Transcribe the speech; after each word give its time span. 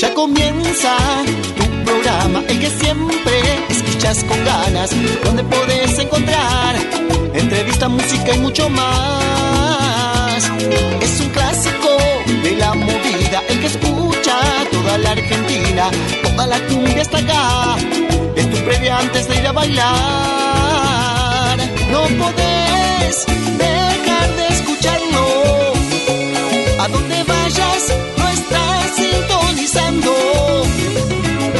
Ya 0.00 0.14
comienza 0.14 0.96
tu 1.58 1.84
programa, 1.84 2.42
el 2.48 2.58
que 2.58 2.70
siempre 2.70 3.42
escuchas 3.68 4.24
con 4.24 4.42
ganas, 4.46 4.90
donde 5.22 5.44
podés 5.44 5.98
encontrar 5.98 6.74
entrevista, 7.34 7.86
música 7.88 8.34
y 8.34 8.38
mucho 8.38 8.70
más. 8.70 10.50
Es 11.02 11.20
un 11.20 11.28
clásico 11.28 11.98
de 12.42 12.52
la 12.56 12.72
movida, 12.72 13.42
el 13.50 13.60
que 13.60 13.66
escucha 13.66 14.38
toda 14.70 14.96
la 14.96 15.10
Argentina, 15.10 15.90
toda 16.22 16.46
la 16.46 16.58
cumbia 16.60 17.02
está 17.02 17.18
acá. 17.18 17.76
Es 18.36 18.50
tu 18.50 18.56
previa 18.64 18.98
antes 19.00 19.28
de 19.28 19.36
ir 19.36 19.46
a 19.46 19.52
bailar. 19.52 19.90
No 21.90 22.00
podés 22.22 23.26
dejar 23.58 24.36
de 24.36 24.46
escucharlo. 24.48 25.26
A 26.78 26.88
donde 26.88 27.22
vayas, 27.24 27.92
no 28.16 28.28
estás 28.28 28.96
sintonizando. 28.96 29.79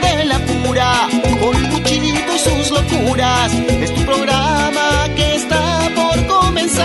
De 0.00 0.24
la 0.24 0.38
pura, 0.40 1.08
con 1.40 1.70
Luchito 1.70 2.34
y 2.34 2.38
sus 2.38 2.70
locuras. 2.72 3.52
Es 3.52 3.94
tu 3.94 4.04
programa 4.04 5.08
que 5.14 5.36
está 5.36 5.88
por 5.94 6.26
comenzar. 6.26 6.84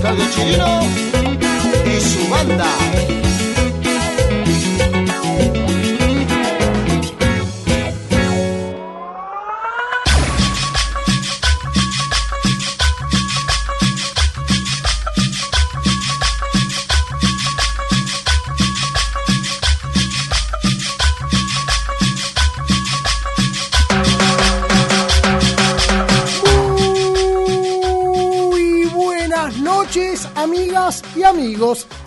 Carlos 0.00 0.30
Chirino 0.34 0.82
y 1.84 2.00
su 2.00 2.28
banda. 2.28 2.70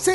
Amigos. 0.07 0.14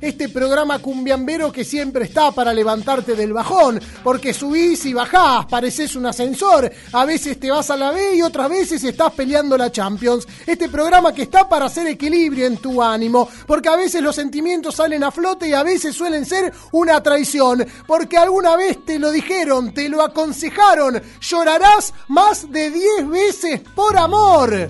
este 0.00 0.28
programa 0.28 0.78
cumbiambero 0.78 1.52
que 1.52 1.64
siempre 1.64 2.04
está 2.04 2.32
para 2.32 2.52
levantarte 2.52 3.14
del 3.14 3.32
bajón, 3.32 3.80
porque 4.02 4.34
subís 4.34 4.84
y 4.86 4.92
bajás, 4.92 5.46
pareces 5.46 5.96
un 5.96 6.06
ascensor, 6.06 6.70
a 6.92 7.04
veces 7.04 7.38
te 7.38 7.50
vas 7.50 7.70
a 7.70 7.76
la 7.76 7.90
B 7.90 8.16
y 8.16 8.22
otras 8.22 8.48
veces 8.48 8.82
estás 8.84 9.12
peleando 9.12 9.56
la 9.56 9.70
Champions. 9.70 10.26
Este 10.46 10.68
programa 10.68 11.12
que 11.12 11.22
está 11.22 11.48
para 11.48 11.66
hacer 11.66 11.86
equilibrio 11.86 12.46
en 12.46 12.58
tu 12.58 12.82
ánimo, 12.82 13.28
porque 13.46 13.68
a 13.68 13.76
veces 13.76 14.02
los 14.02 14.14
sentimientos 14.14 14.76
salen 14.76 15.04
a 15.04 15.10
flote 15.10 15.48
y 15.48 15.52
a 15.52 15.62
veces 15.62 15.94
suelen 15.94 16.24
ser 16.24 16.52
una 16.72 17.02
traición, 17.02 17.66
porque 17.86 18.18
alguna 18.18 18.56
vez 18.56 18.84
te 18.84 18.98
lo 18.98 19.10
dijeron, 19.10 19.72
te 19.72 19.88
lo 19.88 20.02
aconsejaron, 20.02 21.02
llorarás 21.20 21.92
más 22.08 22.50
de 22.50 22.70
10 22.70 23.08
veces 23.08 23.60
por 23.74 23.96
amor. 23.96 24.68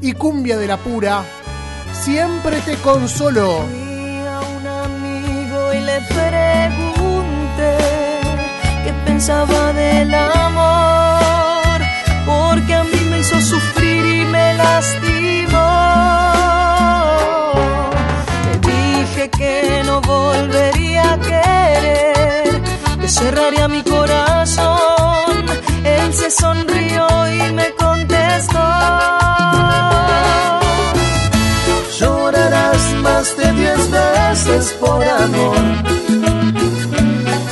Y 0.00 0.12
cumbia 0.12 0.58
de 0.58 0.66
la 0.66 0.76
pura, 0.76 1.24
siempre 2.04 2.60
te 2.60 2.76
consoló. 2.76 3.85
Y 5.72 5.80
le 5.80 6.00
pregunté 6.00 7.76
qué 8.84 8.92
pensaba 9.04 9.72
del 9.72 10.14
amor, 10.14 11.80
porque 12.24 12.74
a 12.74 12.84
mí 12.84 13.00
me 13.10 13.18
hizo 13.18 13.40
sufrir 13.40 14.06
y 14.06 14.24
me 14.24 14.54
lastimó. 14.54 15.58
Le 18.46 18.58
dije 18.72 19.28
que 19.30 19.82
no 19.84 20.00
volvería 20.00 21.14
a 21.14 21.18
querer, 21.18 22.62
que 23.00 23.08
cerraría 23.08 23.66
mi 23.68 23.82
corazón. 23.82 25.46
Él 25.84 26.14
se 26.14 26.30
sonrió 26.30 27.06
y 27.28 27.52
me 27.52 27.74
contestó. 27.74 28.62
Llorarás 31.98 32.92
más 33.02 33.36
de 33.38 33.52
diez 33.52 33.90
veces 33.90 34.76
por 34.78 35.02
amor. 35.02 35.56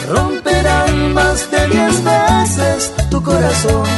Romperán 0.06 1.14
más 1.14 1.50
de 1.50 1.66
diez 1.68 2.04
veces 2.04 2.92
tu 3.10 3.22
corazón. 3.22 3.93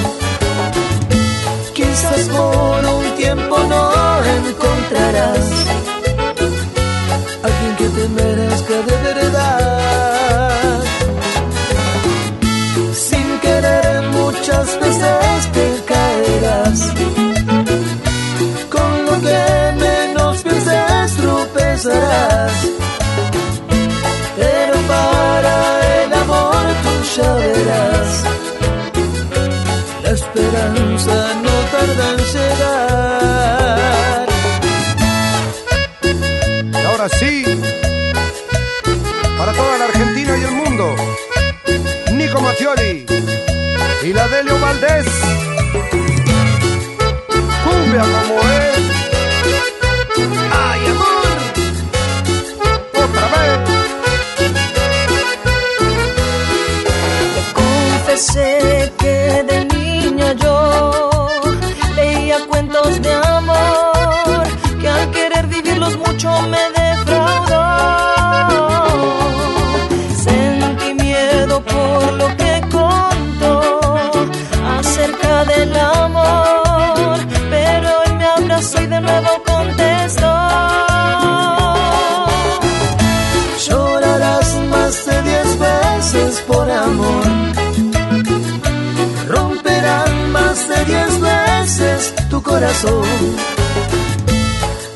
Delio 44.37 44.59
Valdés. 44.59 45.06
Cumbia 47.65 48.05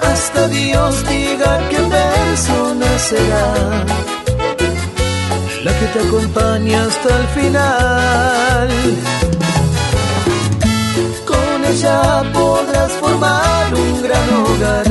Hasta 0.01 0.49
Dios 0.49 1.07
diga 1.07 1.61
qué 1.69 1.77
persona 1.77 2.99
será 2.99 3.85
la 5.65 5.73
que 5.79 5.87
te 5.93 6.01
acompaña 6.01 6.87
hasta 6.87 7.21
el 7.21 7.27
final. 7.37 8.69
Con 11.27 11.65
ella 11.67 12.23
podrás 12.33 12.93
formar 12.93 13.75
un 13.75 14.03
gran 14.05 14.29
hogar. 14.41 14.87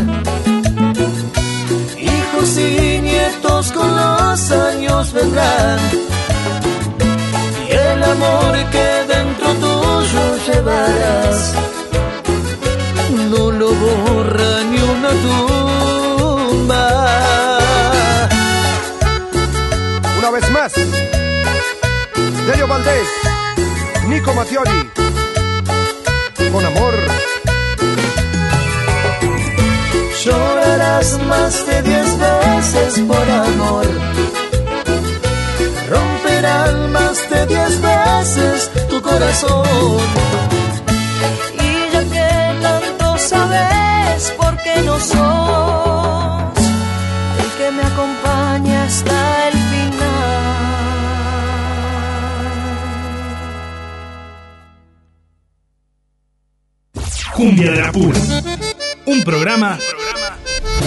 Hijos 1.98 2.58
y 2.60 3.00
nietos 3.02 3.72
con 3.72 3.96
los 3.96 4.52
años 4.52 5.12
vendrán. 5.12 5.80
Y 7.68 7.72
el 7.72 8.04
amor 8.04 8.54
que 8.70 8.88
dentro 9.12 9.54
tuyo 9.56 10.24
llevarás 10.48 11.69
lo 13.70 13.76
borra 13.76 14.64
ni 14.64 14.80
una 14.82 15.10
tumba. 15.26 16.86
Una 20.18 20.30
vez 20.32 20.52
más, 20.52 20.74
Delio 22.48 22.68
Valdés, 22.68 23.08
Nico 24.08 24.34
Mattioli, 24.34 24.92
con 26.52 26.66
amor. 26.66 26.96
Llorarás 30.24 31.20
más 31.28 31.66
de 31.66 31.82
diez 31.84 32.18
veces 32.20 33.00
por 33.08 33.30
amor. 33.30 33.86
Romperán 35.90 36.92
más 36.92 37.30
de 37.30 37.46
diez 37.46 37.82
veces 37.82 38.70
tu 38.90 39.02
corazón. 39.02 40.59
Sabes 44.80 44.86
por 44.86 44.86
qué 44.86 44.86
no 44.86 45.00
sos 45.00 46.58
el 47.40 47.52
que 47.58 47.72
me 47.72 47.84
acompaña 47.84 48.84
hasta 48.84 49.48
el 49.48 49.54
final. 49.54 50.00
Cumbia 57.36 57.72
de 57.72 57.82
la 57.82 57.92
Pura. 57.92 58.20
Un 59.06 59.24
programa 59.24 59.80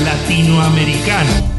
latinoamericano. 0.04 1.51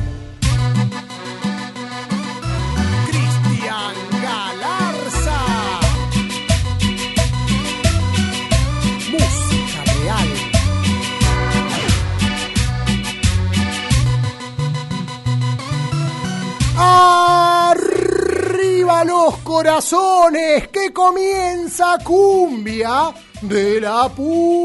Que 20.72 20.92
comienza 20.92 21.98
cumbia 22.04 23.14
de 23.42 23.80
la 23.80 24.10
pura. 24.10 24.63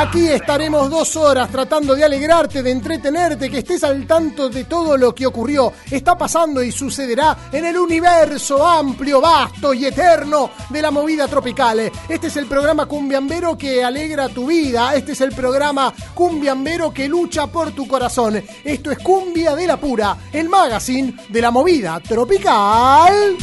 Aquí 0.00 0.28
estaremos 0.28 0.88
dos 0.88 1.16
horas 1.16 1.50
tratando 1.50 1.96
de 1.96 2.04
alegrarte, 2.04 2.62
de 2.62 2.70
entretenerte, 2.70 3.50
que 3.50 3.58
estés 3.58 3.82
al 3.82 4.06
tanto 4.06 4.48
de 4.48 4.62
todo 4.62 4.96
lo 4.96 5.12
que 5.12 5.26
ocurrió, 5.26 5.72
está 5.90 6.16
pasando 6.16 6.62
y 6.62 6.70
sucederá 6.70 7.36
en 7.50 7.64
el 7.64 7.76
universo 7.76 8.64
amplio, 8.64 9.20
vasto 9.20 9.74
y 9.74 9.86
eterno 9.86 10.52
de 10.70 10.82
la 10.82 10.92
movida 10.92 11.26
tropical. 11.26 11.90
Este 12.08 12.28
es 12.28 12.36
el 12.36 12.46
programa 12.46 12.86
cumbiambero 12.86 13.58
que 13.58 13.82
alegra 13.82 14.28
tu 14.28 14.46
vida, 14.46 14.94
este 14.94 15.12
es 15.12 15.20
el 15.20 15.32
programa 15.32 15.92
cumbiambero 16.14 16.94
que 16.94 17.08
lucha 17.08 17.48
por 17.48 17.72
tu 17.72 17.88
corazón. 17.88 18.40
Esto 18.62 18.92
es 18.92 18.98
Cumbia 19.00 19.56
de 19.56 19.66
la 19.66 19.78
Pura, 19.78 20.16
el 20.32 20.48
magazine 20.48 21.16
de 21.28 21.42
la 21.42 21.50
movida 21.50 21.98
tropical. 21.98 23.36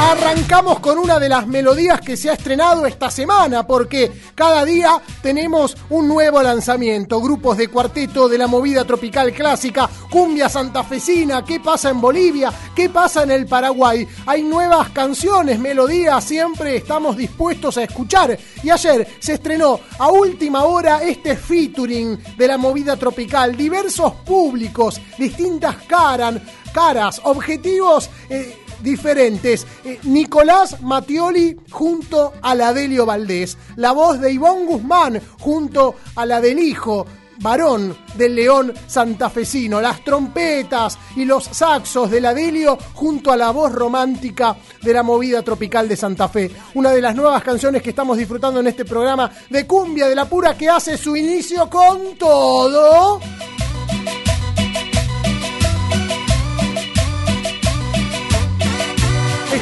Arrancamos 0.00 0.78
con 0.78 0.96
una 0.96 1.18
de 1.18 1.28
las 1.28 1.48
melodías 1.48 2.00
que 2.00 2.16
se 2.16 2.30
ha 2.30 2.34
estrenado 2.34 2.86
esta 2.86 3.10
semana, 3.10 3.66
porque 3.66 4.12
cada 4.32 4.64
día 4.64 5.02
tenemos 5.20 5.76
un 5.90 6.06
nuevo 6.06 6.40
lanzamiento. 6.40 7.20
Grupos 7.20 7.56
de 7.58 7.66
cuarteto 7.66 8.28
de 8.28 8.38
la 8.38 8.46
movida 8.46 8.84
tropical 8.84 9.32
clásica, 9.32 9.90
cumbia 10.08 10.48
santafesina, 10.48 11.44
qué 11.44 11.58
pasa 11.58 11.90
en 11.90 12.00
Bolivia, 12.00 12.52
qué 12.76 12.88
pasa 12.88 13.24
en 13.24 13.32
el 13.32 13.46
Paraguay. 13.46 14.06
Hay 14.26 14.44
nuevas 14.44 14.90
canciones, 14.90 15.58
melodías, 15.58 16.22
siempre 16.22 16.76
estamos 16.76 17.16
dispuestos 17.16 17.76
a 17.76 17.82
escuchar. 17.82 18.38
Y 18.62 18.70
ayer 18.70 19.16
se 19.18 19.34
estrenó 19.34 19.80
a 19.98 20.08
última 20.12 20.62
hora 20.62 21.02
este 21.02 21.36
featuring 21.36 22.16
de 22.36 22.46
la 22.46 22.56
movida 22.56 22.96
tropical. 22.96 23.56
Diversos 23.56 24.12
públicos, 24.24 25.00
distintas 25.18 25.74
caras, 25.88 26.36
caras, 26.72 27.20
objetivos. 27.24 28.08
eh, 28.30 28.56
diferentes. 28.80 29.66
Eh, 29.84 29.98
Nicolás 30.04 30.80
Mattioli 30.82 31.56
junto 31.70 32.32
a 32.40 32.54
la 32.54 32.72
Valdés. 32.72 33.56
La 33.76 33.92
voz 33.92 34.20
de 34.20 34.32
Ivonne 34.32 34.66
Guzmán 34.66 35.20
junto 35.38 35.94
a 36.14 36.26
la 36.26 36.40
del 36.40 36.58
hijo 36.58 37.06
varón 37.40 37.96
del 38.14 38.34
león 38.34 38.74
santafesino. 38.86 39.80
Las 39.80 40.02
trompetas 40.04 40.98
y 41.16 41.24
los 41.24 41.44
saxos 41.44 42.10
de 42.10 42.20
la 42.20 42.34
Delio 42.34 42.78
junto 42.94 43.32
a 43.32 43.36
la 43.36 43.50
voz 43.50 43.72
romántica 43.72 44.56
de 44.82 44.92
la 44.92 45.02
movida 45.02 45.42
tropical 45.42 45.88
de 45.88 45.96
Santa 45.96 46.28
Fe. 46.28 46.50
Una 46.74 46.90
de 46.90 47.00
las 47.00 47.14
nuevas 47.14 47.42
canciones 47.42 47.82
que 47.82 47.90
estamos 47.90 48.16
disfrutando 48.16 48.60
en 48.60 48.66
este 48.66 48.84
programa 48.84 49.30
de 49.50 49.66
Cumbia 49.66 50.08
de 50.08 50.14
la 50.14 50.24
Pura 50.24 50.56
que 50.56 50.68
hace 50.68 50.96
su 50.96 51.16
inicio 51.16 51.68
con 51.70 52.16
todo. 52.18 53.20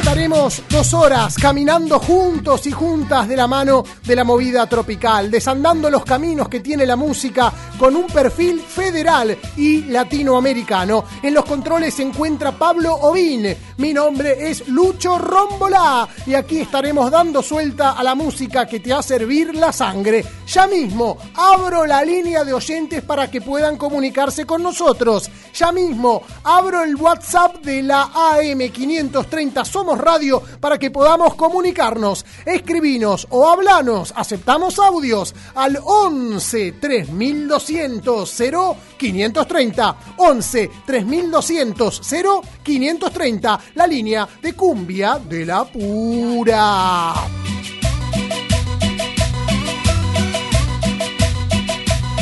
Estaremos 0.07 0.63
dos 0.71 0.95
horas 0.95 1.35
caminando 1.35 1.99
juntos 1.99 2.65
y 2.69 2.71
juntas 2.71 3.27
de 3.27 3.35
la 3.35 3.49
mano 3.49 3.83
de 4.05 4.15
la 4.15 4.23
movida 4.23 4.65
tropical, 4.69 5.33
desandando 5.33 5.91
los 5.91 6.05
caminos 6.05 6.49
que 6.49 6.61
tiene 6.61 6.87
la 6.87 6.95
música 6.95 7.53
con 7.77 7.97
un 7.97 8.07
perfil 8.07 8.61
federal 8.61 9.37
y 9.57 9.83
latinoamericano. 9.87 11.05
En 11.21 11.35
los 11.35 11.45
controles 11.45 11.95
se 11.95 12.05
encuentra 12.05 12.53
Pablo 12.53 12.95
Ovín. 12.95 13.53
Mi 13.79 13.93
nombre 13.93 14.49
es 14.49 14.69
Lucho 14.69 15.19
Rombolá 15.19 16.09
y 16.25 16.35
aquí 16.35 16.61
estaremos 16.61 17.11
dando 17.11 17.43
suelta 17.43 17.91
a 17.91 18.05
la 18.05 18.15
música 18.15 18.65
que 18.65 18.79
te 18.79 18.93
hace 18.93 19.17
hervir 19.17 19.57
la 19.57 19.73
sangre. 19.73 20.25
Ya 20.47 20.69
mismo 20.69 21.19
abro 21.35 21.85
la 21.85 22.05
línea 22.05 22.45
de 22.45 22.53
oyentes 22.53 23.03
para 23.03 23.29
que 23.29 23.41
puedan 23.41 23.77
comunicarse 23.77 24.47
con 24.47 24.63
nosotros. 24.63 25.29
Ya 25.53 25.73
mismo 25.73 26.23
abro 26.45 26.85
el 26.85 26.95
WhatsApp 26.95 27.57
de 27.57 27.83
la 27.83 28.13
AM530 28.13 29.65
Somos 29.65 29.96
Radio 29.99 30.43
para 30.61 30.79
que 30.79 30.91
podamos 30.91 31.35
comunicarnos. 31.35 32.25
Escribinos 32.45 33.27
o 33.31 33.49
hablanos. 33.49 34.13
Aceptamos 34.17 34.79
audios 34.79 35.35
al 35.55 35.79
11 35.83 36.73
3200 36.73 38.31
0530. 38.99 39.97
11 40.17 40.71
3200 40.87 42.01
0530. 42.63 43.61
La 43.75 43.87
línea 43.87 44.29
de 44.41 44.53
cumbia 44.55 45.19
de 45.19 45.47
la 45.47 45.65
pura. 45.65 47.15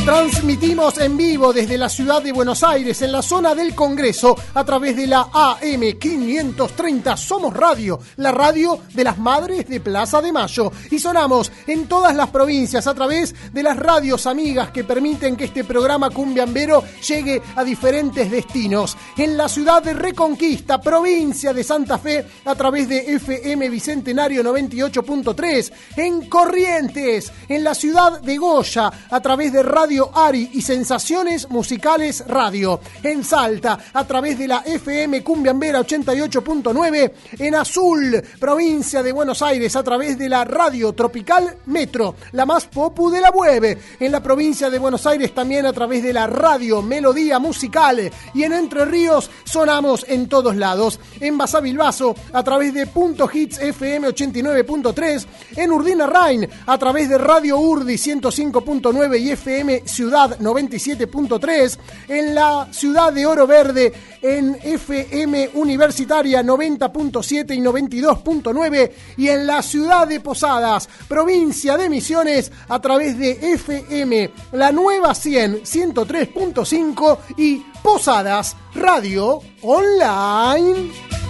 Transmitimos 0.04 0.98
en 0.98 1.16
vivo 1.16 1.50
desde 1.50 1.78
la 1.78 1.88
ciudad 1.88 2.22
de 2.22 2.30
Buenos 2.30 2.62
Aires, 2.62 3.00
en 3.00 3.10
la 3.10 3.22
zona 3.22 3.54
del 3.54 3.74
Congreso, 3.74 4.36
a 4.52 4.62
través 4.62 4.96
de 4.96 5.06
la 5.06 5.28
AM530 5.32 7.16
Somos 7.16 7.54
Radio, 7.54 7.98
la 8.16 8.30
radio 8.30 8.80
de 8.92 9.02
las 9.02 9.16
Madres 9.16 9.66
de 9.66 9.80
Plaza 9.80 10.20
de 10.20 10.30
Mayo. 10.30 10.70
Y 10.90 10.98
sonamos 10.98 11.50
en 11.66 11.86
todas 11.86 12.14
las 12.14 12.28
provincias 12.28 12.86
a 12.86 12.92
través 12.92 13.34
de 13.50 13.62
las 13.62 13.78
radios 13.78 14.26
amigas 14.26 14.70
que 14.72 14.84
permiten 14.84 15.36
que 15.36 15.44
este 15.44 15.64
programa 15.64 16.10
cumbiambero 16.10 16.84
llegue 17.08 17.40
a 17.56 17.64
diferentes 17.64 18.30
destinos. 18.30 18.98
En 19.16 19.38
la 19.38 19.48
ciudad 19.48 19.82
de 19.82 19.94
Reconquista, 19.94 20.82
provincia 20.82 21.54
de 21.54 21.64
Santa 21.64 21.96
Fe, 21.96 22.26
a 22.44 22.54
través 22.54 22.90
de 22.90 23.14
FM 23.14 23.70
Bicentenario 23.70 24.44
98.3. 24.44 25.72
En 25.96 26.28
Corrientes, 26.28 27.32
en 27.48 27.64
la 27.64 27.74
ciudad 27.74 28.20
de 28.20 28.36
Goya, 28.36 28.92
a 29.10 29.20
través 29.20 29.50
de 29.50 29.62
Radio 29.62 29.93
Ari 30.12 30.50
y 30.54 30.62
Sensaciones 30.62 31.48
Musicales 31.50 32.24
Radio. 32.26 32.80
En 33.02 33.24
Salta, 33.24 33.78
a 33.92 34.04
través 34.06 34.38
de 34.38 34.48
la 34.48 34.58
FM 34.58 35.22
Cumbiambera 35.22 35.80
88.9. 35.80 37.12
En 37.38 37.54
Azul, 37.54 38.22
provincia 38.38 39.02
de 39.02 39.12
Buenos 39.12 39.42
Aires, 39.42 39.76
a 39.76 39.82
través 39.82 40.18
de 40.18 40.28
la 40.28 40.44
Radio 40.44 40.92
Tropical 40.92 41.58
Metro, 41.66 42.16
la 42.32 42.44
más 42.44 42.66
popu 42.66 43.10
de 43.10 43.20
la 43.20 43.30
web. 43.30 43.78
En 44.00 44.12
la 44.12 44.22
provincia 44.22 44.70
de 44.70 44.78
Buenos 44.78 45.06
Aires 45.06 45.34
también 45.34 45.66
a 45.66 45.72
través 45.72 46.02
de 46.02 46.12
la 46.12 46.26
Radio 46.26 46.82
Melodía 46.82 47.38
Musical. 47.38 48.10
Y 48.34 48.42
en 48.42 48.52
Entre 48.52 48.84
Ríos 48.84 49.30
sonamos 49.44 50.04
en 50.08 50.28
todos 50.28 50.56
lados. 50.56 50.98
En 51.20 51.38
Basavilbaso, 51.38 52.14
a 52.32 52.42
través 52.42 52.74
de 52.74 52.86
Punto 52.86 53.28
Hits 53.32 53.58
FM 53.58 54.08
89.3. 54.08 55.26
En 55.56 55.72
Urdina 55.72 56.06
Rain, 56.06 56.48
a 56.66 56.78
través 56.78 57.08
de 57.08 57.18
Radio 57.18 57.58
Urdi 57.58 57.94
105.9 57.94 59.20
y 59.20 59.30
FM 59.30 59.82
Ciudad 59.86 60.38
97.3. 60.38 61.78
En 62.08 62.34
la 62.34 62.68
ciudad 62.72 63.12
de 63.12 63.26
Oro 63.26 63.46
Verde, 63.46 63.92
en 64.22 64.56
FM 64.62 65.50
Universitaria 65.54 66.42
90.7 66.42 67.54
y 67.54 67.60
92.9. 67.60 68.90
Y 69.16 69.28
en 69.28 69.46
la 69.46 69.62
ciudad 69.62 70.06
de 70.06 70.20
Posadas, 70.20 70.88
provincia 71.08 71.76
de 71.76 71.88
Misiones, 71.88 72.52
a 72.68 72.80
través 72.80 73.18
de 73.18 73.52
FM 73.54 74.30
La 74.52 74.72
Nueva 74.72 75.14
100 75.14 75.62
103.5 75.62 77.18
y 77.36 77.62
Posadas 77.82 78.56
Radio 78.74 79.40
Online. 79.62 81.23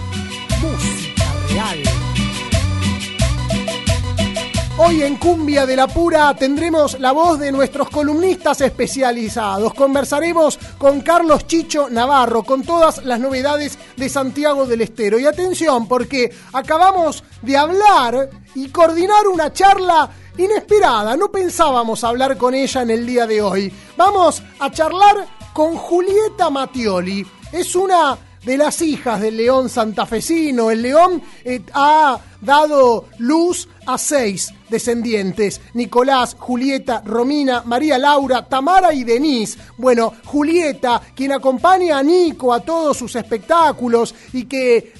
Hoy 4.77 5.03
en 5.03 5.15
Cumbia 5.15 5.65
de 5.65 5.77
la 5.77 5.87
Pura 5.87 6.35
tendremos 6.35 6.99
la 6.99 7.13
voz 7.13 7.39
de 7.39 7.49
nuestros 7.49 7.89
columnistas 7.89 8.59
especializados. 8.59 9.73
Conversaremos 9.73 10.59
con 10.77 10.99
Carlos 10.99 11.47
Chicho 11.47 11.89
Navarro 11.89 12.43
con 12.43 12.61
todas 12.61 13.05
las 13.05 13.21
novedades 13.21 13.79
de 13.95 14.09
Santiago 14.09 14.65
del 14.65 14.81
Estero. 14.81 15.17
Y 15.17 15.25
atención, 15.25 15.87
porque 15.87 16.29
acabamos 16.51 17.23
de 17.41 17.55
hablar 17.55 18.29
y 18.53 18.67
coordinar 18.67 19.25
una 19.29 19.53
charla 19.53 20.09
inesperada. 20.37 21.15
No 21.15 21.31
pensábamos 21.31 22.03
hablar 22.03 22.37
con 22.37 22.53
ella 22.53 22.81
en 22.81 22.89
el 22.89 23.05
día 23.05 23.25
de 23.25 23.41
hoy. 23.41 23.73
Vamos 23.95 24.43
a 24.59 24.69
charlar 24.71 25.25
con 25.53 25.77
Julieta 25.77 26.49
Mattioli. 26.49 27.25
Es 27.53 27.77
una 27.77 28.17
de 28.45 28.57
las 28.57 28.81
hijas 28.81 29.21
del 29.21 29.37
león 29.37 29.69
santafesino. 29.69 30.69
El 30.69 30.81
león 30.81 31.21
eh, 31.43 31.61
ha 31.73 32.19
dado 32.41 33.05
luz 33.17 33.67
a 33.85 33.97
seis 33.97 34.53
descendientes, 34.69 35.61
Nicolás, 35.73 36.35
Julieta, 36.37 37.01
Romina, 37.05 37.61
María 37.65 37.97
Laura, 37.97 38.45
Tamara 38.47 38.93
y 38.93 39.03
Denise. 39.03 39.57
Bueno, 39.77 40.13
Julieta, 40.25 41.01
quien 41.15 41.31
acompaña 41.31 41.99
a 41.99 42.03
Nico 42.03 42.53
a 42.53 42.59
todos 42.59 42.97
sus 42.97 43.15
espectáculos 43.15 44.13
y 44.33 44.45
que 44.45 44.93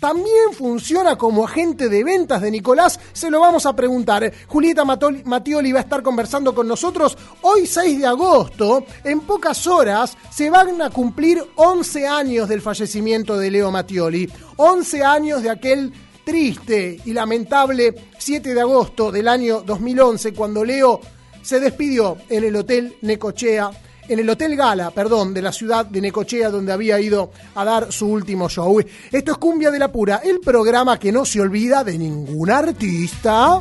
también 0.00 0.52
funciona 0.56 1.16
como 1.16 1.44
agente 1.44 1.88
de 1.88 2.04
ventas 2.04 2.40
de 2.40 2.52
Nicolás, 2.52 3.00
se 3.12 3.30
lo 3.30 3.40
vamos 3.40 3.66
a 3.66 3.74
preguntar. 3.74 4.32
Julieta 4.46 4.84
Matioli 4.84 5.72
va 5.72 5.80
a 5.80 5.82
estar 5.82 6.02
conversando 6.02 6.54
con 6.54 6.68
nosotros 6.68 7.18
hoy 7.42 7.66
6 7.66 7.98
de 7.98 8.06
agosto. 8.06 8.84
En 9.02 9.20
pocas 9.20 9.66
horas 9.66 10.16
se 10.30 10.50
van 10.50 10.80
a 10.82 10.90
cumplir 10.90 11.44
11 11.56 12.06
años 12.06 12.48
del 12.48 12.62
fallecimiento 12.62 13.36
de 13.36 13.50
Leo 13.50 13.72
Matioli. 13.72 14.30
11 14.56 15.02
años 15.02 15.42
de 15.42 15.50
aquel 15.50 15.92
triste 16.28 17.00
y 17.06 17.14
lamentable 17.14 17.94
7 18.18 18.52
de 18.52 18.60
agosto 18.60 19.10
del 19.10 19.28
año 19.28 19.62
2011 19.62 20.34
cuando 20.34 20.62
Leo 20.62 21.00
se 21.40 21.58
despidió 21.58 22.18
en 22.28 22.44
el 22.44 22.54
Hotel 22.54 22.98
Necochea 23.00 23.70
en 24.06 24.18
el 24.18 24.28
Hotel 24.28 24.54
Gala, 24.54 24.90
perdón, 24.90 25.32
de 25.32 25.40
la 25.40 25.52
ciudad 25.52 25.86
de 25.86 26.02
Necochea, 26.02 26.50
donde 26.50 26.72
había 26.72 27.00
ido 27.00 27.30
a 27.54 27.64
dar 27.64 27.92
su 27.92 28.08
último 28.08 28.48
show. 28.50 28.78
Esto 29.10 29.32
es 29.32 29.38
Cumbia 29.38 29.70
de 29.70 29.78
la 29.78 29.90
Pura, 29.90 30.20
el 30.22 30.40
programa 30.40 30.98
que 30.98 31.12
no 31.12 31.24
se 31.24 31.40
olvida 31.40 31.82
de 31.82 31.96
ningún 31.96 32.50
artista. 32.50 33.58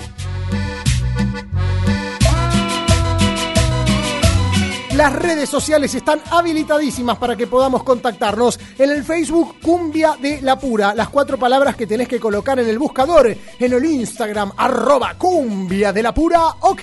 Las 4.97 5.13
redes 5.13 5.47
sociales 5.47 5.93
están 5.93 6.19
habilitadísimas 6.31 7.19
para 7.19 7.35
que 7.35 7.45
podamos 7.45 7.83
contactarnos. 7.83 8.59
En 8.79 8.89
el 8.89 9.03
Facebook 9.03 9.57
Cumbia 9.61 10.17
de 10.19 10.41
la 10.41 10.57
Pura, 10.57 10.95
las 10.95 11.09
cuatro 11.09 11.37
palabras 11.37 11.75
que 11.75 11.85
tenés 11.85 12.07
que 12.07 12.19
colocar 12.19 12.59
en 12.59 12.67
el 12.67 12.79
buscador. 12.79 13.37
En 13.59 13.73
el 13.73 13.85
Instagram, 13.85 14.53
arroba 14.57 15.13
Cumbia 15.15 15.93
de 15.93 16.01
la 16.01 16.15
Pura, 16.15 16.47
ok. 16.61 16.81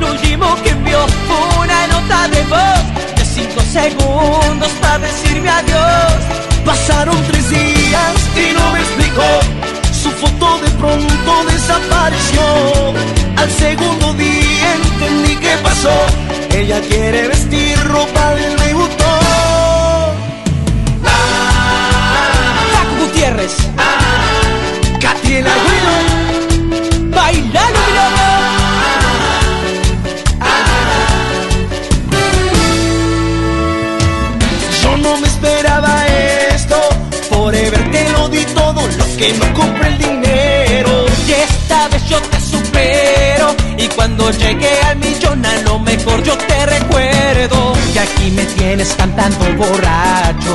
Lo 0.00 0.10
último 0.12 0.56
que 0.62 0.70
envió 0.70 0.98
fue 1.26 1.64
una 1.64 1.86
nota 1.88 2.28
de 2.28 2.42
voz 2.44 3.16
de 3.16 3.24
cinco 3.24 3.60
segundos 3.72 4.68
para 4.80 4.98
decirme 4.98 5.48
adiós. 5.48 6.12
Pasaron 6.64 7.16
tres 7.30 7.50
días 7.50 8.14
y 8.36 8.52
no 8.54 8.72
me 8.72 8.80
explicó. 8.80 9.30
Su 9.92 10.10
foto 10.10 10.58
de 10.58 10.70
pronto 10.72 11.44
desapareció. 11.48 12.42
Al 13.36 13.50
segundo 13.50 14.14
día 14.14 14.74
entendí 14.74 15.36
qué 15.36 15.56
pasó. 15.62 15.96
Ella 16.50 16.80
quiere 16.80 17.28
vestir 17.28 17.78
ropa 17.84 18.23
cuando 44.04 44.30
llegue 44.32 44.68
al 44.82 44.98
millón 44.98 45.46
a 45.46 45.62
lo 45.62 45.78
mejor 45.78 46.22
yo 46.22 46.36
te 46.36 46.66
recuerdo. 46.66 47.72
Y 47.94 47.96
aquí 47.96 48.30
me 48.32 48.44
tienes 48.44 48.94
cantando 48.98 49.46
borracho 49.56 50.54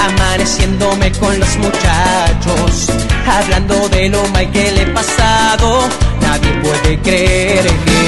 amaneciéndome 0.00 1.12
con 1.12 1.38
los 1.38 1.56
muchachos, 1.58 2.88
hablando 3.26 3.88
de 3.90 4.08
lo 4.08 4.26
mal 4.28 4.50
que 4.50 4.72
le 4.72 4.82
he 4.82 4.86
pasado. 4.86 5.86
Nadie 6.22 6.50
puede 6.62 6.98
creer 7.00 7.66
que 7.66 8.00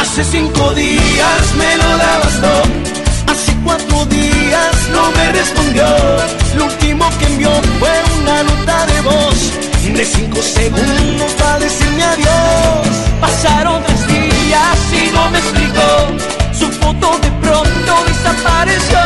hace 0.00 0.24
cinco 0.24 0.74
días 0.74 1.42
me 1.56 1.76
lo 1.76 1.96
dabas 1.96 2.40
todo, 2.40 3.32
hace 3.32 3.52
cuatro 3.62 4.06
días 4.06 4.74
no 4.90 5.10
me 5.12 5.32
respondió. 5.32 5.86
Lo 6.56 6.64
último 6.64 7.08
que 7.20 7.26
envió 7.26 7.50
fue 7.78 7.94
una 8.20 8.42
nota 8.42 8.86
de 8.86 9.00
voz 9.02 9.33
de 9.94 10.04
cinco 10.04 10.42
segundos 10.42 11.32
para 11.38 11.58
decirme 11.60 12.02
adiós. 12.02 12.88
Pasaron 13.20 13.82
tres 13.84 14.06
días 14.08 14.78
y 14.92 15.10
no 15.12 15.30
me 15.30 15.38
explicó. 15.38 15.88
Su 16.52 16.66
foto 16.72 17.18
de 17.20 17.30
pronto 17.40 18.04
desapareció. 18.06 18.98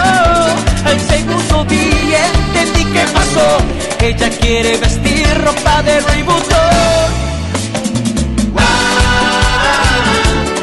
Al 0.84 1.00
segundo 1.00 1.64
día 1.64 2.20
entendí 2.34 2.84
qué 2.92 3.04
pasó. 3.12 3.58
Ella 4.00 4.30
quiere 4.40 4.76
vestir 4.78 5.26
ropa 5.44 5.82
de 5.82 6.00
Louis 6.00 6.24
Vuitton. 6.24 7.28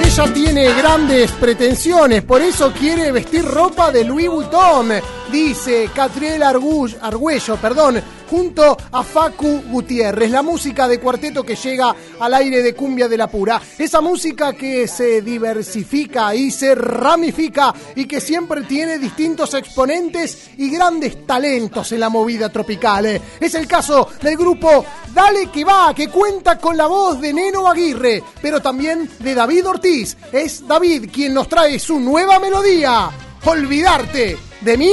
Ella 0.04 0.34
tiene 0.34 0.74
grandes 0.74 1.32
pretensiones, 1.34 2.24
por 2.24 2.42
eso 2.42 2.72
quiere 2.72 3.12
vestir 3.12 3.44
ropa 3.46 3.92
de 3.92 4.06
Louis 4.06 4.30
Vuitton 4.30 4.90
dice 5.36 5.90
Catriel 5.94 6.42
Argüello, 6.44 7.58
perdón, 7.58 8.02
junto 8.30 8.78
a 8.90 9.04
Facu 9.04 9.64
Gutiérrez. 9.70 10.32
La 10.32 10.42
música 10.42 10.88
de 10.88 11.02
cuarteto 11.02 11.44
que 11.44 11.58
llega 11.58 11.94
al 12.22 12.34
aire 12.36 12.64
de 12.64 12.74
Cumbia 12.74 13.10
de 13.10 13.18
la 13.18 13.28
Pura. 13.28 13.62
Esa 13.78 14.00
música 14.00 14.54
que 14.54 14.88
se 14.88 15.22
diversifica 15.22 16.34
y 16.34 16.52
se 16.52 16.74
ramifica 16.74 17.74
y 17.98 18.06
que 18.06 18.22
siempre 18.22 18.62
tiene 18.62 18.98
distintos 18.98 19.54
exponentes 19.56 20.52
y 20.58 20.70
grandes 20.70 21.28
talentos 21.28 21.92
en 21.92 22.00
la 22.00 22.08
movida 22.08 22.48
tropical. 22.48 23.06
Eh, 23.06 23.22
Es 23.42 23.56
el 23.56 23.68
caso 23.68 24.08
del 24.22 24.38
grupo 24.38 24.86
Dale 25.14 25.48
que 25.48 25.66
va, 25.66 25.94
que 25.94 26.08
cuenta 26.08 26.58
con 26.58 26.78
la 26.78 26.88
voz 26.88 27.20
de 27.20 27.34
Neno 27.34 27.68
Aguirre, 27.68 28.24
pero 28.42 28.62
también 28.62 29.10
de 29.20 29.36
David 29.36 29.68
Ortiz. 29.68 30.16
Es 30.32 30.66
David 30.66 31.10
quien 31.12 31.34
nos 31.34 31.50
trae 31.50 31.78
su 31.78 32.00
nueva 32.00 32.40
melodía. 32.40 33.10
Olvidarte 33.44 34.38
de 34.62 34.78
mí 34.78 34.92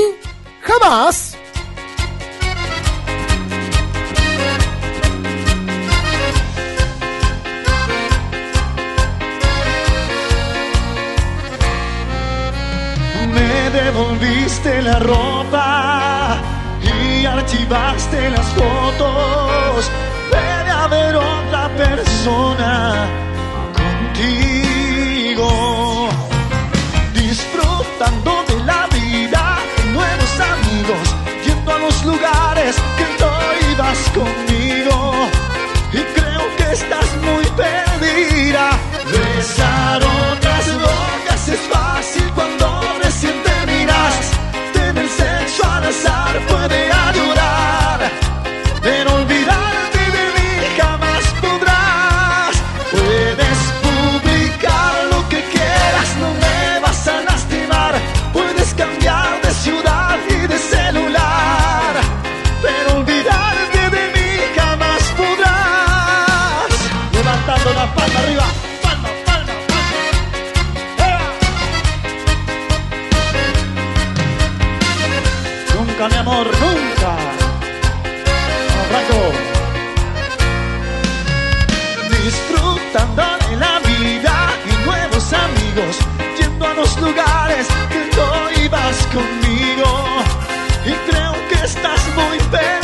jamás. 0.63 1.37
Me 13.35 13.71
devolviste 13.71 14.83
la 14.83 14.99
ropa 14.99 16.39
y 16.83 17.25
archivaste 17.27 18.31
las 18.31 18.47
fotos. 18.47 19.91
Debe 20.31 20.71
haber 20.71 21.17
otra 21.17 21.69
persona 21.77 23.07
contigo. 23.79 25.49
Disfrutando 27.15 28.52
lugares 32.05 32.77
que 32.97 33.07
no 33.23 33.33
ibas 33.73 33.99
conmigo. 34.11 35.29
Y 35.93 36.01
creo 36.19 36.57
que 36.57 36.73
estás 36.73 37.17
muy 37.23 37.45
perdida. 37.57 38.71
Besar 39.13 39.72
que 87.15 88.17
no 88.17 88.63
ibas 88.65 89.07
conmigo. 89.09 90.23
Y 90.85 90.93
creo 91.11 91.33
que 91.49 91.65
estás 91.65 92.01
muy 92.15 92.39
perdida. 92.51 92.82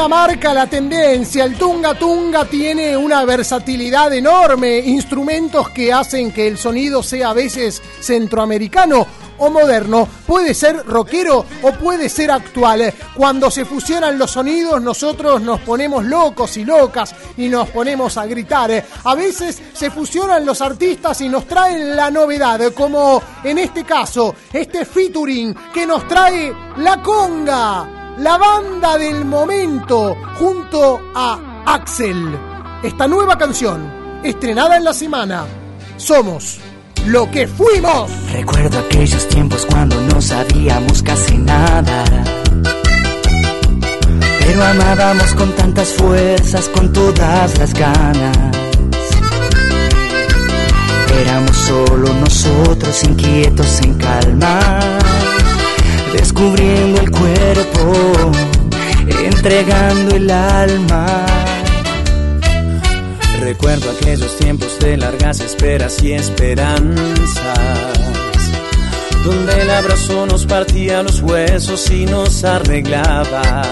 La 0.00 0.08
marca 0.08 0.54
la 0.54 0.66
tendencia, 0.66 1.44
el 1.44 1.58
tunga 1.58 1.92
tunga 1.92 2.46
tiene 2.46 2.96
una 2.96 3.22
versatilidad 3.26 4.10
enorme, 4.14 4.78
instrumentos 4.78 5.68
que 5.68 5.92
hacen 5.92 6.32
que 6.32 6.48
el 6.48 6.56
sonido 6.56 7.02
sea 7.02 7.28
a 7.28 7.34
veces 7.34 7.82
centroamericano 8.00 9.06
o 9.36 9.50
moderno, 9.50 10.08
puede 10.26 10.54
ser 10.54 10.86
rockero 10.86 11.44
o 11.60 11.72
puede 11.72 12.08
ser 12.08 12.30
actual. 12.30 12.94
Cuando 13.14 13.50
se 13.50 13.66
fusionan 13.66 14.18
los 14.18 14.30
sonidos 14.30 14.80
nosotros 14.80 15.42
nos 15.42 15.60
ponemos 15.60 16.02
locos 16.02 16.56
y 16.56 16.64
locas 16.64 17.14
y 17.36 17.48
nos 17.48 17.68
ponemos 17.68 18.16
a 18.16 18.24
gritar. 18.24 18.82
A 19.04 19.14
veces 19.14 19.60
se 19.74 19.90
fusionan 19.90 20.46
los 20.46 20.62
artistas 20.62 21.20
y 21.20 21.28
nos 21.28 21.46
traen 21.46 21.94
la 21.94 22.10
novedad, 22.10 22.72
como 22.72 23.22
en 23.44 23.58
este 23.58 23.84
caso, 23.84 24.34
este 24.50 24.86
featuring 24.86 25.54
que 25.74 25.86
nos 25.86 26.08
trae 26.08 26.50
La 26.78 27.02
Conga 27.02 27.99
la 28.20 28.36
banda 28.36 28.98
del 28.98 29.24
momento 29.24 30.14
junto 30.38 31.00
a 31.14 31.64
Axel. 31.66 32.38
Esta 32.82 33.08
nueva 33.08 33.36
canción, 33.38 34.20
estrenada 34.22 34.76
en 34.76 34.84
la 34.84 34.92
semana, 34.92 35.46
Somos 35.96 36.58
lo 37.06 37.30
que 37.30 37.46
fuimos. 37.46 38.10
Recuerdo 38.32 38.78
aquellos 38.78 39.26
tiempos 39.28 39.66
cuando 39.66 40.00
no 40.00 40.20
sabíamos 40.20 41.02
casi 41.02 41.36
nada. 41.36 42.04
Pero 44.38 44.64
amábamos 44.64 45.34
con 45.34 45.52
tantas 45.56 45.88
fuerzas, 45.88 46.68
con 46.68 46.92
todas 46.92 47.58
las 47.58 47.74
ganas. 47.74 48.36
Éramos 51.20 51.56
solo 51.56 52.14
nosotros, 52.14 53.04
inquietos 53.04 53.80
en 53.82 53.94
calma. 53.94 54.80
Descubriendo 56.12 57.00
el 57.00 57.10
cuerpo, 57.10 58.32
entregando 59.24 60.16
el 60.16 60.30
alma. 60.30 61.26
Recuerdo 63.40 63.90
aquellos 63.90 64.36
tiempos 64.36 64.78
de 64.80 64.96
largas 64.96 65.40
esperas 65.40 66.02
y 66.02 66.12
esperanzas, 66.12 67.58
donde 69.24 69.62
el 69.62 69.70
abrazo 69.70 70.26
nos 70.26 70.44
partía 70.46 71.02
los 71.02 71.20
huesos 71.22 71.90
y 71.90 72.04
nos 72.04 72.44
arreglaba. 72.44 73.62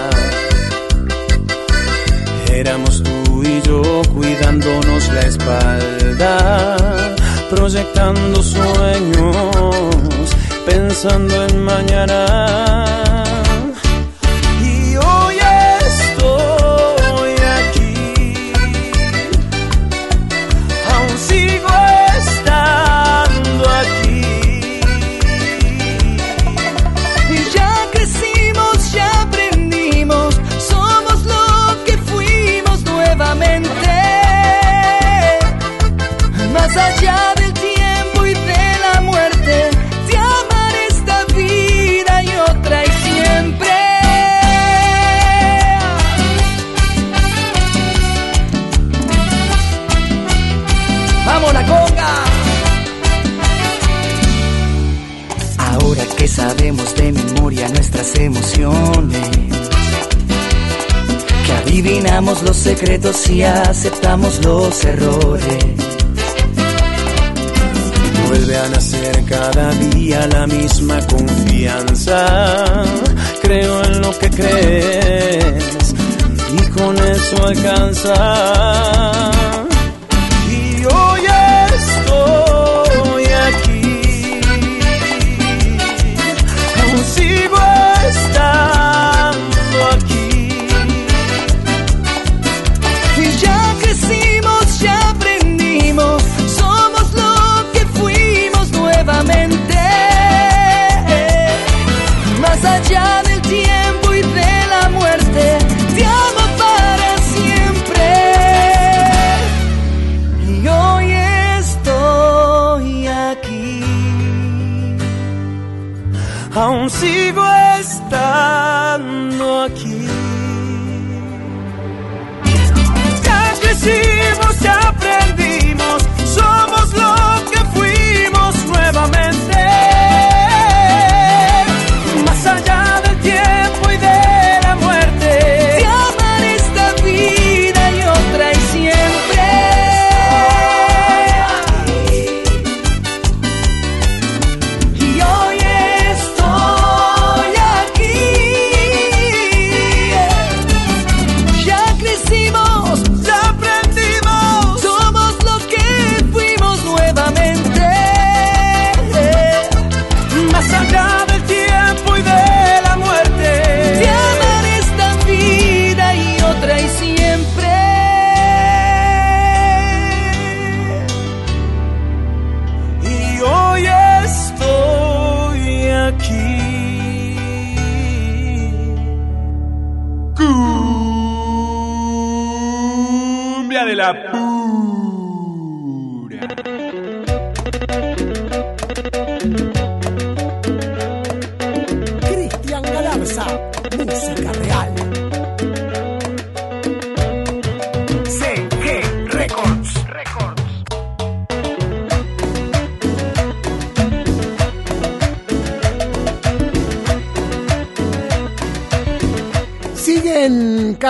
Éramos 2.51 3.03
tú 3.03 3.43
y 3.43 3.61
yo 3.61 4.01
cuidándonos 4.13 5.07
la 5.13 5.21
espalda, 5.21 6.75
proyectando 7.49 8.43
sueños, 8.43 9.75
pensando 10.65 11.43
en 11.45 11.63
mañana. 11.63 13.08
Sabemos 56.29 56.95
de 56.95 57.11
memoria 57.11 57.67
nuestras 57.69 58.15
emociones, 58.15 59.27
que 61.45 61.51
adivinamos 61.51 62.43
los 62.43 62.55
secretos 62.55 63.27
y 63.29 63.43
aceptamos 63.43 64.43
los 64.45 64.85
errores. 64.85 65.65
Vuelve 68.27 68.57
a 68.57 68.69
nacer 68.69 69.25
cada 69.25 69.71
día 69.73 70.27
la 70.27 70.45
misma 70.45 70.99
confianza. 71.07 72.83
Creo 73.41 73.83
en 73.83 74.01
lo 74.01 74.17
que 74.19 74.29
crees 74.29 75.95
y 76.53 76.61
con 76.69 76.95
eso 76.97 77.47
alcanza. 77.47 79.48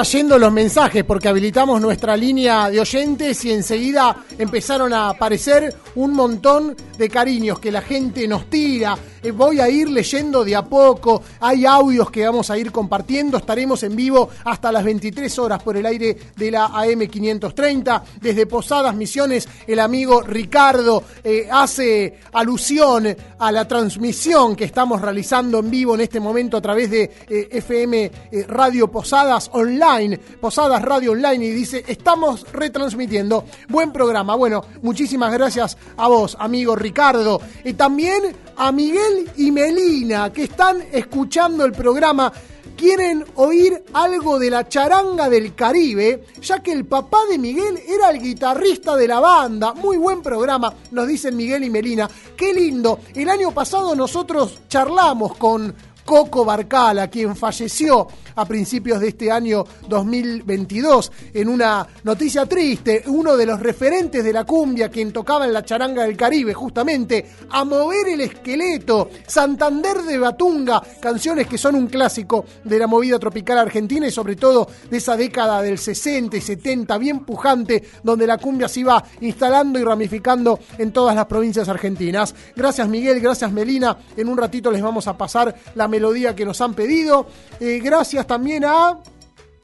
Cayendo 0.09 0.39
los 0.39 0.51
mensajes 0.51 1.03
porque 1.03 1.27
habilitamos 1.27 1.79
nuestra 1.79 2.17
línea 2.17 2.71
de 2.71 2.79
oyentes 2.79 3.45
y 3.45 3.51
enseguida 3.51 4.25
empezaron 4.39 4.91
a 4.91 5.09
aparecer 5.09 5.71
un 5.93 6.13
montón 6.13 6.75
de 6.97 7.09
cariños 7.09 7.59
que 7.59 7.71
la 7.71 7.83
gente 7.83 8.27
nos 8.27 8.49
tira. 8.49 8.97
Eh, 9.21 9.31
voy 9.31 9.59
a 9.59 9.69
ir 9.69 9.89
leyendo 9.89 10.43
de 10.43 10.55
a 10.55 10.63
poco, 10.63 11.21
hay 11.39 11.65
audios 11.65 12.09
que 12.09 12.25
vamos 12.25 12.49
a 12.49 12.57
ir 12.57 12.71
compartiendo, 12.71 13.37
estaremos 13.37 13.83
en 13.83 13.95
vivo 13.95 14.29
hasta 14.45 14.71
las 14.71 14.83
23 14.83 15.39
horas 15.39 15.61
por 15.61 15.75
el 15.77 15.85
aire 15.85 16.17
de 16.35 16.51
la 16.51 16.67
AM530. 16.67 18.03
Desde 18.21 18.45
Posadas 18.45 18.95
Misiones, 18.95 19.47
el 19.67 19.79
amigo 19.79 20.21
Ricardo 20.21 21.03
eh, 21.23 21.47
hace 21.51 22.19
alusión 22.33 23.07
a 23.37 23.51
la 23.51 23.67
transmisión 23.67 24.55
que 24.55 24.65
estamos 24.65 25.01
realizando 25.01 25.59
en 25.59 25.69
vivo 25.69 25.95
en 25.95 26.01
este 26.01 26.19
momento 26.19 26.57
a 26.57 26.61
través 26.61 26.89
de 26.89 27.11
eh, 27.29 27.49
FM 27.51 28.11
Radio 28.47 28.89
Posadas 28.89 29.49
Online, 29.53 30.17
Posadas 30.17 30.81
Radio 30.81 31.11
Online, 31.11 31.45
y 31.45 31.51
dice, 31.51 31.83
estamos 31.87 32.45
retransmitiendo. 32.51 33.45
Buen 33.67 33.91
programa. 33.91 34.35
Bueno, 34.35 34.63
muchísimas 34.81 35.31
gracias 35.33 35.77
a 35.97 36.07
vos, 36.07 36.37
amigo 36.39 36.75
Ricardo. 36.75 37.41
Y 37.63 37.73
también 37.73 38.35
a 38.55 38.71
Miguel 38.71 39.08
y 39.37 39.51
Melina, 39.51 40.31
que 40.31 40.43
están 40.43 40.83
escuchando 40.91 41.65
el 41.65 41.71
programa. 41.71 42.31
Quieren 42.75 43.25
oír 43.35 43.83
algo 43.91 44.39
de 44.39 44.49
la 44.49 44.67
charanga 44.69 45.29
del 45.29 45.53
Caribe, 45.53 46.23
ya 46.41 46.63
que 46.63 46.71
el 46.71 46.85
papá 46.85 47.19
de 47.29 47.37
Miguel 47.37 47.77
era 47.85 48.09
el 48.09 48.21
guitarrista 48.21 48.95
de 48.95 49.07
la 49.07 49.19
banda. 49.19 49.73
Muy 49.73 49.97
buen 49.97 50.21
programa, 50.21 50.73
nos 50.91 51.07
dicen 51.07 51.35
Miguel 51.35 51.65
y 51.65 51.69
Melina. 51.69 52.09
Qué 52.37 52.53
lindo. 52.53 52.99
El 53.13 53.29
año 53.29 53.51
pasado 53.51 53.95
nosotros 53.95 54.59
charlamos 54.69 55.35
con 55.35 55.75
Coco 56.05 56.45
Barcala, 56.45 57.09
quien 57.09 57.35
falleció 57.35 58.07
a 58.39 58.45
principios 58.45 59.01
de 59.01 59.09
este 59.09 59.31
año 59.31 59.65
2022 59.87 61.11
en 61.33 61.49
una 61.49 61.85
noticia 62.03 62.45
triste, 62.45 63.03
uno 63.07 63.35
de 63.35 63.45
los 63.45 63.59
referentes 63.59 64.23
de 64.23 64.31
la 64.31 64.45
cumbia, 64.45 64.89
quien 64.89 65.11
tocaba 65.11 65.45
en 65.45 65.51
la 65.51 65.65
charanga 65.65 66.03
del 66.03 66.15
Caribe, 66.15 66.53
justamente, 66.53 67.29
a 67.49 67.65
mover 67.65 68.07
el 68.07 68.21
esqueleto, 68.21 69.09
Santander 69.27 70.03
de 70.03 70.17
Batunga, 70.17 70.81
canciones 71.01 71.47
que 71.47 71.57
son 71.57 71.75
un 71.75 71.87
clásico 71.87 72.45
de 72.63 72.79
la 72.79 72.87
movida 72.87 73.19
tropical 73.19 73.57
argentina 73.57 74.07
y 74.07 74.11
sobre 74.11 74.37
todo 74.37 74.69
de 74.89 74.97
esa 74.97 75.17
década 75.17 75.61
del 75.61 75.77
60 75.77 76.37
y 76.37 76.41
70, 76.41 76.97
bien 76.97 77.19
pujante, 77.25 77.83
donde 78.03 78.25
la 78.25 78.37
cumbia 78.37 78.69
se 78.69 78.81
iba 78.81 79.03
instalando 79.19 79.79
y 79.79 79.83
ramificando 79.83 80.59
en 80.77 80.93
todas 80.93 81.13
las 81.13 81.25
provincias 81.25 81.67
argentinas. 81.67 82.33
Gracias 82.55 82.87
Miguel, 82.87 83.19
gracias 83.19 83.51
Melina, 83.51 83.97
en 84.15 84.29
un 84.29 84.37
ratito 84.37 84.71
les 84.71 84.81
vamos 84.81 85.07
a 85.07 85.17
pasar 85.17 85.53
la 85.75 85.89
melodía 85.89 86.35
que 86.35 86.45
nos 86.45 86.61
han 86.61 86.73
pedido. 86.73 87.27
Eh, 87.59 87.81
gracias 87.83 88.25
también 88.29 88.63
a 88.63 88.99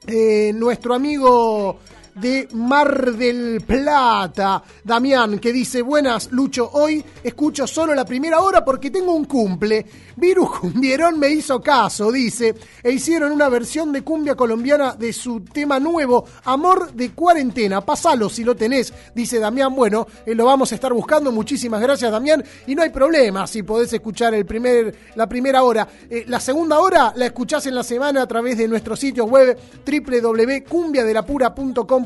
eh, 0.08 0.52
nuestro 0.56 0.96
amigo 0.96 1.78
de 2.16 2.48
Mar 2.54 3.14
del 3.14 3.62
Plata, 3.62 4.64
Damián, 4.84 5.40
que 5.40 5.52
dice, 5.52 5.82
buenas, 5.82 6.32
Lucho, 6.32 6.70
hoy 6.74 7.04
escucho 7.24 7.66
solo 7.68 7.94
la 7.94 8.06
primera 8.06 8.40
hora 8.40 8.64
porque 8.64 8.90
tengo 8.90 9.14
un 9.14 9.26
cumple. 9.26 9.86
Virus 10.16 10.60
Cumbierón 10.60 11.20
me 11.20 11.28
hizo 11.30 11.62
caso, 11.62 12.10
dice, 12.12 12.56
e 12.82 12.92
hicieron 12.92 13.34
una 13.34 13.50
versión 13.50 13.92
de 13.92 14.02
cumbia 14.02 14.36
colombiana 14.36 14.94
de 14.94 15.12
su 15.12 15.42
tema 15.42 15.78
nuevo, 15.80 16.26
Amor 16.46 16.94
de 16.94 17.12
Cuarentena. 17.12 17.82
Pasalo 17.82 18.30
si 18.30 18.46
lo 18.46 18.56
tenés, 18.56 18.94
dice 19.14 19.40
Damián. 19.40 19.76
Bueno, 19.76 20.08
eh, 20.26 20.34
lo 20.34 20.46
vamos 20.46 20.72
a 20.72 20.76
estar 20.76 20.94
buscando. 20.94 21.34
Muchísimas 21.34 21.82
gracias, 21.82 22.10
Damián. 22.12 22.42
Y 22.68 22.76
no 22.76 22.82
hay 22.82 22.92
problema 22.92 23.46
si 23.46 23.64
podés 23.64 23.92
escuchar 23.92 24.34
el 24.34 24.46
primer, 24.46 24.96
la 25.16 25.28
primera 25.28 25.64
hora. 25.64 25.86
Eh, 26.10 26.24
la 26.28 26.40
segunda 26.40 26.80
hora 26.80 27.12
la 27.16 27.26
escuchás 27.26 27.66
en 27.66 27.76
la 27.76 27.84
semana 27.84 28.22
a 28.22 28.28
través 28.28 28.58
de 28.58 28.70
nuestro 28.70 28.96
sitio 28.96 29.26
web 29.26 29.58
www.cumbiadelapura.com 29.86 32.05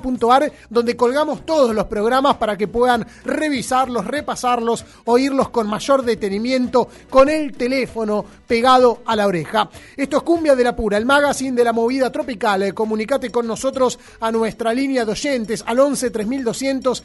donde 0.69 0.95
colgamos 0.95 1.45
todos 1.45 1.73
los 1.75 1.85
programas 1.85 2.37
para 2.37 2.57
que 2.57 2.67
puedan 2.67 3.05
revisarlos, 3.25 4.05
repasarlos, 4.05 4.85
oírlos 5.05 5.49
con 5.49 5.67
mayor 5.67 6.03
detenimiento, 6.03 6.87
con 7.09 7.29
el 7.29 7.55
teléfono 7.55 8.25
pegado 8.47 8.99
a 9.05 9.15
la 9.15 9.27
oreja. 9.27 9.69
Esto 9.95 10.17
es 10.17 10.23
Cumbia 10.23 10.55
de 10.55 10.63
la 10.63 10.75
Pura, 10.75 10.97
el 10.97 11.05
magazine 11.05 11.55
de 11.55 11.63
la 11.63 11.73
movida 11.73 12.11
tropical. 12.11 12.63
Eh, 12.63 12.73
comunicate 12.73 13.29
con 13.29 13.47
nosotros 13.47 13.99
a 14.19 14.31
nuestra 14.31 14.73
línea 14.73 15.05
de 15.05 15.11
oyentes 15.11 15.63
al 15.65 15.79
11 15.79 16.09
3200 16.09 17.03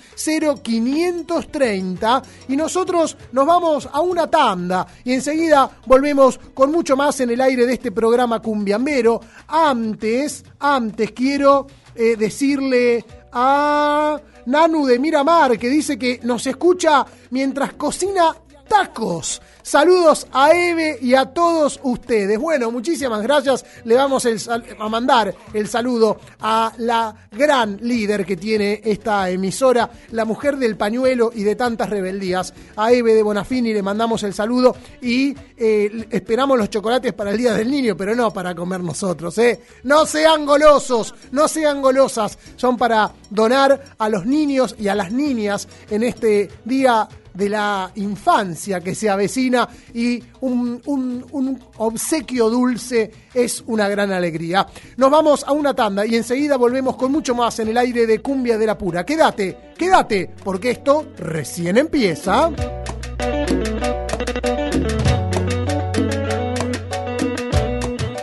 0530 0.62 2.22
y 2.48 2.56
nosotros 2.56 3.16
nos 3.32 3.46
vamos 3.46 3.88
a 3.92 4.00
una 4.00 4.28
tanda 4.28 4.86
y 5.04 5.12
enseguida 5.12 5.70
volvemos 5.86 6.38
con 6.54 6.70
mucho 6.70 6.96
más 6.96 7.20
en 7.20 7.30
el 7.30 7.40
aire 7.40 7.66
de 7.66 7.74
este 7.74 7.92
programa 7.92 8.40
cumbiambero. 8.40 9.20
Antes, 9.48 10.44
antes 10.58 11.12
quiero 11.12 11.66
eh, 11.94 12.16
decirle 12.16 13.04
a 13.32 14.20
Nanu 14.46 14.86
de 14.86 14.98
Miramar 14.98 15.58
que 15.58 15.68
dice 15.68 15.98
que 15.98 16.20
nos 16.22 16.46
escucha 16.46 17.04
mientras 17.30 17.74
cocina 17.74 18.34
tacos. 18.64 19.40
Saludos 19.62 20.26
a 20.30 20.52
Eve 20.52 20.98
y 21.00 21.14
a 21.14 21.24
todos 21.24 21.80
ustedes. 21.82 22.38
Bueno, 22.38 22.70
muchísimas 22.70 23.22
gracias. 23.22 23.64
Le 23.84 23.94
vamos 23.94 24.26
a 24.26 24.88
mandar 24.90 25.34
el 25.54 25.68
saludo 25.68 26.20
a 26.40 26.70
la 26.76 27.14
gran 27.32 27.78
líder 27.80 28.26
que 28.26 28.36
tiene 28.36 28.82
esta 28.84 29.30
emisora, 29.30 29.90
la 30.10 30.26
mujer 30.26 30.58
del 30.58 30.76
pañuelo 30.76 31.32
y 31.34 31.44
de 31.44 31.56
tantas 31.56 31.88
rebeldías. 31.88 32.52
A 32.76 32.92
Eve 32.92 33.14
de 33.14 33.22
Bonafini 33.22 33.72
le 33.72 33.82
mandamos 33.82 34.22
el 34.24 34.34
saludo 34.34 34.76
y 35.00 35.34
eh, 35.56 36.08
esperamos 36.10 36.58
los 36.58 36.68
chocolates 36.68 37.14
para 37.14 37.30
el 37.30 37.38
Día 37.38 37.54
del 37.54 37.70
Niño, 37.70 37.96
pero 37.96 38.14
no 38.14 38.32
para 38.32 38.54
comer 38.54 38.80
nosotros. 38.80 39.38
¿eh? 39.38 39.62
No 39.84 40.04
sean 40.04 40.44
golosos, 40.44 41.14
no 41.32 41.48
sean 41.48 41.80
golosas. 41.80 42.38
Son 42.56 42.76
para 42.76 43.10
donar 43.30 43.82
a 43.96 44.08
los 44.10 44.26
niños 44.26 44.76
y 44.78 44.88
a 44.88 44.94
las 44.94 45.10
niñas 45.10 45.66
en 45.88 46.02
este 46.02 46.50
día 46.66 47.08
de 47.34 47.48
la 47.48 47.90
infancia 47.96 48.80
que 48.80 48.94
se 48.94 49.10
avecina 49.10 49.68
y 49.92 50.22
un, 50.40 50.80
un, 50.86 51.60
obsequio 51.76 52.48
dulce 52.48 53.10
es 53.34 53.62
una 53.66 53.88
gran 53.88 54.12
alegría. 54.12 54.66
Nos 54.96 55.10
vamos 55.10 55.44
a 55.44 55.52
una 55.52 55.74
tanda 55.74 56.06
y 56.06 56.14
enseguida 56.14 56.56
volvemos 56.56 56.96
con 56.96 57.12
mucho 57.12 57.34
más 57.34 57.58
en 57.58 57.68
el 57.68 57.76
aire 57.76 58.06
de 58.06 58.20
Cumbia 58.20 58.56
de 58.56 58.66
la 58.66 58.78
Pura. 58.78 59.04
Quédate, 59.04 59.72
quédate, 59.76 60.30
porque 60.42 60.70
esto 60.70 61.06
recién 61.18 61.76
empieza. 61.76 62.50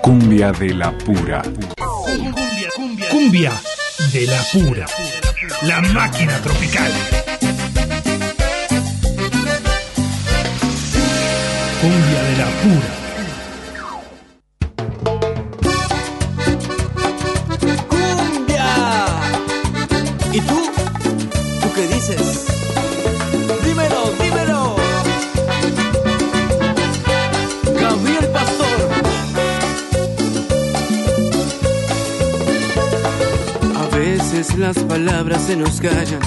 Cumbia 0.02 0.52
de 0.54 0.74
la 0.74 0.98
Pura. 0.98 1.42
Cumbia, 1.78 2.70
cumbia, 2.76 3.10
cumbia 3.10 3.62
de 4.14 4.28
la 4.28 4.42
Pura. 4.52 4.86
La 5.64 5.82
máquina 5.82 6.38
tropical. 6.42 6.92
Cumbia 11.82 12.22
de 12.30 12.36
la 12.38 12.48
pura. 12.62 12.92
¡Cumbia! 17.90 18.70
¿Y 20.32 20.40
tú? 20.42 20.60
¿Tú 21.62 21.68
qué 21.76 21.88
dices? 21.88 22.46
Dímelo, 23.66 24.02
dímelo. 24.22 24.76
Gabriel 27.80 28.28
Pastor. 28.28 28.80
A 33.76 33.98
veces 33.98 34.56
las 34.60 34.78
palabras 34.80 35.42
se 35.48 35.56
nos 35.56 35.82
callan, 35.82 36.22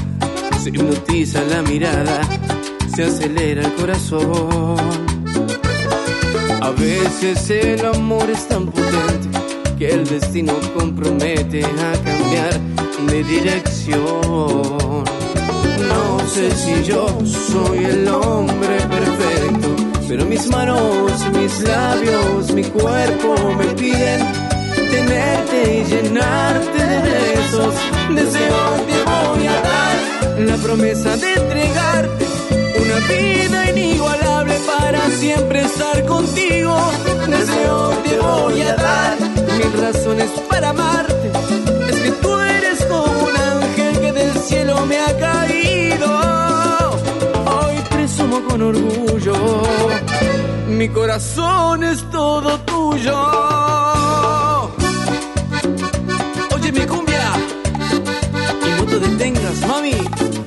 se 0.61 0.71
hipnotiza 0.71 1.43
la 1.45 1.63
mirada, 1.63 2.23
se 2.93 3.05
acelera 3.05 3.63
el 3.63 3.73
corazón. 3.75 5.14
A 6.65 6.71
veces 6.71 7.51
el 7.51 7.85
amor 7.85 8.31
es 8.31 8.49
tan 8.49 8.65
potente 8.65 9.39
que 9.79 9.91
el 9.91 10.07
destino 10.07 10.55
compromete 10.75 11.63
a 11.63 11.93
cambiar 12.03 12.59
de 13.07 13.23
dirección. 13.23 15.05
No 15.91 16.27
sé 16.27 16.51
si 16.53 16.83
yo 16.83 17.07
soy 17.27 17.85
el 17.85 18.09
hombre 18.09 18.79
perfecto, 18.89 19.77
pero 20.09 20.25
mis 20.25 20.47
manos, 20.47 21.13
mis 21.39 21.61
labios, 21.61 22.51
mi 22.55 22.65
cuerpo 22.65 23.35
me 23.59 23.67
piden 23.75 24.23
tenerte 24.91 25.81
y 25.81 25.85
llenarte 25.85 26.79
de 26.79 26.99
besos. 27.03 27.75
Deseo 28.09 28.63
te 28.89 28.99
voy 29.05 29.47
a 29.49 29.61
dar 29.61 30.41
la 30.41 30.57
promesa 30.57 31.15
de 31.15 31.35
entregarte 31.35 32.25
una 32.81 33.07
vida 33.07 33.71
inigualable 33.71 34.24
para 34.67 35.11
siempre 35.11 35.63
estar 35.63 36.05
contigo. 36.07 36.77
Deseo 37.29 37.91
te 38.05 38.19
voy 38.19 38.61
a 38.63 38.75
dar 38.75 39.17
mil 39.59 39.73
razones 39.81 40.31
para 40.49 40.71
amarte. 40.71 41.33
Es 41.89 41.97
que 41.97 42.11
tú 42.23 42.39
eres 42.39 42.85
como 42.85 43.05
un 43.05 43.37
ángel 43.37 44.01
que 44.01 44.13
del 44.13 44.33
cielo 44.33 44.87
me 44.87 44.99
ha 44.99 45.19
caído. 45.19 46.11
Hoy 47.47 47.77
presumo 47.91 48.43
con 48.49 48.63
orgullo, 48.63 49.35
mi 50.69 50.89
corazón 50.89 51.85
es 51.85 52.03
todo 52.11 52.59
tuyo. 52.61 53.19
Oye 56.55 56.73
mi 56.73 56.87
cumbia, 56.87 57.33
y 58.67 58.81
no 58.81 58.85
te 58.87 58.99
detengas, 59.01 59.67
mami. 59.67 60.44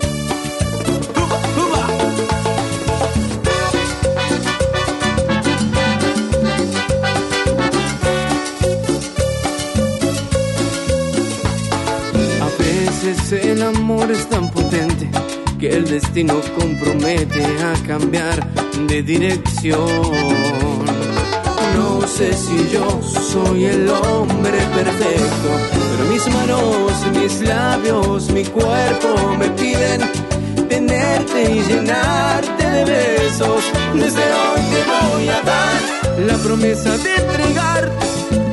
Es 14.11 14.29
tan 14.29 14.49
potente 14.49 15.09
que 15.59 15.69
el 15.69 15.85
destino 15.85 16.35
compromete 16.57 17.43
a 17.43 17.73
cambiar 17.85 18.45
de 18.87 19.01
dirección. 19.01 20.11
No 21.75 22.07
sé 22.07 22.33
si 22.33 22.69
yo 22.71 23.01
soy 23.01 23.65
el 23.65 23.89
hombre 23.89 24.57
perfecto, 24.75 25.49
pero 25.91 26.09
mis 26.11 26.27
manos, 26.27 27.19
mis 27.19 27.41
labios, 27.41 28.31
mi 28.31 28.43
cuerpo 28.45 29.35
me 29.37 29.49
piden 29.49 30.01
tenerte 30.69 31.51
y 31.51 31.61
llenarte 31.63 32.63
de 32.65 32.85
besos. 32.85 33.63
Desde 33.93 34.23
hoy 34.23 34.61
te 34.71 35.15
voy 35.15 35.29
a 35.29 35.41
dar 35.41 36.19
la 36.19 36.37
promesa 36.37 36.97
de 36.97 37.15
entregarte 37.15 38.46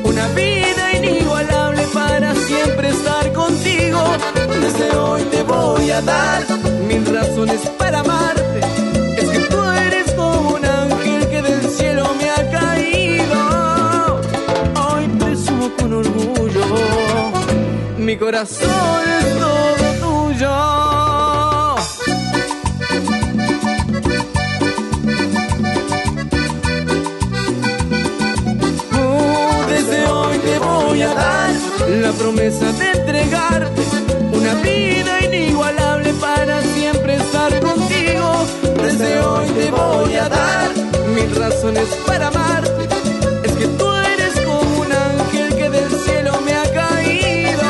Desde 4.65 4.97
hoy 4.97 5.23
te 5.25 5.43
voy 5.43 5.91
a 5.91 6.01
dar 6.01 6.43
mil 6.89 7.05
razones 7.15 7.61
para 7.79 8.01
amarte. 8.01 8.61
Es 9.19 9.29
que 9.29 9.39
tú 9.41 9.63
eres 9.63 10.11
como 10.13 10.55
un 10.55 10.65
ángel 10.65 11.29
que 11.29 11.43
del 11.43 11.69
cielo 11.69 12.09
me 12.19 12.31
ha 12.31 12.51
caído. 12.51 14.21
Hoy 14.89 15.07
presumo 15.19 15.71
con 15.79 15.93
orgullo, 15.93 16.65
mi 17.99 18.17
corazón 18.17 19.03
es 19.21 19.39
todo 19.39 20.33
tuyo. 20.33 20.75
la 32.01 32.13
promesa 32.13 32.73
de 32.73 32.91
entregarte 32.93 34.04
una 34.45 34.55
vida 34.61 35.25
inigualable 35.25 36.13
para 36.21 36.61
siempre 36.61 37.17
estar 37.17 37.61
contigo. 37.61 38.47
Desde 38.83 39.21
hoy 39.21 39.49
te 39.49 39.71
voy 39.71 40.15
a 40.17 40.29
dar 40.29 40.71
mil 41.15 41.35
razones 41.35 41.89
para 42.07 42.29
amarte. 42.29 42.89
Es 43.43 43.53
que 43.53 43.67
tú 43.67 43.87
eres 43.91 44.41
como 44.43 44.81
un 44.81 44.93
ángel 44.93 45.57
que 45.57 45.71
del 45.71 45.91
cielo 45.91 46.33
me 46.45 46.53
ha 46.53 46.75
caído. 46.75 47.63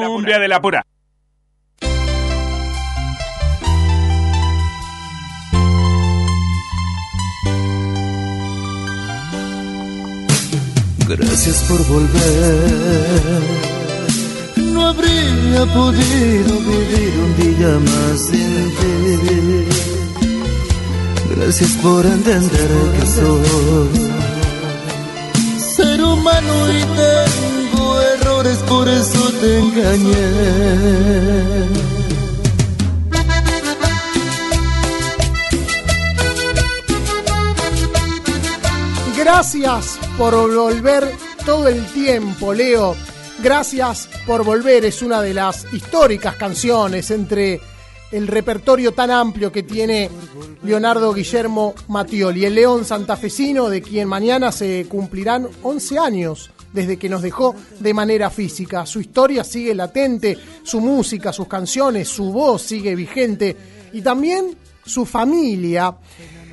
Cumbia 0.07 0.39
de 0.39 0.47
la 0.47 0.61
pura. 0.61 0.86
Gracias 11.07 11.63
por 11.63 11.81
volver. 11.87 13.41
No 14.57 14.87
habría 14.87 15.65
podido 15.73 16.59
vivir 16.59 17.13
un 17.25 17.35
día 17.37 17.79
más 17.79 18.27
sin 18.27 18.71
ti. 18.77 19.65
Gracias 21.35 21.71
por 21.81 22.05
entender 22.05 22.69
que 22.99 23.05
soy 23.05 24.17
ser 25.59 26.03
humano 26.03 26.71
y 26.71 26.81
tengo 26.97 28.01
errores, 28.01 28.57
por 28.67 28.89
eso 28.89 29.31
te 29.39 29.59
engañé. 29.59 30.27
Gracias 39.29 39.99
por 40.17 40.33
volver 40.55 41.03
todo 41.45 41.67
el 41.67 41.85
tiempo, 41.87 42.53
Leo. 42.53 42.95
Gracias 43.43 44.07
por 44.25 44.45
volver 44.45 44.85
es 44.85 45.01
una 45.01 45.21
de 45.21 45.33
las 45.33 45.67
históricas 45.73 46.37
canciones 46.37 47.11
entre 47.11 47.59
el 48.13 48.25
repertorio 48.25 48.93
tan 48.93 49.11
amplio 49.11 49.51
que 49.51 49.63
tiene 49.63 50.09
Leonardo 50.63 51.13
Guillermo 51.13 51.75
Mattioli, 51.89 52.45
el 52.45 52.55
león 52.55 52.85
santafesino 52.85 53.67
de 53.67 53.81
quien 53.81 54.07
mañana 54.07 54.53
se 54.53 54.85
cumplirán 54.87 55.49
11 55.61 55.99
años 55.99 56.49
desde 56.71 56.95
que 56.95 57.09
nos 57.09 57.21
dejó 57.21 57.53
de 57.81 57.93
manera 57.93 58.29
física. 58.29 58.85
Su 58.85 59.01
historia 59.01 59.43
sigue 59.43 59.75
latente, 59.75 60.37
su 60.63 60.79
música, 60.79 61.33
sus 61.33 61.49
canciones, 61.49 62.07
su 62.07 62.31
voz 62.31 62.61
sigue 62.61 62.95
vigente 62.95 63.57
y 63.91 64.01
también 64.01 64.57
su 64.85 65.05
familia. 65.05 65.97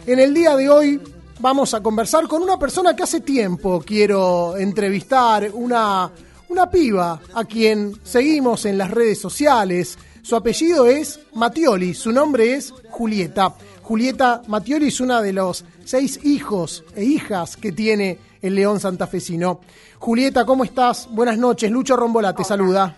En 0.06 0.18
el 0.18 0.34
día 0.34 0.56
de 0.56 0.68
hoy 0.68 1.00
vamos 1.44 1.74
a 1.74 1.82
conversar 1.82 2.26
con 2.26 2.42
una 2.42 2.58
persona 2.58 2.96
que 2.96 3.02
hace 3.02 3.20
tiempo 3.20 3.82
quiero 3.86 4.56
entrevistar, 4.56 5.50
una, 5.52 6.10
una 6.48 6.70
piba 6.70 7.20
a 7.34 7.44
quien 7.44 7.92
seguimos 8.02 8.64
en 8.64 8.78
las 8.78 8.90
redes 8.90 9.20
sociales. 9.20 9.98
Su 10.22 10.36
apellido 10.36 10.86
es 10.86 11.20
Mattioli, 11.34 11.92
su 11.92 12.12
nombre 12.12 12.54
es 12.54 12.72
Julieta. 12.88 13.52
Julieta 13.82 14.40
Mattioli 14.46 14.88
es 14.88 15.02
una 15.02 15.20
de 15.20 15.34
los 15.34 15.66
seis 15.84 16.24
hijos 16.24 16.82
e 16.96 17.04
hijas 17.04 17.58
que 17.58 17.72
tiene 17.72 18.18
el 18.40 18.54
León 18.54 18.80
Santafesino. 18.80 19.60
Julieta, 19.98 20.46
¿cómo 20.46 20.64
estás? 20.64 21.08
Buenas 21.10 21.36
noches. 21.36 21.70
Lucho 21.70 21.94
Rombola 21.94 22.34
te 22.34 22.44
saluda. 22.44 22.96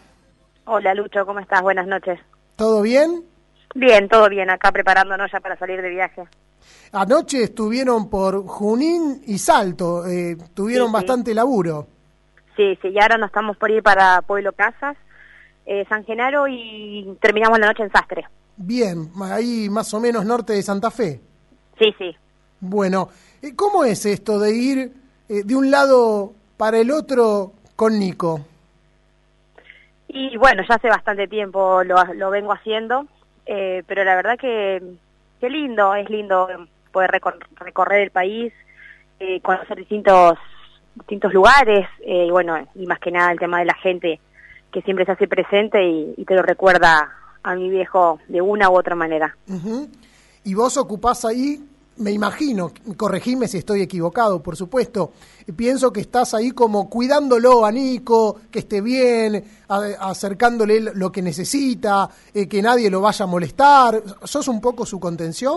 Hola 0.67 0.95
Lucho, 0.95 1.27
¿cómo 1.27 1.41
estás? 1.41 1.63
Buenas 1.63 1.89
noches. 1.89 2.21
¿Todo 2.55 2.81
bien? 2.83 3.25
Bien, 3.75 4.09
todo 4.09 4.29
bien, 4.29 4.51
acá 4.51 4.71
preparándonos 4.71 5.33
ya 5.33 5.41
para 5.41 5.59
salir 5.59 5.83
de 5.83 5.91
viaje. 5.91 6.29
Anoche 6.93 7.43
estuvieron 7.45 8.09
por 8.09 8.47
Junín 8.47 9.23
y 9.27 9.39
Salto, 9.39 10.07
eh, 10.07 10.37
tuvieron 10.55 10.87
Sí, 10.87 10.91
sí. 10.91 10.95
bastante 10.95 11.35
laburo. 11.35 11.87
Sí, 12.57 12.79
sí, 12.81 12.89
y 12.89 13.01
ahora 13.01 13.19
nos 13.19 13.29
estamos 13.29 13.57
por 13.57 13.71
ir 13.71 13.83
para 13.83 14.23
Pueblo 14.23 14.53
Casas, 14.53 14.97
eh, 15.67 15.85
San 15.89 16.05
Genaro 16.05 16.47
y 16.49 17.17
terminamos 17.21 17.59
la 17.59 17.67
noche 17.67 17.83
en 17.83 17.91
Sastre. 17.93 18.25
Bien, 18.57 19.11
ahí 19.21 19.69
más 19.69 19.93
o 19.93 20.01
menos 20.01 20.25
norte 20.25 20.55
de 20.55 20.63
Santa 20.63 20.91
Fe. 20.91 21.21
Sí, 21.79 21.95
sí. 21.99 22.17
Bueno, 22.61 23.11
eh, 23.43 23.55
¿cómo 23.55 23.85
es 23.85 24.07
esto 24.07 24.39
de 24.39 24.57
ir 24.57 24.93
eh, 25.29 25.43
de 25.45 25.55
un 25.55 25.71
lado 25.71 26.33
para 26.57 26.79
el 26.79 26.91
otro 26.91 27.53
con 27.77 27.99
Nico? 27.99 28.41
Y 30.09 30.37
bueno, 30.39 30.63
ya 30.67 30.77
hace 30.77 30.89
bastante 30.89 31.29
tiempo 31.29 31.83
lo, 31.85 31.97
lo 32.15 32.31
vengo 32.31 32.53
haciendo, 32.53 33.07
eh, 33.45 33.83
pero 33.87 34.05
la 34.05 34.15
verdad 34.17 34.39
que, 34.39 34.81
qué 35.41 35.51
lindo, 35.51 35.95
es 35.95 36.09
lindo 36.11 36.49
poder 36.93 37.11
recor- 37.11 37.47
recorrer 37.57 38.03
el 38.03 38.11
país, 38.11 38.53
eh, 39.21 39.41
conocer 39.41 39.77
distintos 39.79 40.39
distintos 40.95 41.33
lugares, 41.35 41.87
eh, 42.01 42.25
y 42.27 42.31
bueno, 42.31 42.57
y 42.75 42.87
más 42.87 42.99
que 43.01 43.11
nada 43.11 43.31
el 43.31 43.39
tema 43.39 43.59
de 43.59 43.67
la 43.67 43.75
gente 43.75 44.19
que 44.73 44.81
siempre 44.83 45.05
se 45.05 45.13
hace 45.13 45.29
presente 45.29 45.83
y, 45.85 46.25
te 46.25 46.35
lo 46.35 46.43
recuerda 46.43 47.13
a 47.43 47.55
mi 47.55 47.69
viejo 47.69 48.19
de 48.29 48.41
una 48.41 48.71
u 48.71 48.79
otra 48.79 48.95
manera. 48.95 49.37
Y 50.43 50.55
vos 50.55 50.77
ocupás 50.79 51.25
ahí, 51.27 51.61
me 51.99 52.11
imagino, 52.11 52.73
corregime 52.97 53.49
si 53.49 53.59
estoy 53.59 53.81
equivocado, 53.83 54.43
por 54.43 54.57
supuesto, 54.57 55.13
pienso 55.57 55.93
que 55.93 56.01
estás 56.01 56.35
ahí 56.35 56.51
como 56.51 56.91
cuidándolo 56.91 57.65
a 57.65 57.73
Nico, 57.73 58.41
que 58.51 58.59
esté 58.61 58.81
bien, 58.81 59.43
a- 59.69 60.11
acercándole 60.11 60.81
lo 60.95 61.11
que 61.11 61.23
necesita, 61.23 62.09
eh, 62.35 62.49
que 62.49 62.61
nadie 62.61 62.91
lo 62.91 63.01
vaya 63.01 63.25
a 63.25 63.29
molestar. 63.29 64.03
¿Sos 64.25 64.49
un 64.49 64.61
poco 64.61 64.85
su 64.85 65.01
contención? 65.01 65.57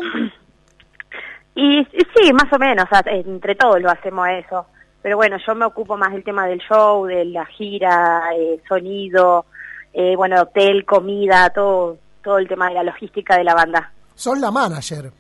Y, 1.55 1.79
y 1.81 1.85
sí, 2.15 2.31
más 2.33 2.51
o 2.53 2.57
menos, 2.57 2.85
entre 3.07 3.55
todos 3.55 3.81
lo 3.81 3.89
hacemos 3.89 4.27
eso. 4.29 4.65
Pero 5.01 5.17
bueno, 5.17 5.37
yo 5.45 5.55
me 5.55 5.65
ocupo 5.65 5.97
más 5.97 6.11
del 6.11 6.23
tema 6.23 6.45
del 6.47 6.59
show, 6.59 7.05
de 7.05 7.25
la 7.25 7.45
gira, 7.45 8.21
eh, 8.37 8.61
sonido, 8.67 9.45
eh, 9.93 10.15
bueno, 10.15 10.41
hotel, 10.41 10.85
comida, 10.85 11.49
todo, 11.49 11.97
todo 12.23 12.37
el 12.37 12.47
tema 12.47 12.67
de 12.69 12.75
la 12.75 12.83
logística 12.83 13.37
de 13.37 13.43
la 13.43 13.55
banda. 13.55 13.91
Sos 14.15 14.37
la 14.39 14.51
manager. 14.51 15.11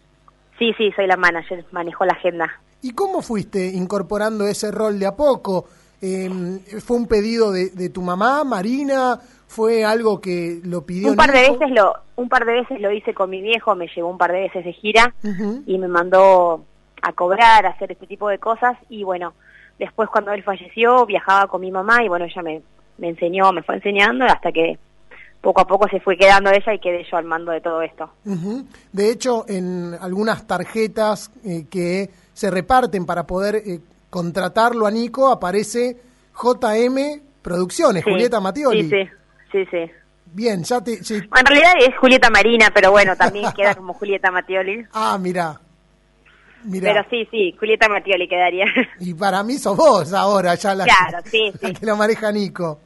Sí, 0.59 0.73
sí, 0.77 0.91
soy 0.95 1.07
la 1.07 1.17
manager, 1.17 1.65
manejo 1.71 2.05
la 2.05 2.13
agenda. 2.13 2.49
¿Y 2.81 2.91
cómo 2.91 3.21
fuiste 3.21 3.67
incorporando 3.67 4.45
ese 4.45 4.71
rol 4.71 4.99
de 4.99 5.07
a 5.07 5.15
poco? 5.15 5.65
Eh, 6.01 6.29
¿Fue 6.85 6.97
un 6.97 7.07
pedido 7.07 7.51
de, 7.51 7.69
de 7.69 7.89
tu 7.89 8.01
mamá, 8.01 8.43
Marina? 8.43 9.19
¿Fue 9.47 9.83
algo 9.83 10.21
que 10.21 10.59
lo 10.63 10.85
pidió 10.85 11.09
Un 11.09 11.15
par 11.15 11.31
de 11.31 11.49
veces 11.49 11.71
lo, 11.71 11.93
un 12.17 12.29
par 12.29 12.45
de 12.45 12.53
veces 12.53 12.79
lo 12.79 12.91
hice 12.91 13.15
con 13.15 13.31
mi 13.31 13.41
viejo, 13.41 13.73
me 13.73 13.87
llevó 13.87 14.09
un 14.09 14.17
par 14.17 14.31
de 14.31 14.41
veces 14.41 14.63
de 14.63 14.73
gira 14.73 15.15
y 15.65 15.77
me 15.79 15.87
mandó 15.87 16.65
a 17.01 17.13
cobrar, 17.13 17.65
a 17.65 17.69
hacer 17.69 17.91
este 17.91 18.05
tipo 18.05 18.29
de 18.29 18.37
cosas 18.37 18.77
y 18.89 19.03
bueno, 19.03 19.33
después 19.79 20.07
cuando 20.09 20.31
él 20.33 20.43
falleció 20.43 21.05
viajaba 21.07 21.47
con 21.47 21.61
mi 21.61 21.71
mamá 21.71 22.03
y 22.03 22.09
bueno, 22.09 22.25
ella 22.25 22.41
me, 22.43 22.61
me 22.99 23.09
enseñó, 23.09 23.51
me 23.51 23.63
fue 23.63 23.75
enseñando 23.75 24.25
hasta 24.25 24.51
que 24.51 24.77
poco 25.41 25.61
a 25.61 25.67
poco 25.67 25.87
se 25.89 25.99
fue 25.99 26.17
quedando 26.17 26.49
ella 26.51 26.73
y 26.73 26.79
quedé 26.79 27.05
yo 27.09 27.17
al 27.17 27.25
mando 27.25 27.51
de 27.51 27.61
todo 27.61 27.81
esto. 27.81 28.11
De 28.91 29.09
hecho, 29.11 29.45
en 29.47 29.95
algunas 30.01 30.45
tarjetas 30.45 31.31
eh, 31.45 31.65
que 31.69 32.09
se 32.33 32.51
reparten 32.51 33.05
para 33.05 33.25
poder 33.25 33.55
eh, 33.55 33.79
contratarlo 34.09 34.85
a 34.85 34.91
Nico 34.91 35.29
aparece 35.29 35.97
JM 36.41 37.21
Producciones, 37.41 38.03
Sí, 38.03 38.11
Julieta 38.11 38.39
Mattioli. 38.41 38.89
Sí, 38.89 38.89
sí, 38.89 39.09
sí, 39.51 39.65
sí. 39.71 39.91
Bien, 40.31 40.61
ya 40.63 40.83
te... 40.83 40.93
En 40.93 41.45
realidad 41.45 41.71
es 41.79 41.97
Julieta 41.97 42.29
Marina, 42.29 42.69
pero 42.73 42.91
bueno, 42.91 43.15
también 43.15 43.51
queda 43.55 43.75
como 43.75 43.93
Julieta 43.93 44.29
Mattioli. 44.31 44.85
Ah, 44.93 45.17
mira. 45.19 45.59
Mira. 46.65 46.91
Pero 46.93 47.09
sí, 47.09 47.27
sí, 47.31 47.55
Julieta 47.57 47.87
Mattioli 47.87 48.27
quedaría. 48.27 48.65
Y 48.99 49.13
para 49.13 49.41
mí 49.43 49.57
sos 49.57 49.77
vos 49.77 50.11
ahora, 50.13 50.55
ya 50.55 50.75
la, 50.75 50.83
Claro, 50.83 51.25
sí, 51.25 51.51
la 51.61 51.69
sí. 51.69 51.73
que 51.73 51.85
lo 51.85 51.95
maneja 51.95 52.31
Nico. 52.31 52.79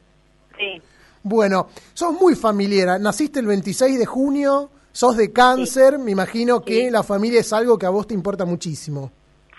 sí. 0.57 0.81
Bueno, 1.23 1.67
sos 1.93 2.13
muy 2.13 2.35
familiar. 2.35 2.99
Naciste 2.99 3.39
el 3.39 3.47
26 3.47 3.97
de 3.97 4.05
junio, 4.05 4.69
sos 4.91 5.15
de 5.17 5.31
cáncer. 5.31 5.97
Me 5.97 6.11
imagino 6.11 6.61
que 6.61 6.85
Sí. 6.85 6.89
la 6.89 7.01
familia 7.03 7.39
es 7.39 7.51
algo 7.53 7.77
que 7.77 7.85
a 7.85 7.89
vos 7.89 8.07
te 8.07 8.13
importa 8.13 8.45
muchísimo. 8.45 9.11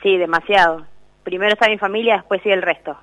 Sí, 0.02 0.16
demasiado. 0.18 0.86
Primero 1.22 1.54
está 1.54 1.68
mi 1.68 1.78
familia, 1.78 2.16
después 2.16 2.40
sí 2.42 2.50
el 2.50 2.60
resto. 2.62 2.94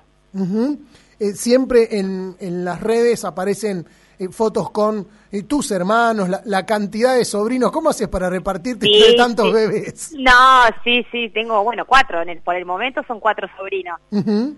Eh, 1.18 1.32
siempre 1.34 1.98
en, 1.98 2.36
en 2.38 2.64
las 2.64 2.80
redes 2.80 3.24
aparecen 3.24 3.86
fotos 4.30 4.70
con 4.70 5.06
tus 5.48 5.70
hermanos, 5.70 6.28
la, 6.28 6.42
la 6.44 6.66
cantidad 6.66 7.14
de 7.14 7.24
sobrinos. 7.24 7.72
¿Cómo 7.72 7.88
haces 7.90 8.08
para 8.08 8.28
repartirte 8.28 8.86
Sí, 8.86 8.94
entre 8.94 9.14
tantos 9.16 9.46
sí. 9.46 9.52
bebés? 9.52 10.12
No, 10.18 10.62
sí, 10.84 11.06
sí, 11.10 11.30
tengo, 11.30 11.62
bueno, 11.64 11.84
cuatro, 11.86 12.20
en 12.22 12.28
el, 12.28 12.40
por 12.40 12.54
el 12.54 12.64
momento 12.66 13.02
son 13.08 13.18
cuatro 13.20 13.48
sobrinos. 13.56 13.98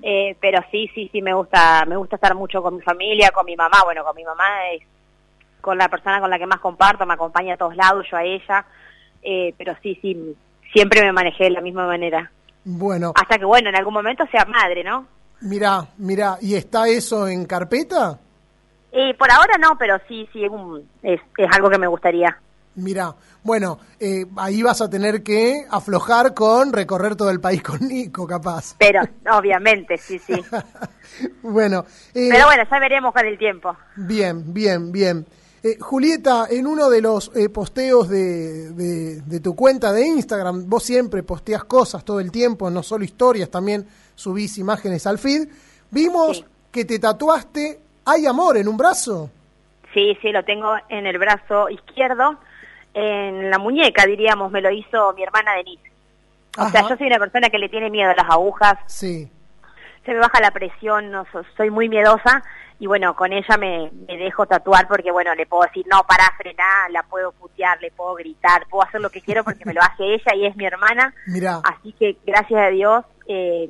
Eh, 0.03 0.37
pero 0.41 0.61
sí, 0.71 0.91
sí, 0.95 1.09
sí, 1.13 1.23
me 1.23 1.33
gusta, 1.35 1.85
me 1.87 1.97
gusta 1.97 2.17
estar 2.17 2.35
mucho 2.35 2.63
con 2.63 2.77
mi 2.77 2.83
familia, 2.83 3.31
con 3.31 3.47
mi 3.47 3.55
mamá. 3.57 3.79
Bueno, 3.85 4.03
con 4.05 4.17
mi 4.17 4.25
mamá 4.25 4.45
es 4.75 4.83
con 5.61 5.79
la 5.79 5.89
persona 5.89 6.21
con 6.21 6.29
la 6.29 6.39
que 6.39 6.47
más 6.47 6.61
comparto, 6.61 7.07
me 7.07 7.15
acompaña 7.15 7.55
a 7.55 7.57
todos 7.57 7.75
lados, 7.77 8.05
yo 8.11 8.17
a 8.19 8.25
ella. 8.25 8.67
Eh, 9.23 9.55
pero 9.57 9.75
sí, 9.83 9.99
sí, 10.03 10.37
siempre 10.73 11.01
me 11.03 11.13
manejé 11.13 11.45
de 11.45 11.51
la 11.51 11.61
misma 11.63 11.87
manera. 11.87 12.31
Bueno, 12.65 13.13
Hasta 13.15 13.39
que, 13.39 13.45
bueno, 13.45 13.69
en 13.69 13.77
algún 13.77 13.95
momento 13.95 14.25
sea 14.31 14.45
madre, 14.45 14.83
¿no? 14.85 15.07
mira, 15.41 15.87
mira, 15.99 16.39
¿y 16.41 16.55
está 16.55 16.89
eso 16.89 17.29
en 17.29 17.45
carpeta? 17.45 18.19
Y 18.95 19.13
por 19.15 19.31
ahora 19.31 19.59
no, 19.59 19.77
pero 19.79 19.99
sí, 20.09 20.29
sí, 20.33 20.45
es, 20.45 20.51
un- 20.51 20.89
es, 21.03 21.21
es 21.37 21.51
algo 21.53 21.69
que 21.69 21.79
me 21.79 21.87
gustaría. 21.89 22.39
Mira, 22.77 23.15
bueno, 23.45 23.79
eh, 24.01 24.27
ahí 24.37 24.63
vas 24.63 24.81
a 24.81 24.91
tener 24.91 25.23
que 25.23 25.65
aflojar 25.71 26.35
con 26.35 26.73
recorrer 26.73 27.15
todo 27.15 27.31
el 27.31 27.41
país 27.41 27.63
con 27.63 27.79
Nico, 27.87 28.27
capaz. 28.27 28.75
Pero, 28.79 29.01
obviamente, 29.33 29.97
sí, 29.99 30.19
sí. 30.19 30.35
Bueno, 31.43 31.85
eh, 32.15 32.29
Pero 32.31 32.47
bueno, 32.47 32.65
ya 32.69 32.79
veremos 32.81 33.13
con 33.13 33.25
el 33.27 33.39
tiempo. 33.39 33.77
Bien, 33.97 34.53
bien, 34.53 34.91
bien. 34.91 35.25
Eh, 35.63 35.79
Julieta, 35.81 36.47
en 36.51 36.67
uno 36.67 36.91
de 36.91 37.01
los 37.01 37.31
eh, 37.37 37.49
posteos 37.49 38.09
de, 38.09 38.71
de- 38.73 39.21
de 39.23 39.41
tu 39.41 39.55
cuenta 39.55 39.93
de 39.93 40.07
Instagram, 40.07 40.69
vos 40.69 40.83
siempre 40.83 41.23
posteas 41.23 41.65
cosas 41.65 42.05
todo 42.05 42.21
el 42.21 42.31
tiempo, 42.33 42.69
no 42.71 42.83
solo 42.83 43.05
historias, 43.05 43.49
también 43.51 43.87
subís 44.15 44.59
imágenes 44.59 45.07
al 45.07 45.19
feed. 45.19 45.49
Vimos 45.91 46.39
Sí. 46.39 46.45
que 46.73 46.85
te 46.85 46.99
tatuaste 46.99 47.81
Hay 48.07 48.27
amor 48.27 48.57
en 48.57 48.69
un 48.69 48.77
brazo. 48.77 49.31
Sí, 49.93 50.17
sí, 50.21 50.31
lo 50.33 50.45
tengo 50.45 50.75
en 50.89 51.07
el 51.07 51.19
brazo 51.19 51.69
izquierdo, 51.71 52.37
en 52.93 53.51
la 53.51 53.59
muñeca, 53.59 54.05
diríamos, 54.07 54.51
me 54.51 54.61
lo 54.61 54.71
hizo 54.71 55.13
mi 55.15 55.23
hermana 55.23 55.55
Denise. 55.55 55.83
O 56.59 56.69
sea, 56.69 56.83
yo 56.89 56.97
soy 56.97 57.07
una 57.09 57.19
persona 57.19 57.49
que 57.51 57.59
le 57.59 57.69
tiene 57.69 57.91
miedo 57.91 58.11
a 58.11 58.15
las 58.15 58.31
agujas, 58.31 58.75
Sí. 58.87 59.29
se 60.05 60.13
me 60.13 60.19
baja 60.19 60.41
la 60.41 60.51
presión, 60.53 61.11
no 61.11 61.25
so- 61.33 61.43
soy 61.57 61.71
muy 61.71 61.89
miedosa 61.89 62.43
y 62.79 62.87
bueno, 62.87 63.15
con 63.17 63.33
ella 63.33 63.57
me, 63.59 63.91
me 64.07 64.17
dejo 64.17 64.47
tatuar 64.47 64.87
porque 64.87 65.11
bueno, 65.11 65.35
le 65.35 65.47
puedo 65.47 65.63
decir, 65.65 65.85
no, 65.91 66.03
para 66.05 66.25
frenar, 66.37 66.91
la 66.91 67.03
puedo 67.05 67.33
putear, 67.33 67.81
le 67.81 67.91
puedo 67.91 68.15
gritar, 68.15 68.67
puedo 68.69 68.85
hacer 68.87 69.01
lo 69.01 69.11
que 69.11 69.21
quiero 69.23 69.43
porque 69.43 69.65
me 69.65 69.75
lo 69.75 69.81
hace 69.81 70.15
ella 70.15 70.35
y 70.35 70.47
es 70.47 70.55
mi 70.57 70.67
hermana, 70.67 71.13
Mirá, 71.27 71.61
así 71.65 71.93
que 71.93 72.17
gracias 72.27 72.61
a 72.61 72.69
Dios, 72.69 73.05
eh, 73.27 73.69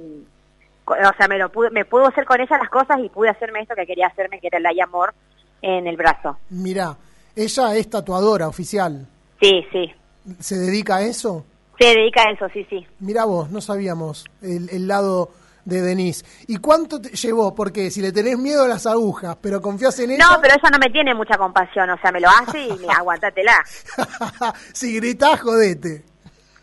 o 0.87 1.17
sea, 1.17 1.29
me 1.29 1.39
lo 1.39 1.51
pude, 1.51 1.71
me 1.71 1.85
pudo 1.85 2.07
hacer 2.07 2.25
con 2.25 2.41
ella 2.41 2.59
las 2.59 2.71
cosas 2.71 2.99
y 3.03 3.09
pude 3.09 3.29
hacerme 3.31 3.61
esto 3.61 3.75
que 3.75 3.87
quería 3.87 4.07
hacerme, 4.09 4.41
que 4.41 4.49
era 4.49 4.59
el 4.59 4.81
Amor 4.81 5.15
en 5.63 5.87
el 5.87 5.97
brazo. 5.97 6.39
mirá. 6.51 6.97
Ella 7.37 7.75
es 7.75 7.91
tatuadora 7.91 8.47
oficial. 8.47 9.07
Sí, 9.41 9.65
sí, 9.73 9.93
¿Se 10.39 10.57
dedica 10.57 10.97
a 10.97 11.03
eso? 11.03 11.45
se 11.79 11.87
dedica 11.87 12.23
a 12.23 12.31
eso, 12.31 12.47
sí, 12.53 12.65
sí. 12.71 12.87
Mira 13.01 13.25
vos, 13.25 13.51
no 13.51 13.61
sabíamos 13.61 14.25
el, 14.41 14.71
el 14.71 14.87
lado 14.87 15.31
de 15.65 15.81
Denise. 15.83 16.25
¿Y 16.47 16.59
cuánto 16.59 17.01
te 17.01 17.09
llevó? 17.09 17.53
Porque 17.55 17.91
si 17.91 18.01
le 18.01 18.13
tenés 18.13 18.39
miedo 18.39 18.63
a 18.65 18.69
las 18.69 18.87
agujas, 18.87 19.37
pero 19.41 19.61
confías 19.61 19.99
en 19.99 20.13
ella... 20.13 20.25
No, 20.31 20.41
pero 20.41 20.55
ella 20.55 20.71
no 20.71 20.79
me 20.79 20.91
tiene 20.93 21.13
mucha 21.15 21.37
compasión, 21.37 21.91
o 21.91 21.99
sea, 21.99 22.13
me 22.13 22.21
lo 22.21 22.29
hace 22.29 22.61
y 22.61 22.73
me 22.79 22.93
aguantatela, 22.97 23.57
si 24.73 24.95
gritás, 24.95 25.41
jodete. 25.41 26.05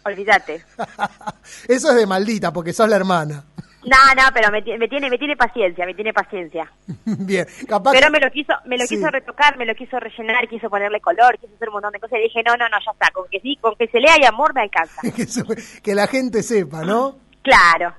olvídate. 0.06 0.64
Eso 1.68 1.90
es 1.90 1.96
de 1.96 2.06
maldita, 2.08 2.54
porque 2.54 2.72
sos 2.72 2.88
la 2.88 2.96
hermana. 2.96 3.44
No, 3.84 3.98
no, 4.16 4.22
pero 4.34 4.52
me, 4.52 4.62
me 4.78 4.88
tiene 4.88 5.10
me 5.10 5.18
tiene 5.18 5.36
paciencia, 5.36 5.86
me 5.86 5.94
tiene 5.96 6.14
paciencia. 6.14 6.72
Bien, 7.06 7.48
capaz 7.68 7.92
Pero 7.94 8.12
me 8.12 8.20
lo 8.20 8.30
quiso 8.30 8.54
me 8.66 8.78
lo 8.78 8.86
Sí. 8.86 8.96
quiso 8.96 9.10
retocar, 9.10 9.58
me 9.58 9.66
lo 9.66 9.74
quiso 9.74 10.00
rellenar, 10.00 10.48
quiso 10.48 10.70
ponerle 10.70 11.02
color, 11.02 11.38
quiso 11.40 11.56
hacer 11.56 11.70
un 11.70 11.74
montón 11.74 11.92
de 11.94 12.00
cosas 12.00 12.20
y 12.20 12.24
dije, 12.24 12.44
no, 12.46 12.56
no, 12.58 12.70
no, 12.70 12.78
ya 12.86 12.92
está, 12.92 13.10
con 13.12 13.28
que 13.30 13.40
sí, 13.40 13.58
con 13.60 13.76
que 13.76 13.88
se 13.88 14.00
lea 14.00 14.16
y 14.22 14.26
amor 14.26 14.54
me 14.54 14.62
alcanza. 14.62 15.02
que, 15.16 15.26
se- 15.26 15.82
que 15.82 15.96
la 15.96 16.08
gente 16.08 16.44
sepa, 16.44 16.84
¿no? 16.84 17.16
Claro. 17.42 17.96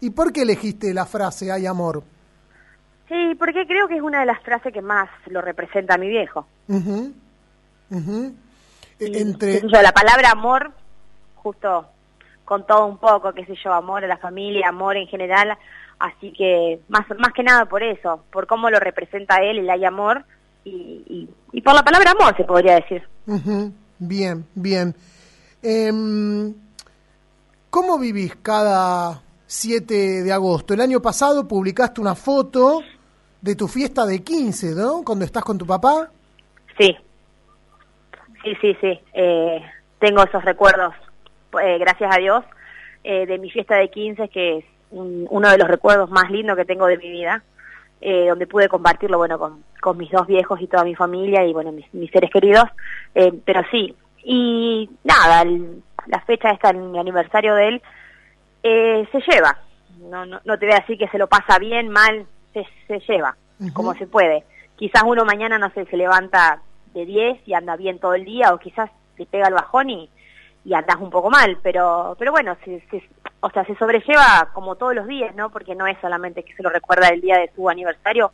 ¿Y 0.00 0.10
por 0.10 0.32
qué 0.32 0.42
elegiste 0.42 0.94
la 0.94 1.04
frase 1.06 1.50
hay 1.50 1.66
amor? 1.66 2.04
Sí, 3.08 3.34
porque 3.38 3.66
creo 3.66 3.88
que 3.88 3.96
es 3.96 4.02
una 4.02 4.20
de 4.20 4.26
las 4.26 4.40
frases 4.42 4.72
que 4.72 4.82
más 4.82 5.08
lo 5.26 5.40
representa 5.40 5.94
a 5.94 5.98
mi 5.98 6.08
viejo. 6.08 6.46
E- 6.70 8.32
qué 8.98 9.18
Entre... 9.20 9.60
yo, 9.62 9.82
la 9.82 9.92
palabra 9.92 10.30
amor, 10.30 10.72
justo 11.36 11.88
con 12.44 12.66
todo 12.66 12.86
un 12.86 12.98
poco, 12.98 13.32
qué 13.32 13.44
sé 13.46 13.54
yo, 13.62 13.72
amor 13.72 14.04
a 14.04 14.08
la 14.08 14.18
familia, 14.18 14.68
amor 14.68 14.96
en 14.96 15.06
general, 15.06 15.56
así 15.98 16.32
que 16.32 16.80
más, 16.88 17.06
más 17.18 17.32
que 17.32 17.42
nada 17.42 17.66
por 17.66 17.82
eso, 17.82 18.24
por 18.30 18.46
cómo 18.46 18.70
lo 18.70 18.78
representa 18.80 19.36
él, 19.42 19.58
el 19.58 19.70
hay 19.70 19.84
amor, 19.84 20.24
y, 20.64 20.70
y, 20.70 21.30
y 21.52 21.60
por 21.60 21.74
la 21.74 21.82
palabra 21.82 22.12
amor 22.12 22.36
se 22.36 22.44
podría 22.44 22.76
decir. 22.76 23.02
Ujú, 23.26 23.72
Bien, 23.98 24.44
bien. 24.54 24.94
Em, 25.62 26.54
¿Cómo 27.70 27.98
vivís 27.98 28.36
cada 28.36 29.20
7 29.46 30.22
de 30.22 30.32
agosto? 30.32 30.74
El 30.74 30.80
año 30.80 31.02
pasado 31.02 31.48
publicaste 31.48 32.00
una 32.00 32.14
foto 32.14 32.82
de 33.40 33.56
tu 33.56 33.66
fiesta 33.66 34.06
de 34.06 34.22
15, 34.22 34.74
¿no? 34.76 35.02
Cuando 35.04 35.24
estás 35.24 35.42
con 35.42 35.58
tu 35.58 35.66
papá. 35.66 36.08
Sí, 36.78 36.96
sí, 38.44 38.54
sí, 38.60 38.76
sí. 38.80 39.00
Eh, 39.14 39.60
tengo 39.98 40.22
esos 40.22 40.44
recuerdos, 40.44 40.94
eh, 41.60 41.78
gracias 41.78 42.14
a 42.14 42.18
Dios, 42.18 42.44
eh, 43.02 43.26
de 43.26 43.38
mi 43.38 43.50
fiesta 43.50 43.76
de 43.76 43.88
15, 43.90 44.28
que 44.28 44.58
es 44.58 44.64
un- 44.90 45.26
uno 45.30 45.50
de 45.50 45.58
los 45.58 45.68
recuerdos 45.68 46.10
más 46.10 46.30
lindos 46.30 46.56
que 46.56 46.64
tengo 46.64 46.86
de 46.86 46.98
mi 46.98 47.10
vida, 47.10 47.42
eh, 48.00 48.26
donde 48.28 48.46
pude 48.46 48.68
compartirlo, 48.68 49.18
bueno, 49.18 49.38
con, 49.38 49.64
con 49.80 49.96
mis 49.96 50.10
dos 50.10 50.26
viejos 50.26 50.60
y 50.60 50.66
toda 50.66 50.84
mi 50.84 50.94
familia 50.94 51.44
y, 51.44 51.52
bueno, 51.52 51.72
mis, 51.72 51.92
mis 51.94 52.10
seres 52.10 52.30
queridos. 52.30 52.64
Pero 53.44 53.62
sí, 53.70 53.94
y 54.22 54.88
nada, 55.04 55.42
el- 55.42 55.82
la 56.06 56.20
fecha 56.20 56.50
esta, 56.50 56.70
el 56.70 56.96
aniversario 56.98 57.54
de 57.54 57.68
él, 57.68 57.82
eh, 58.62 59.06
se 59.12 59.20
lleva. 59.30 59.58
No, 60.10 60.26
no, 60.26 60.40
no 60.44 60.58
te 60.58 60.66
voy 60.66 60.74
a 60.74 60.80
decir 60.80 60.98
que 60.98 61.08
se 61.08 61.18
lo 61.18 61.26
pasa 61.28 61.58
bien, 61.58 61.88
mal, 61.88 62.26
se, 62.52 62.66
se 62.86 63.00
lleva, 63.08 63.36
como 63.72 63.94
se 63.94 64.06
puede. 64.06 64.44
Quizás 64.76 65.02
uno 65.06 65.24
mañana, 65.24 65.58
no 65.58 65.70
sé, 65.70 65.84
se 65.86 65.96
levanta 65.96 66.60
de 66.92 67.06
10 67.06 67.40
y 67.46 67.54
anda 67.54 67.76
bien 67.76 67.98
todo 67.98 68.14
el 68.14 68.24
día, 68.24 68.52
o 68.52 68.58
quizás 68.58 68.90
te 69.16 69.24
pega 69.26 69.48
el 69.48 69.54
bajón 69.54 69.90
y, 69.90 70.10
y 70.64 70.72
andas 70.74 70.96
un 71.00 71.10
poco 71.10 71.30
mal, 71.30 71.58
pero 71.62 72.16
pero 72.18 72.32
bueno, 72.32 72.56
se, 72.64 72.80
se- 72.90 73.08
o 73.40 73.50
sea, 73.50 73.64
se 73.66 73.74
sobrelleva 73.76 74.48
como 74.54 74.76
todos 74.76 74.94
los 74.94 75.06
días, 75.06 75.34
¿no? 75.34 75.50
Porque 75.50 75.74
no 75.74 75.86
es 75.86 75.98
solamente 76.00 76.42
que 76.42 76.54
se 76.54 76.62
lo 76.62 76.70
recuerda 76.70 77.08
el 77.08 77.20
día 77.20 77.38
de 77.38 77.50
su 77.54 77.68
aniversario 77.68 78.32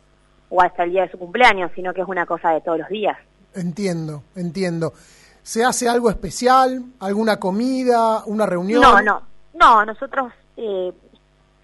o 0.49 0.61
hasta 0.61 0.83
el 0.83 0.91
día 0.91 1.03
de 1.03 1.11
su 1.11 1.17
cumpleaños, 1.19 1.71
sino 1.75 1.93
que 1.93 2.01
es 2.01 2.07
una 2.07 2.25
cosa 2.25 2.51
de 2.51 2.61
todos 2.61 2.79
los 2.79 2.89
días. 2.89 3.17
Entiendo, 3.53 4.23
entiendo. 4.35 4.93
¿Se 5.43 5.65
hace 5.65 5.89
algo 5.89 6.09
especial? 6.09 6.83
¿Alguna 6.99 7.37
comida? 7.37 8.23
¿Una 8.25 8.45
reunión? 8.45 8.81
No, 8.81 9.01
no, 9.01 9.21
no, 9.53 9.85
nosotros 9.85 10.31
eh, 10.55 10.93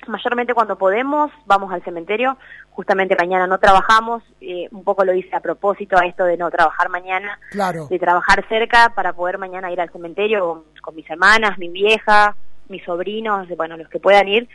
mayormente 0.07 0.53
cuando 0.53 0.78
podemos 0.78 1.32
vamos 1.45 1.72
al 1.72 1.84
cementerio, 1.84 2.38
justamente 2.78 3.15
mañana 3.19 3.47
no 3.47 3.57
trabajamos, 3.57 4.21
eh, 4.39 4.67
un 4.69 4.84
poco 4.84 5.03
lo 5.03 5.11
hice 5.15 5.36
a 5.36 5.39
propósito 5.39 5.97
a 5.97 6.05
esto 6.05 6.25
de 6.25 6.38
no 6.38 6.51
trabajar 6.51 6.89
mañana, 6.89 7.39
Claro. 7.49 7.88
de 7.88 7.97
trabajar 7.97 8.47
cerca 8.47 8.93
para 8.95 9.13
poder 9.13 9.39
mañana 9.39 9.71
ir 9.71 9.82
al 9.82 9.89
cementerio 9.91 10.39
con, 10.47 10.63
con 10.84 10.95
mis 10.95 11.09
hermanas, 11.09 11.57
mi 11.57 11.69
vieja, 11.69 12.36
mis 12.69 12.84
sobrinos, 12.84 13.47
bueno, 13.57 13.78
los 13.78 13.89
que 13.89 13.97
puedan 13.99 14.28
ir, 14.28 14.47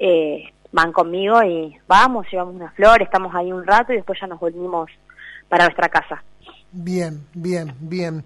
eh, 0.00 0.52
van 0.72 0.90
conmigo 0.92 1.40
y 1.44 1.78
vamos, 1.86 2.26
llevamos 2.32 2.56
una 2.56 2.72
flor, 2.72 3.00
estamos 3.00 3.32
ahí 3.32 3.52
un 3.52 3.64
rato 3.64 3.92
y 3.92 3.96
después 3.96 4.18
ya 4.20 4.26
nos 4.26 4.40
volvimos 4.40 4.90
para 5.48 5.64
nuestra 5.66 5.88
casa. 5.88 6.20
Bien, 6.72 7.24
bien, 7.32 7.72
bien. 7.78 8.24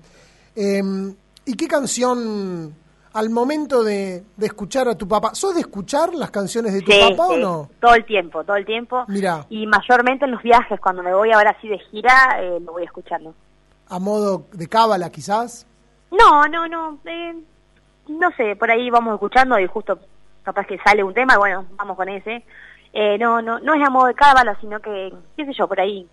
Em, 0.57 1.14
¿Y 1.44 1.55
qué 1.59 1.68
canción, 1.68 2.74
al 3.14 3.30
momento 3.30 3.82
de, 3.84 4.24
de 4.36 4.46
escuchar 4.46 4.88
a 4.88 4.94
tu 4.96 5.06
papá, 5.06 5.34
¿sos 5.34 5.54
de 5.54 5.60
escuchar 5.60 6.14
las 6.14 6.30
canciones 6.30 6.72
de 6.72 6.80
tu 6.82 6.92
Sí, 6.92 7.00
papá 7.10 7.26
o 7.28 7.34
sí, 7.34 7.40
no? 7.40 7.70
Todo 7.80 7.94
el 7.94 8.04
tiempo, 8.04 8.42
todo 8.44 8.56
el 8.56 8.64
tiempo. 8.64 9.04
Mira, 9.08 9.44
Y 9.50 9.66
mayormente 9.66 10.24
en 10.24 10.30
los 10.32 10.42
viajes, 10.42 10.80
cuando 10.80 11.02
me 11.02 11.12
voy 11.14 11.30
ahora 11.32 11.50
así 11.58 11.68
de 11.68 11.78
gira, 11.78 12.38
eh, 12.40 12.58
lo 12.60 12.72
voy 12.72 12.84
escuchando. 12.84 13.34
a 13.88 13.98
modo 13.98 14.46
de 14.52 14.66
cábala 14.68 15.10
quizás. 15.10 15.66
No, 16.10 16.44
no, 16.48 16.66
no. 16.68 16.98
eh, 17.04 17.34
no 18.08 18.30
sé, 18.36 18.56
por 18.56 18.70
ahí 18.70 18.90
vamos 18.90 19.14
escuchando 19.14 19.58
y 19.58 19.66
justo 19.66 19.98
capaz 20.42 20.66
que 20.66 20.78
sale 20.78 21.04
un 21.04 21.14
tema 21.14 21.34
y 21.34 21.38
bueno, 21.38 21.66
vamos 21.76 21.96
con 21.96 22.08
ese. 22.08 22.44
Eh, 22.94 23.16
no, 23.18 23.40
no, 23.40 23.58
no 23.60 23.74
es 23.74 23.86
a 23.86 23.90
modo 23.90 24.06
de 24.06 24.14
cábala, 24.14 24.56
sino 24.60 24.80
que, 24.80 25.12
qué 25.36 25.46
sé 25.46 25.52
yo, 25.52 25.66
por 25.68 25.80
ahí 25.80 26.06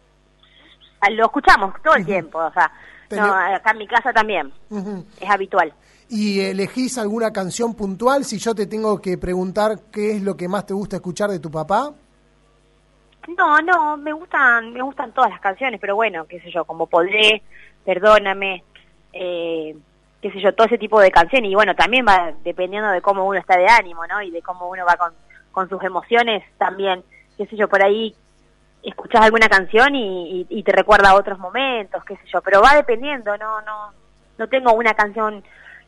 ah, 1.02 1.10
lo 1.10 1.26
escuchamos 1.26 1.74
todo 1.84 1.95
el 1.95 2.06
tiempo. 2.06 2.39
O 2.39 2.52
sea, 2.54 2.72
No, 3.12 3.34
acá 3.34 3.72
en 3.72 3.78
mi 3.78 3.88
casa 3.88 4.14
también, 4.14 4.51
es 5.20 5.30
habitual. 5.30 5.74
¿Y 6.10 6.41
elegís 6.41 6.97
alguna 6.97 7.32
canción 7.32 7.76
puntual 7.76 8.26
si 8.26 8.39
yo 8.39 8.55
te 8.55 8.66
tengo 8.66 8.99
que 8.99 9.18
preguntar 9.18 9.78
qué 9.91 10.16
es 10.16 10.24
lo 10.24 10.36
que 10.36 10.47
más 10.47 10.66
te 10.66 10.74
gusta 10.74 10.95
escuchar 10.95 11.30
de 11.30 11.39
tu 11.39 11.51
papá? 11.51 11.93
No, 13.38 13.62
no, 13.62 13.95
me 13.97 14.12
gustan, 14.14 14.74
me 14.74 14.82
gustan 14.82 15.14
todas 15.14 15.30
las 15.30 15.39
canciones, 15.39 15.80
pero 15.80 15.95
bueno, 15.95 16.26
qué 16.26 16.39
sé 16.41 16.49
yo, 16.51 16.66
como 16.66 16.88
Podré, 16.88 17.43
Perdóname, 17.86 18.64
eh, 19.14 19.76
qué 20.22 20.32
sé 20.32 20.41
yo, 20.41 20.53
todo 20.53 20.66
ese 20.66 20.78
tipo 20.78 20.99
de 20.99 21.12
canciones. 21.12 21.51
Y 21.51 21.55
bueno, 21.55 21.76
también 21.76 22.05
va 22.07 22.34
dependiendo 22.43 22.89
de 22.89 23.01
cómo 23.01 23.26
uno 23.26 23.39
está 23.39 23.57
de 23.57 23.68
ánimo, 23.68 24.05
¿no? 24.07 24.22
Y 24.22 24.32
de 24.32 24.41
cómo 24.41 24.68
uno 24.68 24.86
va 24.86 24.95
con, 24.97 25.14
con 25.51 25.70
sus 25.70 25.84
emociones 25.84 26.43
también, 26.57 27.03
qué 27.38 27.45
sé 27.45 27.55
yo, 27.55 27.68
por 27.68 27.84
ahí 27.84 28.16
escuchás 28.84 29.22
alguna 29.22 29.50
canción 29.50 29.94
y, 29.96 30.42
y- 30.42 30.48
y 30.60 30.64
te 30.64 30.72
recuerda 30.72 31.10
a 31.10 31.16
otros 31.16 31.38
momentos, 31.40 32.04
qué 32.06 32.16
sé 32.16 32.22
yo, 32.34 32.42
pero 32.42 32.62
va 32.62 32.76
dependiendo, 32.76 33.38
no, 33.38 33.62
no, 33.62 33.92
no 34.38 34.48
tengo 34.50 34.74
una 34.74 34.94
canción 34.94 35.44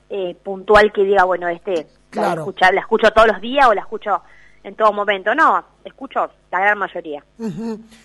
eh, 0.10 0.36
puntual 0.44 0.92
que 0.92 1.04
diga, 1.06 1.24
bueno, 1.24 1.48
este, 1.48 1.74
la, 1.76 1.86
Claro. 2.10 2.42
escucha- 2.42 2.72
la 2.74 2.82
escucho 2.82 3.12
todos 3.12 3.30
los 3.30 3.40
días 3.42 3.66
o 3.68 3.74
la 3.74 3.82
escucho 3.82 4.22
en 4.64 4.76
todo 4.76 4.92
momento, 4.92 5.34
no, 5.34 5.64
escucho 5.86 6.30
la 6.52 6.60
gran 6.60 6.78
mayoría. 6.78 7.24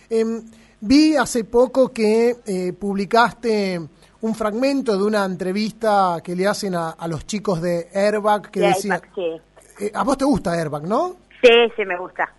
Em, 0.09 0.43
vi 0.81 1.17
hace 1.17 1.45
poco 1.45 1.93
que 1.93 2.37
eh, 2.47 2.73
publicaste 2.73 3.81
un 4.21 4.35
fragmento 4.35 4.97
de 4.97 5.03
una 5.05 5.25
entrevista 5.25 6.19
que 6.23 6.35
le 6.37 6.47
hacen 6.47 6.75
a, 6.75 6.91
a 6.91 7.09
los 7.09 7.27
chicos 7.27 7.61
de 7.61 7.89
Airbag 7.95 8.51
que 8.51 8.61
De 8.61 8.67
decía, 8.69 8.95
Airbag, 8.95 9.15
sí. 9.15 9.41
eh, 9.85 9.91
a 9.95 10.03
vos 10.05 10.17
te 10.17 10.25
gusta 10.25 10.53
Airbag, 10.53 10.85
¿no? 10.85 11.17
Sí, 11.43 11.51
sí, 11.77 11.85
me 11.85 11.97
gusta. 11.99 12.33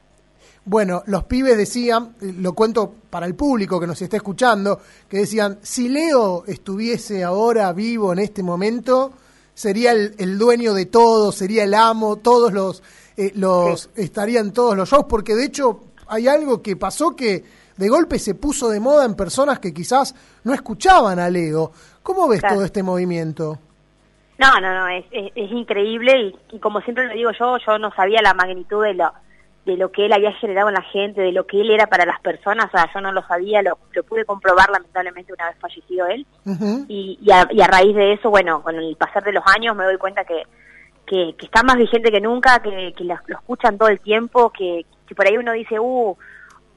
Bueno, 0.69 1.01
los 1.05 1.23
pibes 1.23 1.55
decían, 1.55 2.13
lo 2.19 2.51
cuento 2.51 2.93
para 3.09 3.25
el 3.25 3.35
público 3.35 3.79
que 3.79 3.87
nos 3.87 4.01
está 4.01 4.17
escuchando, 4.17 4.81
que 5.07 5.19
decían, 5.19 5.59
si 5.61 5.87
Leo 5.87 6.43
estuviese 6.45 7.23
ahora 7.23 7.71
vivo 7.71 8.11
en 8.11 8.19
este 8.19 8.43
momento, 8.43 9.13
sería 9.53 9.93
el, 9.93 10.13
el 10.17 10.37
dueño 10.37 10.73
de 10.73 10.87
todo, 10.87 11.31
sería 11.31 11.63
el 11.63 11.73
amo, 11.73 12.17
todos 12.17 12.51
los, 12.51 12.83
eh, 13.15 13.31
los 13.35 13.89
estarían 13.95 14.51
todos 14.51 14.75
los 14.75 14.89
shows, 14.89 15.05
porque 15.07 15.35
de 15.35 15.45
hecho 15.45 15.83
hay 16.05 16.27
algo 16.27 16.61
que 16.61 16.75
pasó 16.75 17.15
que 17.15 17.45
de 17.77 17.87
golpe 17.87 18.19
se 18.19 18.35
puso 18.35 18.67
de 18.69 18.81
moda 18.81 19.05
en 19.05 19.15
personas 19.15 19.59
que 19.59 19.73
quizás 19.73 20.13
no 20.43 20.53
escuchaban 20.53 21.17
a 21.17 21.29
Leo. 21.29 21.71
¿Cómo 22.03 22.27
ves 22.27 22.41
Claro. 22.41 22.55
todo 22.55 22.65
este 22.65 22.83
movimiento? 22.83 23.57
No, 24.37 24.51
no, 24.59 24.73
no, 24.73 24.87
es, 24.89 25.05
es, 25.11 25.31
es 25.33 25.49
increíble 25.49 26.11
y, 26.51 26.55
y 26.57 26.59
como 26.59 26.81
siempre 26.81 27.07
lo 27.07 27.13
digo 27.13 27.31
yo, 27.39 27.55
yo 27.65 27.77
no 27.79 27.89
sabía 27.95 28.19
la 28.21 28.33
magnitud 28.33 28.83
de 28.83 28.95
lo 28.95 29.13
de 29.67 29.75
lo 29.75 29.91
que 29.91 30.05
él 30.05 30.13
había 30.13 30.31
generado 30.31 30.69
en 30.69 30.75
la 30.75 30.81
gente, 30.81 31.19
de 31.19 31.33
lo 31.33 31.45
que 31.45 31.59
él 31.59 31.69
era 31.69 31.87
para 31.87 32.05
las 32.05 32.21
personas, 32.21 32.67
o 32.67 32.71
sea, 32.71 32.89
yo 32.93 33.01
no 33.01 33.11
lo 33.11 33.21
sabía, 33.27 33.61
lo, 33.61 33.77
lo 33.91 34.03
pude 34.03 34.23
comprobar 34.23 34.69
lamentablemente 34.69 35.33
una 35.33 35.49
vez 35.49 35.57
fallecido 35.59 36.07
él. 36.07 36.25
Y, 36.87 37.19
y, 37.21 37.31
a, 37.31 37.45
y 37.51 37.61
a 37.61 37.67
raíz 37.67 37.93
de 37.93 38.13
eso, 38.13 38.29
bueno, 38.29 38.63
con 38.63 38.75
el 38.75 38.95
pasar 38.95 39.25
de 39.25 39.33
los 39.33 39.43
años 39.45 39.75
me 39.75 39.83
doy 39.83 39.97
cuenta 39.97 40.23
que, 40.23 40.43
que, 41.05 41.35
que 41.37 41.45
está 41.45 41.63
más 41.63 41.75
vigente 41.75 42.11
que 42.11 42.21
nunca, 42.21 42.59
que, 42.59 42.93
que 42.95 43.03
lo, 43.03 43.15
lo 43.27 43.35
escuchan 43.35 43.77
todo 43.77 43.89
el 43.89 43.99
tiempo, 43.99 44.51
que, 44.51 44.85
si 45.05 45.13
por 45.13 45.27
ahí 45.27 45.37
uno 45.37 45.51
dice, 45.51 45.77
uh, 45.77 46.17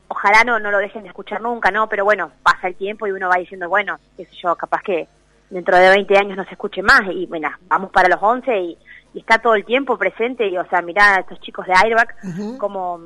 ojalá 0.09 0.43
no, 0.43 0.59
no 0.59 0.73
lo 0.73 0.79
dejen 0.79 1.05
de 1.05 1.11
escuchar 1.11 1.41
nunca, 1.41 1.71
¿no? 1.71 1.89
Pero 1.89 2.05
bueno, 2.05 2.33
pasa 2.43 2.67
el 2.67 2.75
tiempo 2.75 3.07
y 3.07 3.13
uno 3.13 3.29
va 3.29 3.37
diciendo, 3.37 3.69
bueno, 3.69 3.99
qué 4.17 4.25
sé 4.25 4.35
yo, 4.43 4.57
capaz 4.57 4.83
que 4.83 5.07
dentro 5.49 5.77
de 5.77 5.91
20 5.91 6.19
años 6.19 6.37
no 6.37 6.45
se 6.45 6.53
escuche 6.53 6.83
más 6.83 7.03
y 7.13 7.27
bueno, 7.27 7.51
vamos 7.69 7.93
para 7.93 8.09
los 8.09 8.19
11 8.21 8.59
y, 8.59 8.79
y 9.15 9.21
está 9.21 9.39
todo 9.39 9.55
el 9.55 9.65
tiempo 9.65 9.97
presente 9.99 10.49
y, 10.49 10.57
o 10.57 10.65
sea, 10.69 10.83
mirá 10.83 11.17
a 11.17 11.21
estos 11.21 11.41
chicos 11.41 11.67
de 11.67 11.73
Airbag 11.75 12.15
como 12.59 13.01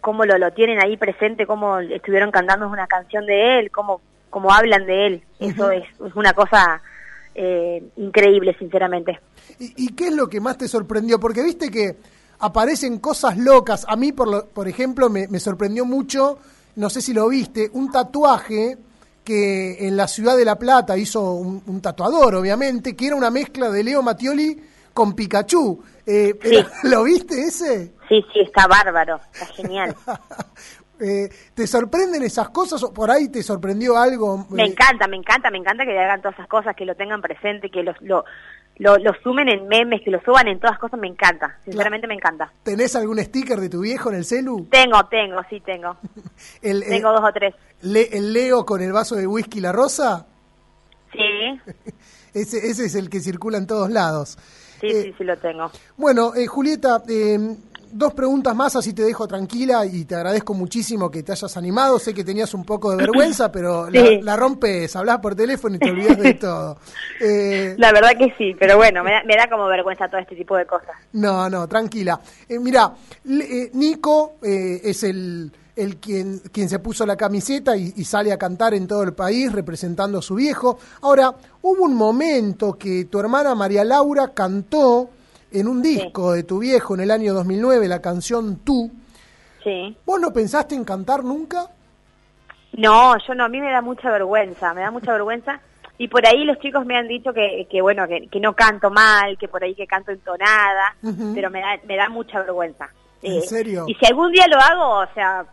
cómo 0.00 0.24
lo, 0.24 0.38
lo 0.38 0.52
tienen 0.52 0.78
ahí 0.80 0.96
presente, 0.96 1.46
cómo 1.46 1.80
estuvieron 1.80 2.30
cantando 2.30 2.68
una 2.68 2.86
canción 2.86 3.26
de 3.26 3.58
él, 3.58 3.70
cómo, 3.72 4.00
cómo 4.30 4.52
hablan 4.52 4.86
de 4.86 5.06
él. 5.06 5.22
Eso 5.40 5.70
es, 5.72 5.82
es 6.04 6.14
una 6.14 6.32
cosa 6.32 6.80
eh, 7.34 7.82
increíble, 7.96 8.54
sinceramente. 8.58 9.18
¿Y, 9.58 9.86
¿Y 9.86 9.88
qué 9.94 10.08
es 10.08 10.12
lo 10.14 10.28
que 10.28 10.40
más 10.40 10.58
te 10.58 10.68
sorprendió? 10.68 11.18
Porque 11.18 11.42
viste 11.42 11.70
que 11.70 11.96
aparecen 12.38 12.98
cosas 13.00 13.36
locas. 13.36 13.84
A 13.88 13.96
mí, 13.96 14.12
por, 14.12 14.28
lo- 14.28 14.46
por 14.46 14.68
ejemplo, 14.68 15.10
me, 15.10 15.26
me 15.26 15.40
sorprendió 15.40 15.84
mucho, 15.84 16.38
no 16.76 16.88
sé 16.88 17.00
si 17.00 17.12
lo 17.12 17.28
viste, 17.28 17.68
un 17.72 17.90
tatuaje 17.90 18.76
que 19.24 19.88
en 19.88 19.96
la 19.96 20.06
ciudad 20.06 20.36
de 20.36 20.44
La 20.44 20.56
Plata 20.56 20.96
hizo 20.96 21.32
un, 21.32 21.62
un 21.66 21.80
tatuador, 21.82 22.36
obviamente, 22.36 22.94
que 22.94 23.08
era 23.08 23.16
una 23.16 23.30
mezcla 23.30 23.70
de 23.70 23.82
Leo 23.82 24.02
Mattioli 24.02 24.56
con 24.96 25.14
Pikachu. 25.14 25.84
Eh, 26.06 26.34
¿Lo 26.84 27.04
viste 27.04 27.40
ese? 27.42 27.92
Sí, 28.08 28.24
sí, 28.32 28.40
está 28.40 28.66
bárbaro, 28.66 29.20
está 29.32 29.46
genial. 29.46 29.94
Eh, 30.98 31.28
¿Te 31.52 31.66
sorprenden 31.66 32.22
esas 32.22 32.48
cosas 32.48 32.82
o 32.82 32.90
por 32.90 33.10
ahí 33.10 33.28
te 33.28 33.42
sorprendió 33.42 33.98
algo? 33.98 34.46
Me 34.48 34.62
Eh, 34.62 34.66
encanta, 34.68 35.06
me 35.06 35.16
encanta, 35.18 35.50
me 35.50 35.58
encanta 35.58 35.84
que 35.84 35.90
hagan 35.98 36.22
todas 36.22 36.36
esas 36.38 36.48
cosas, 36.48 36.74
que 36.74 36.86
lo 36.86 36.94
tengan 36.94 37.20
presente, 37.20 37.68
que 37.70 37.82
los, 37.82 37.94
lo, 38.00 38.24
lo, 38.78 38.96
lo 38.96 39.12
sumen 39.22 39.46
en 39.50 39.68
memes, 39.68 40.00
que 40.02 40.10
lo 40.10 40.22
suban 40.22 40.48
en 40.48 40.58
todas 40.58 40.78
cosas, 40.78 40.98
me 40.98 41.06
encanta, 41.08 41.58
sinceramente 41.66 42.06
me 42.06 42.14
encanta. 42.14 42.50
¿Tenés 42.62 42.96
algún 42.96 43.18
sticker 43.22 43.60
de 43.60 43.68
tu 43.68 43.80
viejo 43.80 44.08
en 44.08 44.14
el 44.16 44.24
celu? 44.24 44.66
Tengo, 44.70 45.04
tengo, 45.10 45.42
sí 45.50 45.60
tengo. 45.60 45.98
El, 46.62 46.82
eh, 46.84 46.86
Tengo 46.88 47.12
dos 47.12 47.24
o 47.28 47.30
tres. 47.34 47.54
Le- 47.82 48.16
el 48.16 48.32
Leo 48.32 48.64
con 48.64 48.80
el 48.80 48.92
vaso 48.94 49.16
de 49.16 49.26
whisky 49.26 49.60
La 49.60 49.72
Rosa, 49.72 50.24
Sí, 51.12 51.60
ese, 52.32 52.68
ese 52.70 52.86
es 52.86 52.94
el 52.94 53.10
que 53.10 53.20
circula 53.20 53.58
en 53.58 53.66
todos 53.66 53.90
lados. 53.90 54.38
Sí, 54.80 54.86
Eh, 54.88 55.02
sí, 55.04 55.14
sí 55.18 55.24
lo 55.24 55.36
tengo. 55.38 55.70
Bueno, 55.96 56.34
eh, 56.34 56.46
Julieta, 56.46 57.02
eh, 57.08 57.38
dos 57.92 58.12
preguntas 58.14 58.54
más, 58.54 58.76
así 58.76 58.92
te 58.92 59.02
dejo 59.02 59.26
tranquila 59.26 59.86
y 59.86 60.04
te 60.04 60.14
agradezco 60.16 60.52
muchísimo 60.54 61.10
que 61.10 61.22
te 61.22 61.32
hayas 61.32 61.56
animado. 61.56 61.98
Sé 61.98 62.12
que 62.12 62.24
tenías 62.24 62.52
un 62.54 62.64
poco 62.64 62.90
de 62.90 62.96
vergüenza, 62.98 63.50
pero 63.52 63.88
la- 63.90 64.00
Sí. 64.06 64.20
la, 64.22 64.36
rompes, 64.36 64.94
hablas 64.96 65.18
por 65.20 65.34
teléfono 65.34 65.76
y 65.76 65.78
te 65.78 65.90
olvidas 65.90 66.18
de 66.18 66.34
todo. 66.34 66.78
Eh, 67.20 67.74
La 67.78 67.92
verdad 67.92 68.10
que 68.18 68.34
sí, 68.36 68.54
pero 68.58 68.76
bueno, 68.76 69.02
me 69.04 69.12
da, 69.12 69.22
me 69.24 69.36
da 69.36 69.48
como 69.48 69.66
vergüenza 69.66 70.08
todo 70.08 70.20
este 70.20 70.36
tipo 70.36 70.56
de 70.56 70.66
cosas. 70.66 70.90
No, 71.12 71.48
no, 71.48 71.66
tranquila. 71.68 72.20
Eh, 72.48 72.58
mira, 72.58 72.92
Nico 73.72 74.34
eh, 74.42 74.80
es 74.84 75.02
el, 75.04 75.50
el 75.76 75.98
quien, 75.98 76.40
quien 76.50 76.68
se 76.68 76.78
puso 76.78 77.04
la 77.04 77.16
camiseta 77.16 77.76
y, 77.76 77.92
y 77.96 78.04
sale 78.04 78.32
a 78.32 78.38
cantar 78.38 78.74
en 78.74 78.86
todo 78.86 79.02
el 79.02 79.12
país 79.12 79.52
representando 79.52 80.18
a 80.18 80.22
su 80.22 80.34
viejo. 80.34 80.78
Ahora, 81.02 81.34
hubo 81.62 81.84
un 81.84 81.94
momento 81.94 82.72
que 82.72 83.04
tu 83.04 83.20
hermana 83.20 83.54
María 83.54 83.84
Laura 83.84 84.32
cantó 84.34 85.10
en 85.52 85.68
un 85.68 85.82
disco 85.82 86.32
de 86.32 86.42
tu 86.42 86.58
viejo 86.58 86.94
en 86.94 87.00
el 87.00 87.10
año 87.10 87.34
2009 87.34 87.88
la 87.88 88.00
canción 88.00 88.60
Tú. 88.64 88.90
Sí. 89.62 89.96
¿Vos 90.04 90.20
no 90.20 90.32
pensaste 90.32 90.74
en 90.74 90.84
cantar 90.84 91.24
nunca? 91.24 91.66
No, 92.72 93.14
yo 93.26 93.34
no, 93.34 93.44
a 93.44 93.48
mí 93.48 93.60
me 93.60 93.70
da 93.70 93.80
mucha 93.80 94.10
vergüenza, 94.10 94.74
me 94.74 94.82
da 94.82 94.90
mucha 94.90 95.12
vergüenza. 95.12 95.60
Y 95.98 96.08
por 96.08 96.26
ahí 96.26 96.44
los 96.44 96.58
chicos 96.58 96.84
me 96.84 96.96
han 96.96 97.08
dicho 97.08 97.32
que, 97.32 97.66
que 97.70 97.80
bueno, 97.80 98.06
que, 98.06 98.28
que 98.28 98.38
no 98.38 98.54
canto 98.54 98.90
mal, 98.90 99.38
que 99.38 99.48
por 99.48 99.64
ahí 99.64 99.74
que 99.74 99.86
canto 99.86 100.12
entonada, 100.12 100.94
pero 101.34 101.50
me 101.50 101.60
da, 101.60 101.78
me 101.86 101.96
da 101.96 102.08
mucha 102.10 102.40
vergüenza. 102.40 102.88
¿En 103.22 103.42
serio? 103.42 103.84
Y 103.88 103.94
si 103.94 104.06
algún 104.06 104.30
día 104.30 104.46
lo 104.46 104.58
hago, 104.58 105.00
o 105.00 105.14
sea, 105.14 105.46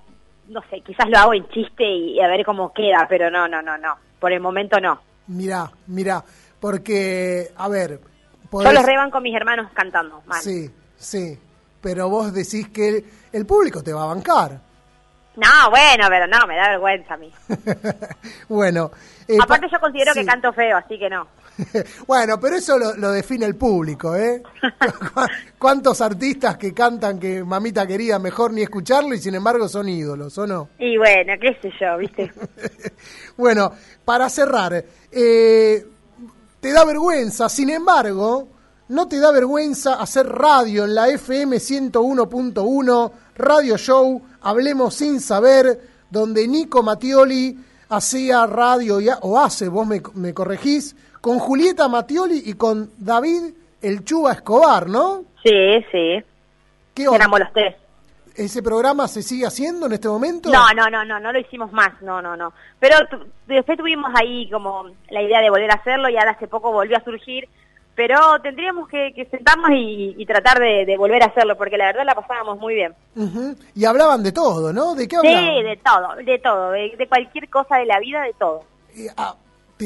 no 0.48 0.62
sé, 0.70 0.82
quizás 0.82 1.10
lo 1.10 1.18
hago 1.18 1.34
en 1.34 1.48
chiste 1.50 1.84
y, 1.86 2.20
a 2.22 2.28
ver 2.28 2.46
cómo 2.46 2.74
queda, 2.74 3.06
pero 3.10 3.30
no, 3.32 3.48
no, 3.48 3.62
no, 3.62 3.78
no. 3.78 3.96
Por 4.20 4.32
el 4.32 4.40
momento 4.40 4.80
no. 4.80 5.02
Mirá, 5.28 5.70
mirá, 5.88 6.24
porque, 6.60 7.52
a 7.56 7.68
ver... 7.70 8.00
Yo 8.00 8.50
podés- 8.60 8.74
los 8.74 8.86
reban 8.86 9.10
con 9.10 9.24
mis 9.24 9.36
hermanos 9.36 9.72
cantando 9.74 10.22
mal. 10.26 10.42
Sí, 10.42 10.70
sí, 10.96 11.40
pero 11.82 12.10
vos 12.10 12.34
decís 12.34 12.68
que 12.70 12.90
el, 12.90 13.06
el 13.32 13.46
público 13.46 13.82
te 13.82 13.94
va 13.94 14.04
a 14.04 14.08
bancar. 14.08 14.60
No, 15.36 15.70
bueno, 15.72 16.06
pero 16.10 16.28
no, 16.28 16.46
me 16.46 16.56
da 16.56 16.70
vergüenza 16.70 17.16
a 17.16 17.18
mí. 17.18 17.32
Bueno, 18.50 18.92
eh, 19.28 19.38
Aparte 19.42 19.68
pa- 19.68 19.72
yo 19.74 19.80
considero 19.80 20.14
sí. 20.14 20.20
que 20.20 20.26
canto 20.26 20.54
feo, 20.54 20.78
así 20.78 21.00
que 21.00 21.10
no. 21.10 21.28
bueno, 22.08 22.40
pero 22.40 22.56
eso 22.56 22.78
lo, 22.78 22.96
lo 22.96 23.12
define 23.12 23.46
el 23.46 23.56
público, 23.56 24.16
¿eh? 24.16 24.42
¿Cu- 24.62 25.22
¿Cuántos 25.60 26.02
artistas 26.02 26.58
que 26.58 26.74
cantan 26.74 27.20
que 27.20 27.44
mamita 27.44 27.86
querida 27.88 28.20
mejor 28.20 28.52
ni 28.54 28.62
escucharlo 28.64 29.14
y 29.14 29.20
sin 29.20 29.36
embargo 29.36 29.68
son 29.70 29.88
ídolos, 29.90 30.38
o 30.38 30.48
no? 30.48 30.70
Y 30.80 30.98
bueno, 30.98 31.34
qué 31.40 31.58
sé 31.62 31.72
yo, 31.80 31.98
¿viste? 31.98 32.32
Bueno, 33.38 33.72
para 34.06 34.30
cerrar, 34.30 34.84
eh, 35.12 35.88
te 36.60 36.72
da 36.72 36.86
vergüenza, 36.86 37.50
sin 37.50 37.70
embargo, 37.72 38.48
no 38.90 39.08
te 39.08 39.20
da 39.20 39.32
vergüenza 39.32 39.96
hacer 39.96 40.28
radio 40.28 40.86
en 40.86 40.94
la 40.96 41.10
FM 41.10 41.58
101.1, 41.58 43.12
Radio 43.36 43.78
Show, 43.78 44.22
Hablemos 44.42 44.94
sin 44.96 45.20
saber, 45.22 45.80
donde 46.10 46.48
Nico 46.48 46.84
Mattioli 46.84 47.58
hacía 47.90 48.46
radio 48.46 49.00
y 49.00 49.10
ha- 49.10 49.20
o 49.22 49.40
hace, 49.40 49.68
vos 49.70 49.88
me, 49.88 50.02
me 50.16 50.34
corregís, 50.34 50.96
con 51.24 51.40
Julieta 51.40 51.88
Mattioli 51.88 52.44
y 52.46 52.54
con 52.56 52.92
David 52.98 53.54
El 53.82 54.04
Chuba 54.04 54.34
Escobar, 54.34 54.90
¿no? 54.90 55.24
Sí, 55.42 55.52
sí. 55.90 56.22
¿Qué? 56.94 57.06
Éramos 57.10 57.40
los 57.40 57.54
tres. 57.54 57.76
¿Ese 58.36 58.62
programa 58.62 59.08
se 59.08 59.22
sigue 59.24 59.46
haciendo 59.46 59.86
en 59.86 59.94
este 59.94 60.10
momento? 60.10 60.52
No, 60.52 60.74
no, 60.74 60.90
no, 60.90 61.06
no, 61.06 61.22
no 61.22 61.32
lo 61.32 61.40
hicimos 61.40 61.72
más, 61.72 62.02
no, 62.02 62.22
no, 62.22 62.36
no. 62.36 62.52
Pero 62.78 62.98
después 63.48 63.78
tuvimos 63.78 64.12
ahí 64.20 64.50
como 64.52 64.84
la 65.12 65.22
idea 65.22 65.40
de 65.40 65.50
volver 65.50 65.72
a 65.72 65.76
hacerlo 65.76 66.10
y 66.10 66.18
ahora 66.18 66.32
hace 66.32 66.48
poco 66.50 66.74
volvió 66.74 66.98
a 66.98 67.04
surgir, 67.06 67.48
pero 67.96 68.18
tendríamos 68.42 68.90
que, 68.90 69.14
que 69.16 69.24
sentarnos 69.28 69.70
y, 69.72 70.16
y 70.18 70.26
tratar 70.26 70.60
de, 70.60 70.84
de 70.86 70.98
volver 70.98 71.24
a 71.24 71.28
hacerlo, 71.28 71.56
porque 71.56 71.78
la 71.78 71.86
verdad 71.86 72.04
la 72.06 72.16
pasábamos 72.16 72.60
muy 72.60 72.74
bien. 72.74 72.94
Y 73.76 73.86
hablaban 73.86 74.24
de 74.24 74.34
todo, 74.34 74.74
¿no? 74.74 74.94
¿De 74.94 75.08
qué 75.08 75.16
Sí, 75.22 75.28
hablaban? 75.28 75.64
de 75.64 75.78
todo, 75.78 76.16
de 76.26 76.40
todo, 76.40 76.72
de, 76.72 76.96
de 76.98 77.08
cualquier 77.08 77.50
cosa 77.50 77.78
de 77.78 77.86
la 77.86 78.00
vida, 78.00 78.24
de 78.24 78.34
todo. 78.34 78.66
Ti- 78.94 79.08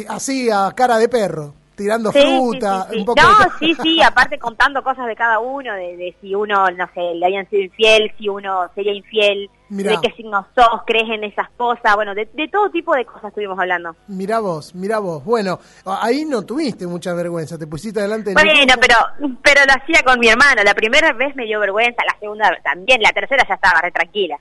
Así, 0.08 0.50
a 0.50 0.72
cara 0.76 0.98
de 0.98 1.08
perro, 1.10 1.54
tirando 1.76 2.12
Sí, 2.12 2.20
fruta, 2.20 2.84
sí, 2.84 2.88
sí, 2.89 2.93
sí. 2.93 3.00
un 3.00 3.06
poco 3.06 3.22
No, 3.22 3.28
de- 3.30 3.52
sí, 3.60 3.76
sí, 3.82 4.02
aparte 4.06 4.39
contando 4.39 4.84
cosas 4.84 5.06
de 5.08 5.16
cada 5.16 5.39
uno, 5.39 5.74
de, 5.74 5.95
de 5.98 6.16
si 6.22 6.34
uno, 6.36 6.70
no 6.72 6.88
sé, 6.93 7.14
le 7.16 7.26
habían 7.26 7.48
sido 7.50 7.62
infiel, 7.64 8.12
si 8.18 8.28
uno 8.30 8.70
sería 8.76 8.93
infiel, 8.93 9.50
Mirá. 9.70 9.91
de 9.91 9.98
qué 10.02 10.16
signo 10.16 10.48
sos, 10.56 10.82
crees 10.88 11.10
en 11.10 11.24
esas 11.26 11.50
cosas, 11.58 11.93
bueno, 11.95 12.16
de, 12.16 12.26
de 12.34 12.48
todo 12.48 12.70
tipo 12.72 12.95
de 12.95 13.06
cosas 13.06 13.26
estuvimos 13.26 13.60
hablando. 13.60 13.95
Mirá 14.08 14.39
vos, 14.39 14.74
mirá 14.74 15.00
vos. 15.00 15.24
Bueno, 15.26 15.60
ahí 15.86 16.24
no 16.26 16.43
tuviste 16.43 16.88
mucha 16.88 17.14
vergüenza, 17.14 17.58
te 17.58 17.68
pusiste 17.68 18.02
delante 18.02 18.30
del 18.30 18.36
Bueno, 18.36 18.74
pero 18.82 18.95
pero 19.43 19.62
lo 19.66 19.74
hacía 19.74 20.02
con 20.06 20.20
mi 20.20 20.30
hermano. 20.30 20.64
La 20.64 20.74
primera 20.74 21.12
vez 21.14 21.36
me 21.36 21.45
dio 21.45 21.60
vergüenza, 21.60 22.02
la 22.06 22.18
segunda 22.20 22.50
también, 22.64 23.02
la 23.02 23.12
tercera 23.12 23.45
ya 23.48 23.56
estaba 23.56 23.82
re 23.82 23.91
tranquila. 23.91 24.39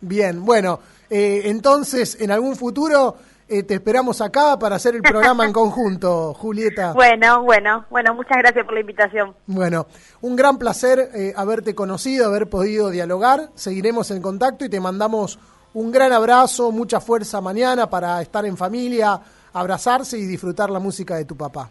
Bien, 0.00 0.44
bueno, 0.44 0.78
eh, 1.10 1.42
entonces 1.46 2.20
en 2.20 2.30
algún 2.30 2.54
futuro 2.54 3.16
eh, 3.48 3.62
te 3.62 3.74
esperamos 3.74 4.20
acá 4.20 4.58
para 4.58 4.76
hacer 4.76 4.94
el 4.94 5.02
programa 5.02 5.44
en 5.44 5.52
conjunto, 5.52 6.34
Julieta. 6.38 6.92
Bueno, 6.92 7.42
bueno, 7.42 7.86
bueno, 7.90 8.14
muchas 8.14 8.38
gracias 8.38 8.64
por 8.64 8.74
la 8.74 8.80
invitación. 8.80 9.34
Bueno, 9.46 9.86
un 10.20 10.36
gran 10.36 10.58
placer 10.58 11.10
eh, 11.14 11.32
haberte 11.36 11.74
conocido, 11.74 12.26
haber 12.26 12.48
podido 12.48 12.90
dialogar. 12.90 13.48
Seguiremos 13.54 14.10
en 14.10 14.22
contacto 14.22 14.64
y 14.64 14.68
te 14.68 14.80
mandamos 14.80 15.38
un 15.74 15.90
gran 15.90 16.12
abrazo, 16.12 16.72
mucha 16.72 17.00
fuerza 17.00 17.40
mañana 17.40 17.88
para 17.88 18.20
estar 18.20 18.44
en 18.44 18.56
familia, 18.56 19.20
abrazarse 19.52 20.18
y 20.18 20.26
disfrutar 20.26 20.70
la 20.70 20.78
música 20.78 21.16
de 21.16 21.24
tu 21.24 21.36
papá. 21.36 21.70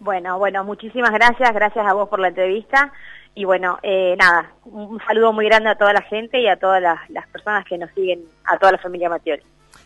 Bueno, 0.00 0.38
bueno, 0.38 0.64
muchísimas 0.64 1.10
gracias, 1.10 1.52
gracias 1.52 1.86
a 1.86 1.92
vos 1.92 2.08
por 2.08 2.20
la 2.20 2.28
entrevista. 2.28 2.92
Y 3.34 3.44
bueno, 3.44 3.78
eh, 3.82 4.16
nada, 4.18 4.52
un 4.64 5.00
saludo 5.06 5.32
muy 5.32 5.46
grande 5.46 5.70
a 5.70 5.76
toda 5.76 5.92
la 5.92 6.02
gente 6.02 6.40
y 6.40 6.48
a 6.48 6.56
todas 6.56 6.82
las, 6.82 7.08
las 7.10 7.26
personas 7.28 7.64
que 7.64 7.78
nos 7.78 7.90
siguen, 7.92 8.22
a 8.44 8.56
toda 8.58 8.72
la 8.72 8.78
familia 8.78 9.08
Matioli. 9.08 9.42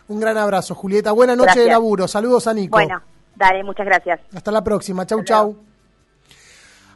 Un 0.09 0.21
gran 0.21 0.37
abrazo, 0.37 0.75
Julieta. 0.75 1.13
Buena 1.13 1.35
noche 1.35 1.47
Gracias. 1.47 1.65
de 1.67 1.71
laburo. 1.71 2.09
Saludos 2.09 2.47
a 2.47 2.55
Nico. 2.55 2.77
Bueno, 2.77 3.01
dale, 3.37 3.63
muchas 3.65 3.87
gracias. 3.87 4.21
Hasta 4.35 4.51
la 4.51 4.63
próxima. 4.63 5.07
Chau, 5.07 5.23
chau. 5.25 5.72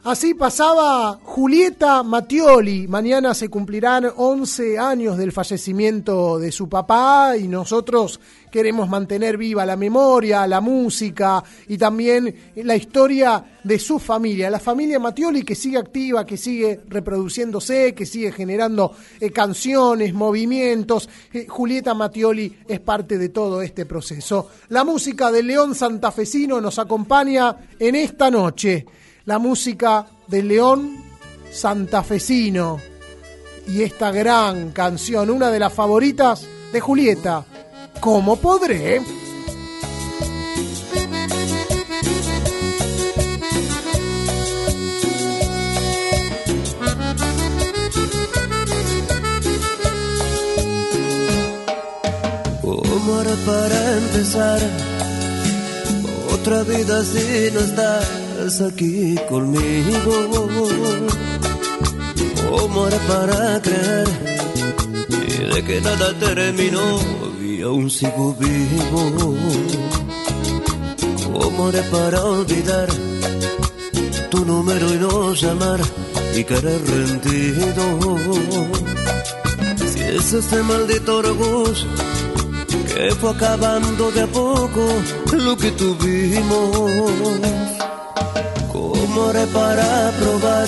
Así 0.03 0.33
pasaba 0.35 1.19
Julieta 1.23 2.01
Mattioli. 2.03 2.87
Mañana 2.87 3.33
se 3.33 3.49
cumplirán 3.49 4.07
11 4.15 4.77
años 4.77 5.17
del 5.17 5.31
fallecimiento 5.31 6.39
de 6.39 6.51
su 6.51 6.69
papá 6.69 7.35
y 7.35 7.47
nosotros 7.47 8.19
queremos 8.49 8.87
mantener 8.87 9.37
viva 9.37 9.65
la 9.65 9.75
memoria, 9.75 10.47
la 10.47 10.61
música 10.61 11.43
y 11.67 11.77
también 11.77 12.51
la 12.55 12.75
historia 12.75 13.43
de 13.63 13.79
su 13.79 13.99
familia. 13.99 14.49
La 14.49 14.59
familia 14.59 14.99
Mattioli 14.99 15.43
que 15.43 15.55
sigue 15.55 15.77
activa, 15.77 16.25
que 16.25 16.37
sigue 16.37 16.79
reproduciéndose, 16.87 17.93
que 17.93 18.05
sigue 18.05 18.31
generando 18.31 18.95
eh, 19.19 19.31
canciones, 19.31 20.13
movimientos. 20.13 21.09
Eh, 21.33 21.47
Julieta 21.49 21.93
Mattioli 21.93 22.59
es 22.67 22.79
parte 22.79 23.17
de 23.17 23.29
todo 23.29 23.61
este 23.61 23.85
proceso. 23.85 24.49
La 24.69 24.85
música 24.85 25.31
de 25.31 25.43
León 25.43 25.75
Santafesino 25.75 26.61
nos 26.61 26.79
acompaña 26.79 27.57
en 27.77 27.95
esta 27.95 28.31
noche 28.31 28.85
la 29.27 29.39
música 29.39 30.07
del 30.25 30.47
León 30.47 31.03
Santafesino. 31.51 32.79
y 33.67 33.83
esta 33.83 34.11
gran 34.11 34.71
canción, 34.71 35.29
una 35.29 35.51
de 35.51 35.59
las 35.59 35.73
favoritas 35.73 36.47
de 36.71 36.79
Julieta. 36.79 37.43
¿Cómo 37.99 38.37
podré? 38.37 39.01
¿Cómo 52.61 53.15
haré 53.19 53.35
para 53.45 53.97
empezar 53.97 54.61
otra 56.31 56.63
vida 56.63 57.03
si 57.03 57.51
no 57.51 57.59
estás 57.59 58.26
aquí 58.37 59.15
conmigo? 59.29 60.13
¿Cómo 62.49 62.85
haré 62.85 62.99
para 63.07 63.61
creer 63.61 64.07
de 65.53 65.63
que 65.63 65.81
nada 65.81 66.13
terminó 66.19 66.99
y 67.41 67.61
aún 67.61 67.89
sigo 67.89 68.35
vivo? 68.39 69.35
¿Cómo 71.33 71.67
haré 71.67 71.81
para 71.83 72.23
olvidar 72.23 72.87
tu 74.29 74.45
número 74.45 74.93
y 74.93 74.97
no 74.97 75.33
llamar 75.33 75.79
y 76.35 76.43
querer 76.43 76.81
rendido? 76.85 77.83
Si 79.91 79.99
es 79.99 80.33
este 80.33 80.61
maldito 80.63 81.17
orgullo 81.17 81.87
que 82.93 83.11
fue 83.15 83.31
acabando 83.31 84.11
de 84.11 84.21
a 84.21 84.27
poco 84.27 84.83
lo 85.33 85.57
que 85.57 85.71
tuvimos. 85.71 86.87
¿Cómo 89.17 89.29
haré 89.29 89.47
para 89.47 90.11
probar 90.19 90.67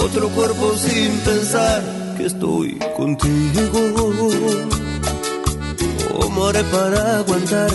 otro 0.00 0.28
cuerpo 0.28 0.76
sin 0.76 1.10
pensar 1.18 1.82
que 2.16 2.26
estoy 2.26 2.78
contigo? 2.96 3.80
¿Cómo 6.08 6.46
haré 6.46 6.62
para 6.62 7.18
aguantar 7.18 7.70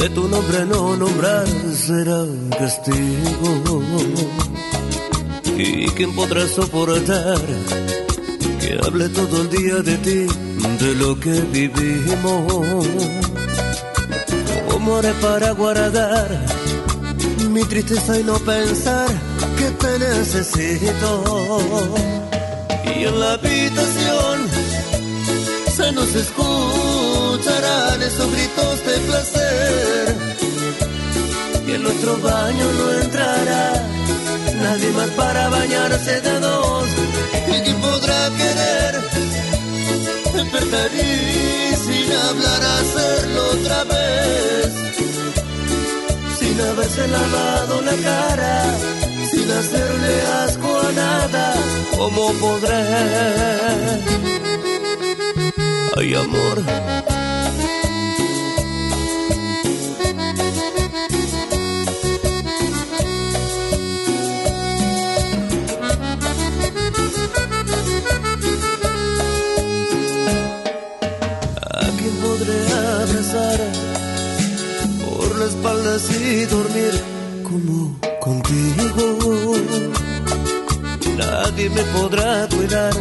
de 0.00 0.08
tu 0.10 0.26
nombre 0.26 0.66
no 0.66 0.96
nombrar? 0.96 1.46
Será 1.72 2.24
un 2.24 2.50
castigo. 2.50 3.80
¿Y 5.56 5.86
quién 5.90 6.16
podrá 6.16 6.48
soportar 6.48 7.40
que 8.60 8.80
hable 8.84 9.08
todo 9.10 9.42
el 9.42 9.50
día 9.50 9.76
de 9.76 9.96
ti? 9.98 10.26
de 10.80 10.94
lo 10.96 11.18
que 11.20 11.40
vivimos. 11.52 12.86
¿Cómo 14.68 14.96
haré 14.96 15.12
para 15.14 15.52
guardar 15.52 16.61
mi 17.50 17.62
tristeza 17.64 18.18
y 18.18 18.24
no 18.24 18.38
pensar 18.38 19.08
que 19.56 19.70
te 19.70 19.98
necesito? 19.98 21.10
Y 22.84 23.04
en 23.04 23.20
la 23.20 23.32
habitación 23.32 24.36
se 25.76 25.92
nos 25.92 26.14
escucharán 26.14 28.02
esos 28.02 28.30
gritos 28.32 28.86
de 28.86 28.98
placer. 29.08 30.16
Y 31.66 31.72
en 31.72 31.82
nuestro 31.82 32.18
baño 32.18 32.66
no 32.78 32.92
entrará 33.02 33.88
nadie 34.62 34.90
más 34.90 35.10
para 35.10 35.48
bañarse 35.48 36.20
de 36.20 36.40
dos. 36.40 36.88
¿Y 37.48 37.60
quién 37.62 37.80
podrá 37.80 38.30
querer? 38.36 39.32
despertar 40.32 40.90
y 40.94 41.76
sin 41.76 42.12
hablar 42.12 42.62
hacerlo 42.62 43.42
otra 43.52 43.84
vez. 43.84 44.71
Sin 46.52 46.60
haberse 46.60 47.08
lavado 47.08 47.80
la 47.80 47.96
cara, 47.96 48.76
sin 49.30 49.50
hacerle 49.50 50.22
asco 50.44 50.80
a 50.80 50.92
nada, 50.92 51.54
¿cómo 51.96 52.30
podré? 52.34 52.84
Ay, 55.96 56.14
amor. 56.14 57.11
Espalda 75.96 76.16
y 76.18 76.44
dormir 76.46 76.92
como 77.42 77.96
contigo. 78.20 79.56
Nadie 81.16 81.70
me 81.70 81.82
podrá 81.82 82.48
cuidar, 82.48 82.94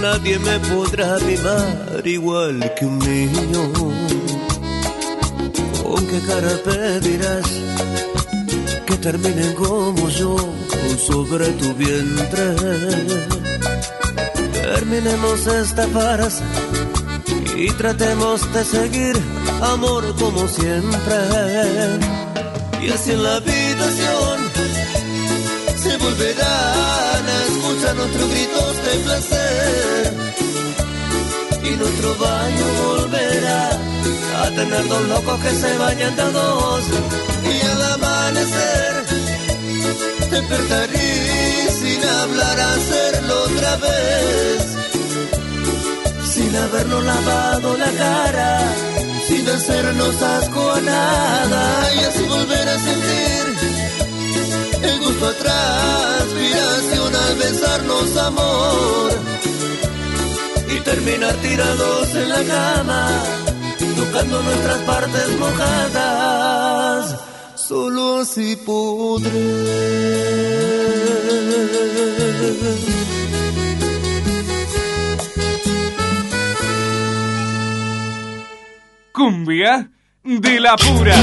nadie 0.00 0.38
me 0.38 0.58
podrá 0.60 1.18
mimar 1.18 2.06
igual 2.06 2.72
que 2.78 2.86
un 2.86 2.98
niño. 2.98 3.72
¿Con 5.82 6.06
qué 6.06 6.20
cara 6.26 6.52
pedirás 6.64 7.46
que 8.86 8.96
terminen 8.98 9.54
como 9.54 10.08
yo 10.08 10.36
sobre 10.98 11.48
tu 11.60 11.74
vientre? 11.74 12.56
Terminemos 14.52 15.46
esta 15.46 15.86
farsa 15.88 16.44
y 17.56 17.70
tratemos 17.72 18.52
de 18.52 18.64
seguir 18.64 19.35
amor 19.62 20.14
como 20.16 20.46
siempre. 20.48 21.16
Y 22.82 22.90
así 22.90 23.12
en 23.12 23.22
la 23.22 23.36
habitación 23.36 24.38
se 25.82 25.96
volverán 25.98 27.22
a 27.34 27.44
escuchar 27.48 27.96
nuestros 27.96 28.30
gritos 28.30 28.76
de 28.84 28.98
placer. 29.04 30.14
Y 31.64 31.70
nuestro 31.76 32.14
baño 32.16 32.66
volverá 32.86 33.70
a 34.42 34.50
tener 34.50 34.88
dos 34.88 35.08
locos 35.08 35.40
que 35.40 35.50
se 35.50 35.78
bañan 35.78 36.14
de 36.16 36.32
dos. 36.32 36.84
Y 37.44 37.66
al 37.66 37.82
amanecer 37.94 39.04
despertaré 40.30 41.70
sin 41.80 42.04
hablar, 42.04 42.60
hacerlo 42.60 43.42
otra 43.44 43.76
vez 43.76 44.76
sin 46.36 46.54
habernos 46.54 47.02
lavado 47.02 47.76
la 47.78 47.90
cara, 47.92 48.60
sin 49.28 49.48
hacernos 49.48 50.22
asco 50.22 50.70
a 50.72 50.80
nada, 50.80 51.94
y 51.94 51.98
así 52.04 52.22
volver 52.24 52.68
a 52.68 52.78
sentir 52.78 53.44
el 54.82 55.00
gusto 55.00 55.26
atrás, 55.26 56.06
transpiración 56.18 57.16
al 57.16 57.34
besarnos 57.36 58.16
amor, 58.16 59.12
y 60.68 60.80
terminar 60.80 61.34
tirados 61.36 62.14
en 62.14 62.28
la 62.28 62.44
cama, 62.44 63.08
tocando 63.96 64.42
nuestras 64.42 64.78
partes 64.78 65.38
mojadas, 65.38 67.16
solo 67.54 68.20
así 68.20 68.56
podré. 68.56 69.86
Cumbia 79.16 79.90
de 80.22 80.60
la 80.60 80.76
pura. 80.76 81.16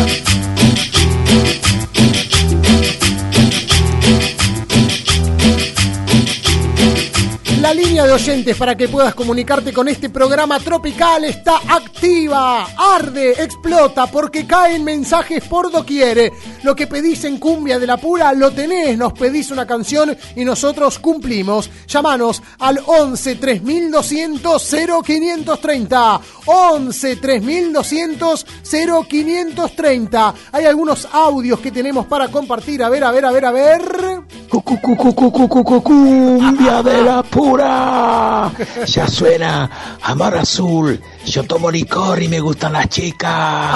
La 7.74 7.82
línea 7.82 8.06
de 8.06 8.12
oyentes 8.12 8.56
para 8.56 8.76
que 8.76 8.88
puedas 8.88 9.16
comunicarte 9.16 9.74
con 9.74 9.88
este 9.88 10.12
programa 10.12 10.60
tropical 10.60 11.24
está 11.26 11.56
activa, 11.68 12.68
arde, 12.78 13.32
explota, 13.32 14.06
porque 14.06 14.46
caen 14.46 14.84
mensajes 14.84 15.44
por 15.46 15.72
doquier. 15.72 16.32
Lo 16.62 16.76
que 16.76 16.86
pedís 16.86 17.24
en 17.24 17.40
Cumbia 17.40 17.80
de 17.80 17.88
la 17.88 17.98
Pura 17.98 18.32
lo 18.34 18.52
tenés, 18.52 18.96
nos 18.96 19.14
pedís 19.14 19.50
una 19.50 19.66
canción 19.66 20.16
y 20.36 20.46
nosotros 20.46 21.00
cumplimos. 21.00 21.68
Llámanos 21.88 22.44
al 22.60 22.80
11 22.86 23.38
3200 23.38 24.70
0530. 25.04 26.22
11 26.46 27.16
3200 27.16 28.46
0530. 29.10 30.34
Hay 30.52 30.66
algunos 30.66 31.08
audios 31.12 31.60
que 31.60 31.72
tenemos 31.72 32.06
para 32.06 32.28
compartir. 32.28 32.84
A 32.84 32.90
ver, 32.90 33.04
a 33.04 33.10
ver, 33.10 33.26
a 33.26 33.32
ver, 33.32 33.46
a 33.46 33.52
ver. 33.52 33.82
Cumbia 35.82 36.84
de 36.84 37.02
la 37.02 37.24
Pura. 37.24 37.63
Ya 38.86 39.08
suena 39.08 39.70
Amar 40.02 40.36
Azul. 40.38 41.00
Yo 41.26 41.44
tomo 41.44 41.72
licor 41.72 42.22
y 42.22 42.28
me 42.28 42.40
gustan 42.40 42.74
las 42.74 42.90
chicas. 42.90 43.32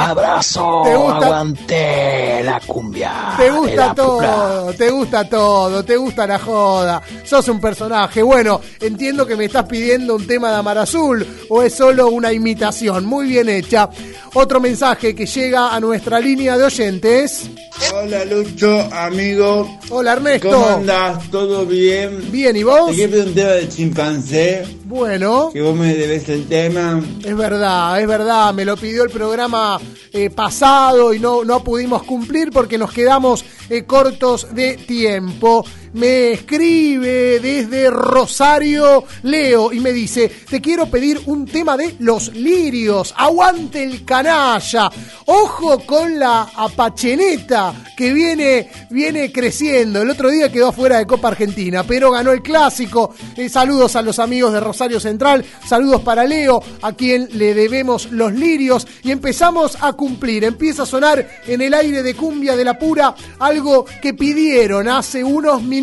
Abrazo. 0.10 0.82
¿Te 0.84 0.96
gusta? 0.96 1.26
Aguanté 1.26 2.44
la 2.44 2.60
cumbia. 2.60 3.34
Te 3.38 3.44
de 3.44 3.50
gusta 3.52 3.88
la 3.88 3.96
todo, 3.96 4.74
te 4.74 4.90
gusta 4.90 5.30
todo, 5.30 5.86
te 5.86 5.98
gusta 5.98 6.28
la 6.28 6.40
joda. 6.40 7.02
Sos 7.24 7.48
un 7.48 7.62
personaje. 7.62 8.22
Bueno, 8.22 8.60
entiendo 8.82 9.26
que 9.26 9.36
me 9.36 9.46
estás 9.46 9.64
pidiendo 9.66 10.16
un 10.16 10.28
tema 10.28 10.52
de 10.52 10.58
Amar 10.58 10.78
Azul 10.78 11.26
o 11.50 11.64
es 11.64 11.74
solo 11.74 12.10
una 12.10 12.34
imitación. 12.34 13.06
Muy 13.06 13.28
bien 13.28 13.48
hecha. 13.50 13.90
Otro 14.34 14.60
mensaje 14.60 15.16
que 15.16 15.26
llega 15.26 15.74
a 15.74 15.80
nuestra 15.80 16.20
línea 16.20 16.58
de 16.58 16.66
oyentes. 16.66 17.50
Hola 17.94 18.26
Lucho, 18.26 18.90
amigo. 18.92 19.80
Hola 19.90 20.14
Ernesto. 20.14 20.50
¿Cómo 20.52 20.68
andás? 20.68 21.30
¿Todo 21.32 21.66
bien? 21.66 22.32
Bien, 22.32 22.56
¿y 22.56 22.64
vos? 22.64 22.90
Te 22.90 22.96
quiero 22.96 23.12
pedir 23.12 23.28
un 23.28 23.34
tema 23.34 23.50
de 23.52 23.70
chimpancé. 23.70 24.66
Bueno. 24.88 25.50
Que 25.52 25.62
vos 25.62 25.76
me 25.76 25.94
debes 25.94 26.30
el 26.30 26.48
tema. 26.48 27.04
Es 27.22 27.36
verdad, 27.36 28.00
es 28.00 28.08
verdad. 28.08 28.54
Me 28.54 28.64
lo 28.64 28.78
pidió 28.78 29.04
el 29.04 29.10
programa 29.10 29.78
eh, 30.14 30.30
pasado 30.30 31.14
y 31.14 31.20
no, 31.20 31.44
no 31.44 31.62
pudimos 31.62 32.04
cumplir 32.04 32.52
porque 32.54 32.78
nos 32.78 32.94
quedamos 32.94 33.44
eh, 33.70 33.84
cortos 33.84 34.48
de 34.56 34.78
tiempo. 34.78 35.66
Me 35.94 36.34
escribe 36.34 37.40
desde 37.40 37.90
Rosario 37.90 39.06
Leo 39.24 39.72
y 39.72 39.80
me 39.80 39.94
dice, 39.94 40.30
te 40.50 40.60
quiero 40.60 40.88
pedir 40.88 41.22
un 41.28 41.46
tema 41.46 41.78
de 41.78 41.96
Los 42.00 42.34
Lirios. 42.34 43.14
Aguante 43.18 43.84
el 43.84 44.04
canalla. 44.04 44.90
Ojo 45.26 45.80
con 45.86 46.20
la 46.20 46.50
apacheneta 46.56 47.74
que 47.96 48.14
viene, 48.14 48.70
viene 48.90 49.32
creciendo. 49.32 50.02
El 50.02 50.10
otro 50.10 50.30
día 50.30 50.52
quedó 50.52 50.72
fuera 50.72 50.98
de 50.98 51.08
Copa 51.08 51.30
Argentina, 51.30 51.84
pero 51.84 52.12
ganó 52.12 52.32
el 52.32 52.42
clásico. 52.42 53.16
Eh, 53.36 53.50
saludos 53.50 53.96
a 53.96 54.02
los 54.02 54.20
amigos 54.20 54.54
de 54.54 54.60
Rosario 54.60 55.00
Central. 55.00 55.46
Saludos 55.66 56.02
para 56.02 56.26
Leo, 56.26 56.62
a 56.82 56.94
quien 56.94 57.30
le 57.34 57.54
debemos 57.54 58.12
los 58.12 58.34
lirios. 58.34 58.86
Y 59.04 59.12
empezamos 59.12 59.78
a 59.82 59.94
cumplir. 59.94 60.44
Empieza 60.44 60.84
a 60.84 60.86
sonar 60.86 61.28
en 61.48 61.62
el 61.62 61.74
aire 61.74 62.04
de 62.04 62.14
cumbia 62.14 62.56
de 62.56 62.66
la 62.66 62.78
pura 62.78 63.16
algo 63.40 63.86
que 64.02 64.14
pidieron 64.14 64.90
hace 64.90 65.24
unos 65.24 65.64
minutos 65.64 65.77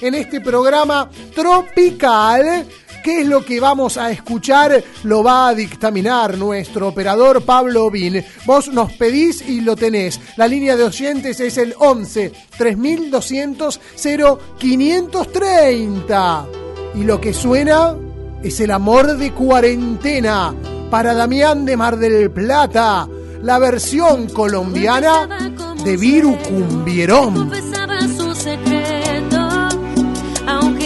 en 0.00 0.14
este 0.14 0.40
programa 0.40 1.10
tropical. 1.34 2.64
¿Qué 3.04 3.20
es 3.20 3.26
lo 3.26 3.44
que 3.44 3.60
vamos 3.60 3.98
a 3.98 4.10
escuchar? 4.10 4.82
Lo 5.04 5.22
va 5.22 5.48
a 5.48 5.54
dictaminar 5.54 6.38
nuestro 6.38 6.88
operador 6.88 7.42
Pablo 7.42 7.90
Bin. 7.90 8.24
Vos 8.46 8.68
nos 8.68 8.94
pedís 8.94 9.46
y 9.46 9.60
lo 9.60 9.76
tenés. 9.76 10.18
La 10.36 10.48
línea 10.48 10.76
de 10.76 10.84
oyentes 10.84 11.40
es 11.40 11.58
el 11.58 11.74
11 11.78 12.32
3200 12.56 13.78
0530. 13.96 16.46
Y 16.94 17.04
lo 17.04 17.20
que 17.20 17.34
suena 17.34 17.94
es 18.42 18.60
el 18.60 18.70
amor 18.70 19.18
de 19.18 19.32
cuarentena 19.32 20.54
para 20.90 21.12
Damián 21.14 21.66
de 21.66 21.76
Mar 21.76 21.98
del 21.98 22.30
Plata. 22.30 23.06
La 23.42 23.58
versión 23.58 24.28
colombiana 24.28 25.52
de 25.84 25.96
Viru 25.96 26.36
Cumbierón. 26.38 27.50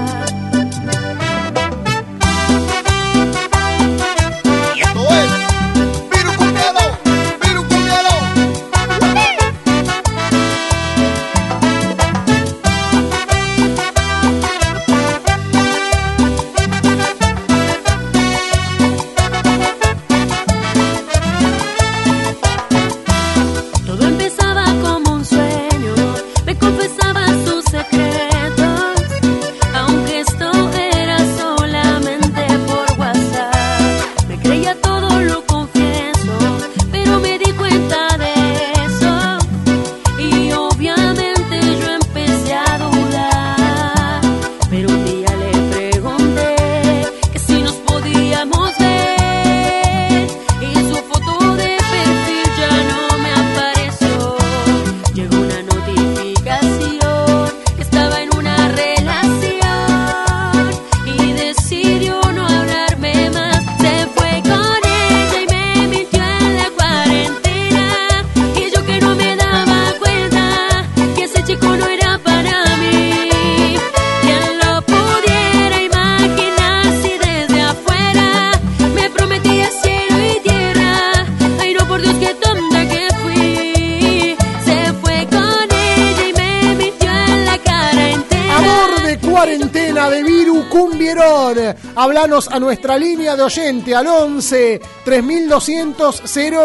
Hablanos 92.03 92.49
a 92.49 92.59
nuestra 92.59 92.97
línea 92.97 93.33
de 93.37 93.43
oyente 93.43 93.95
al 93.95 94.07
11 94.07 94.81
3200 95.05 96.21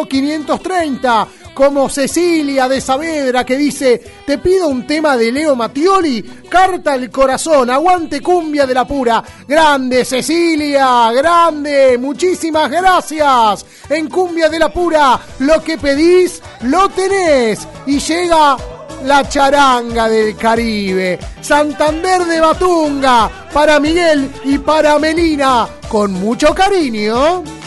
0530. 0.08 1.28
Como 1.54 1.88
Cecilia 1.88 2.68
de 2.68 2.80
Saavedra 2.80 3.46
que 3.46 3.56
dice: 3.56 4.02
Te 4.26 4.38
pido 4.38 4.66
un 4.66 4.84
tema 4.84 5.16
de 5.16 5.30
Leo 5.30 5.54
Mattioli. 5.54 6.22
Carta 6.48 6.94
al 6.94 7.08
corazón. 7.08 7.70
Aguante 7.70 8.20
cumbia 8.20 8.66
de 8.66 8.74
la 8.74 8.84
pura. 8.84 9.22
Grande 9.46 10.04
Cecilia. 10.04 11.12
Grande. 11.12 11.96
Muchísimas 11.98 12.68
gracias. 12.68 13.64
En 13.88 14.08
cumbia 14.08 14.48
de 14.48 14.58
la 14.58 14.72
pura. 14.72 15.20
Lo 15.38 15.62
que 15.62 15.78
pedís, 15.78 16.42
lo 16.62 16.88
tenés. 16.88 17.60
Y 17.86 18.00
llega 18.00 18.56
la 19.04 19.28
charanga 19.28 20.08
del 20.08 20.36
Caribe. 20.36 21.18
Santander 21.40 22.24
de 22.24 22.40
Batunga, 22.40 23.30
para 23.52 23.80
Miguel 23.80 24.30
y 24.44 24.58
para 24.58 24.98
Melina, 24.98 25.68
con 25.88 26.12
mucho 26.12 26.54
cariño. 26.54 27.57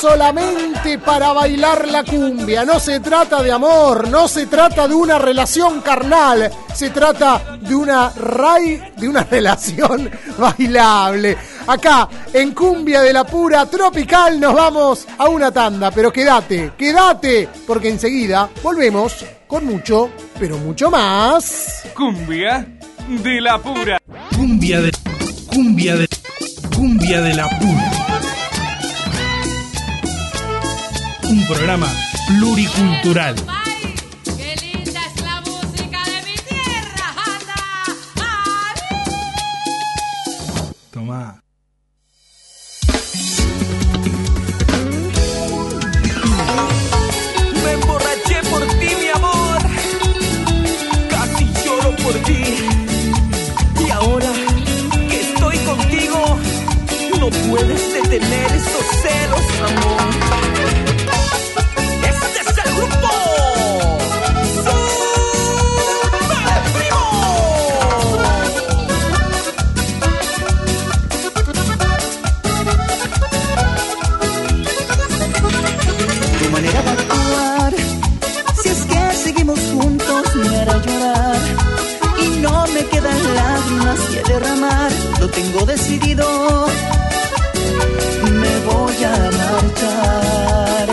Solamente 0.00 0.98
para 0.98 1.32
bailar 1.32 1.88
la 1.88 2.02
cumbia. 2.04 2.64
No 2.64 2.80
se 2.80 3.00
trata 3.00 3.42
de 3.42 3.52
amor, 3.52 4.08
no 4.08 4.26
se 4.26 4.46
trata 4.46 4.88
de 4.88 4.94
una 4.94 5.18
relación 5.18 5.80
carnal, 5.80 6.50
se 6.74 6.90
trata 6.90 7.58
de 7.60 7.74
una 7.74 8.10
ray, 8.10 8.80
de 8.96 9.08
una 9.08 9.24
relación 9.30 10.10
bailable. 10.38 11.36
Acá, 11.66 12.08
en 12.32 12.52
Cumbia 12.52 13.02
de 13.02 13.12
la 13.12 13.24
Pura 13.24 13.66
Tropical, 13.66 14.40
nos 14.40 14.54
vamos 14.54 15.06
a 15.18 15.28
una 15.28 15.52
tanda. 15.52 15.90
Pero 15.90 16.12
quédate, 16.12 16.72
quédate, 16.76 17.48
porque 17.66 17.88
enseguida 17.88 18.48
volvemos 18.62 19.24
con 19.46 19.64
mucho, 19.66 20.10
pero 20.38 20.58
mucho 20.58 20.90
más. 20.90 21.82
Cumbia 21.94 22.66
de 23.08 23.40
la 23.40 23.58
Pura. 23.58 23.98
Cumbia 24.36 24.80
de. 24.80 24.92
Cumbia 25.46 25.96
de. 25.96 26.08
Cumbia 26.74 27.20
de 27.20 27.34
la 27.34 27.48
Pura. 27.48 28.01
Un 31.32 31.46
programa 31.46 31.88
pluricultural. 32.26 33.34
¡Qué 34.36 34.54
linda 34.60 35.00
es 35.06 35.22
la 35.22 35.40
música 35.40 36.04
de 36.04 36.22
mi 36.26 36.36
tierra! 36.36 37.06
¡Anda! 37.32 37.60
Tomá. 40.90 41.40
Me 47.64 47.70
emborraché 47.72 48.42
por 48.50 48.62
ti, 48.78 48.90
mi 49.00 49.08
amor. 49.08 49.58
Casi 51.08 51.44
lloro 51.64 51.96
por 51.96 52.12
ti. 52.26 52.42
Y 53.86 53.90
ahora 53.90 54.32
que 55.08 55.20
estoy 55.22 55.56
contigo, 55.60 56.38
no 57.18 57.30
puedes 57.30 57.94
detener 57.94 58.52
esos 58.52 58.86
celos, 59.00 59.46
amor. 59.70 60.01
Decidido. 86.14 86.66
Me 88.24 88.58
voy 88.66 89.04
a 89.04 89.16
marchar. 89.40 90.88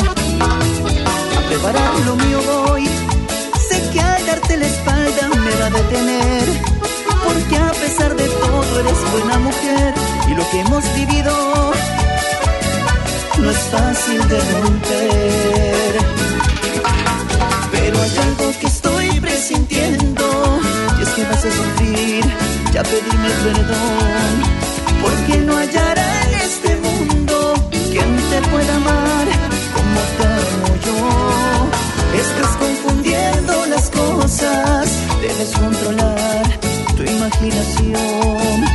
A 1.38 1.48
preparar 1.48 2.00
lo 2.06 2.16
mío 2.16 2.40
voy. 2.42 2.88
Sé 3.70 3.90
que 3.92 4.02
al 4.02 4.26
darte 4.26 4.58
la 4.58 4.66
espalda 4.66 5.30
me 5.30 5.56
va 5.60 5.66
a 5.68 5.70
detener. 5.70 6.44
Porque 7.24 7.58
a 7.58 7.72
pesar 7.72 8.16
de 8.16 8.28
todo 8.28 8.80
eres 8.80 9.12
buena 9.12 9.40
mujer. 9.40 9.94
Y 10.30 10.36
lo 10.36 10.50
que 10.50 10.60
hemos 10.62 10.84
vivido 10.96 11.72
no 13.38 13.50
es 13.50 13.58
fácil 13.58 14.28
de 14.28 14.40
romper. 14.40 16.00
Pero 17.72 18.02
hay 18.02 18.18
algo 18.18 18.54
que 18.60 18.68
estoy 18.68 19.20
presintiendo, 19.20 20.60
y 21.00 21.04
es 21.04 21.10
que 21.10 21.24
vas 21.24 21.46
a 21.46 21.52
sufrir, 21.52 22.24
ya 22.74 22.84
pedirme 22.84 23.30
perdón, 23.44 24.69
porque 25.02 25.38
no 25.46 25.58
hallará 25.58 26.24
en 26.28 26.34
este 26.36 26.76
mundo 26.78 27.54
quien 27.92 28.16
te 28.30 28.42
pueda 28.50 28.76
amar 28.76 29.28
como 29.76 30.00
te 30.18 30.26
amo 30.46 30.72
yo. 30.88 32.20
Estás 32.20 32.56
confundiendo 32.58 33.66
las 33.68 33.90
cosas, 33.90 34.90
debes 35.22 35.52
controlar 35.58 36.44
tu 36.98 37.04
imaginación. 37.04 38.66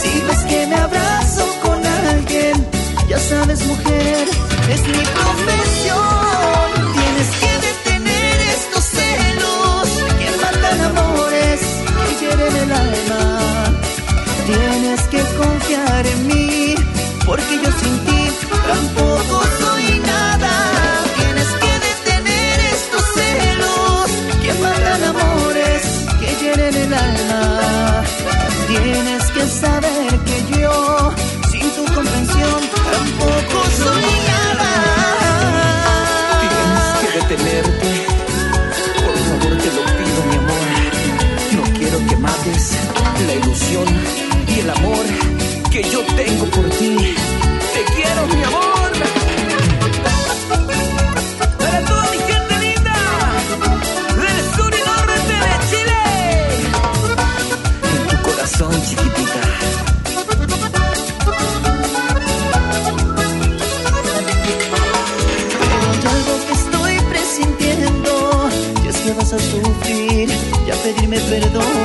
Si 0.00 0.20
ves 0.26 0.42
que 0.48 0.66
me 0.66 0.76
abrazo 0.76 1.44
con 1.62 1.84
alguien, 1.84 2.66
ya 3.08 3.18
sabes 3.18 3.64
mujer, 3.66 4.28
es 4.74 4.80
mi 4.82 5.04
profesión. 5.18 6.68
Tienes 6.98 7.30
que 7.40 7.52
detener 7.66 8.40
estos 8.56 8.84
celos 8.84 9.88
que 10.18 10.28
matan 10.42 10.80
amores, 10.90 11.60
que 12.18 12.24
hieren 12.24 12.56
el 12.56 12.72
alma. 12.72 13.75
Tienes 14.46 15.00
que 15.08 15.20
confiar 15.36 16.06
en 16.06 16.26
mí, 16.28 16.74
porque 17.24 17.56
yo 17.62 17.70
sin 17.80 17.98
ti 18.06 18.30
tampoco 18.68 19.42
soy 19.60 19.98
nada. 20.00 20.52
Tienes 21.16 21.48
que 21.62 21.72
detener 21.88 22.60
estos 22.76 23.04
celos 23.18 24.10
que 24.42 24.52
matan 24.62 25.04
amores, 25.04 25.82
que 26.20 26.44
hieren 26.44 26.74
el 26.76 26.94
alma. 26.94 28.04
Tienes 28.68 29.24
que 29.32 29.46
saber 29.48 30.10
que 30.26 30.60
yo, 30.60 30.95
tengo 46.16 46.46
por 46.46 46.68
ti. 46.70 46.96
Te 47.74 47.80
quiero, 47.94 48.26
mi 48.34 48.42
amor. 48.42 48.90
Para 51.58 51.78
toda 51.84 52.04
mi 52.10 52.18
gente 52.30 52.54
linda 52.66 52.98
del 54.22 54.40
sur 54.56 54.72
y 54.74 54.82
norte 54.90 55.34
de 55.44 55.54
Chile. 55.70 56.02
En 57.92 58.02
tu 58.08 58.16
corazón, 58.28 58.72
chiquitita. 58.86 59.42
Pero 65.60 65.84
hay 65.92 66.04
algo 66.14 66.34
que 66.46 66.54
estoy 66.62 66.94
presintiendo, 67.12 68.12
y 68.84 68.88
es 68.88 68.96
que 68.96 69.10
vas 69.12 69.32
a 69.32 69.38
sufrir 69.38 70.28
y 70.66 70.70
a 70.70 70.76
pedirme 70.82 71.18
perdón. 71.20 71.75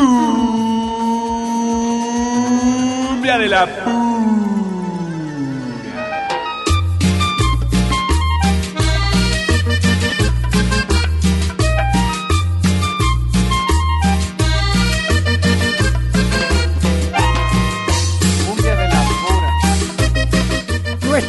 de 3.38 3.48
la 3.48 3.66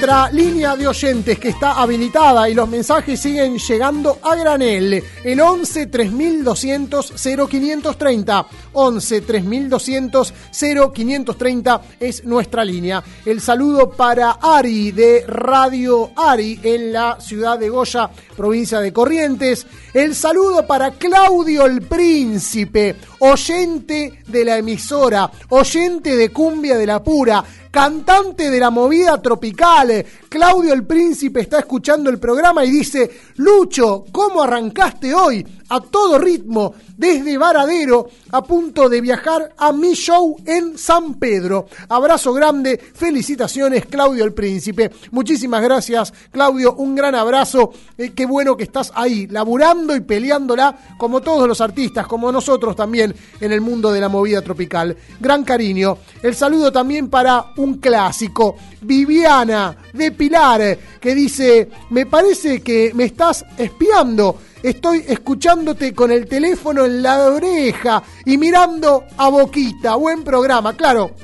nuestra 0.02 0.32
línea 0.32 0.76
de 0.76 0.88
oyentes 0.88 1.38
que 1.38 1.50
está 1.50 1.74
habilitada 1.74 2.50
y 2.50 2.56
los 2.56 2.68
mensajes 2.68 3.20
siguen 3.20 3.60
llegando 3.60 4.18
a 4.24 4.36
granel. 4.36 5.04
El 5.24 5.40
11 5.40 5.86
3200 5.86 7.14
0530. 7.48 8.48
11 8.74 9.22
3200 9.22 10.34
0530 10.52 11.82
es 12.00 12.26
nuestra 12.26 12.66
línea. 12.66 13.04
El 13.24 13.42
saludo 13.42 13.92
para 13.92 14.40
Ari 14.42 14.92
de 14.92 15.24
Radio 15.28 16.10
Ari 16.16 16.60
en 16.64 16.94
la 16.94 17.22
ciudad 17.22 17.60
de 17.60 17.70
Goya, 17.70 18.10
provincia 18.36 18.80
de 18.80 18.92
Corrientes. 18.92 19.68
El 19.94 20.16
saludo 20.16 20.66
para 20.66 20.94
Claudio 20.94 21.68
el 21.68 21.84
Príncipe, 21.84 22.96
oyente 23.20 24.24
de 24.26 24.46
la 24.46 24.58
emisora, 24.58 25.30
oyente 25.50 26.16
de 26.16 26.30
Cumbia 26.30 26.76
de 26.76 26.88
la 26.88 27.04
Pura, 27.04 27.44
cantante 27.72 28.52
de 28.52 28.60
la 28.60 28.70
movida 28.70 29.22
tropical. 29.22 30.06
Claudio 30.30 30.74
el 30.74 30.86
Príncipe 30.86 31.40
está 31.40 31.60
escuchando 31.60 32.10
el 32.10 32.20
programa 32.20 32.64
y 32.66 32.72
dice, 32.72 33.10
Lucho, 33.38 34.06
¿cómo 34.12 34.44
arrancaste 34.44 35.14
hoy? 35.16 35.46
A 35.74 35.80
todo 35.80 36.20
ritmo, 36.20 36.76
desde 36.98 37.38
Varadero, 37.38 38.10
a 38.32 38.44
punto 38.44 38.90
de 38.90 39.00
viajar 39.00 39.54
a 39.58 39.72
mi 39.72 39.94
show 39.94 40.36
en 40.46 40.78
San 40.78 41.14
Pedro. 41.14 41.68
Abrazo 41.88 42.34
grande, 42.34 42.78
felicitaciones 42.78 43.86
Claudio 43.86 44.26
el 44.26 44.34
Príncipe. 44.34 44.92
Muchísimas 45.12 45.64
gracias 45.64 46.14
Claudio, 46.30 46.74
un 46.74 46.94
gran 46.94 47.16
abrazo. 47.16 47.72
Eh, 47.98 48.12
qué 48.14 48.26
bueno 48.26 48.58
que 48.58 48.66
estás 48.66 48.92
ahí, 48.96 49.28
laburando 49.28 49.96
y 49.96 50.02
peleándola 50.02 50.78
como 50.98 51.22
todos 51.22 51.48
los 51.48 51.62
artistas, 51.62 52.06
como 52.06 52.34
nosotros 52.34 52.76
también 52.76 53.16
en 53.40 53.54
el 53.54 53.62
mundo 53.62 53.94
de 53.94 54.02
la 54.02 54.10
movida 54.10 54.42
tropical. 54.42 54.98
Gran 55.22 55.46
cariño. 55.46 56.00
El 56.22 56.36
saludo 56.36 56.70
también 56.70 57.10
para 57.10 57.54
un 57.56 57.76
clásico, 57.76 58.58
Viviana 58.82 59.78
de 59.94 60.12
Pilar, 60.12 60.78
que 61.00 61.16
dice, 61.16 61.70
me 61.92 62.06
parece 62.08 62.62
que 62.62 62.92
me 62.94 63.06
estás 63.06 63.46
espiando. 63.58 64.51
Estoy 64.64 65.04
escuchándote 65.08 65.92
con 65.94 66.12
el 66.12 66.28
teléfono 66.28 66.86
en 66.86 67.02
la 67.02 67.18
oreja 67.26 68.04
y 68.26 68.38
mirando 68.38 69.06
a 69.18 69.30
boquita. 69.30 69.96
Buen 69.96 70.24
programa, 70.24 70.78
claro. 70.78 71.16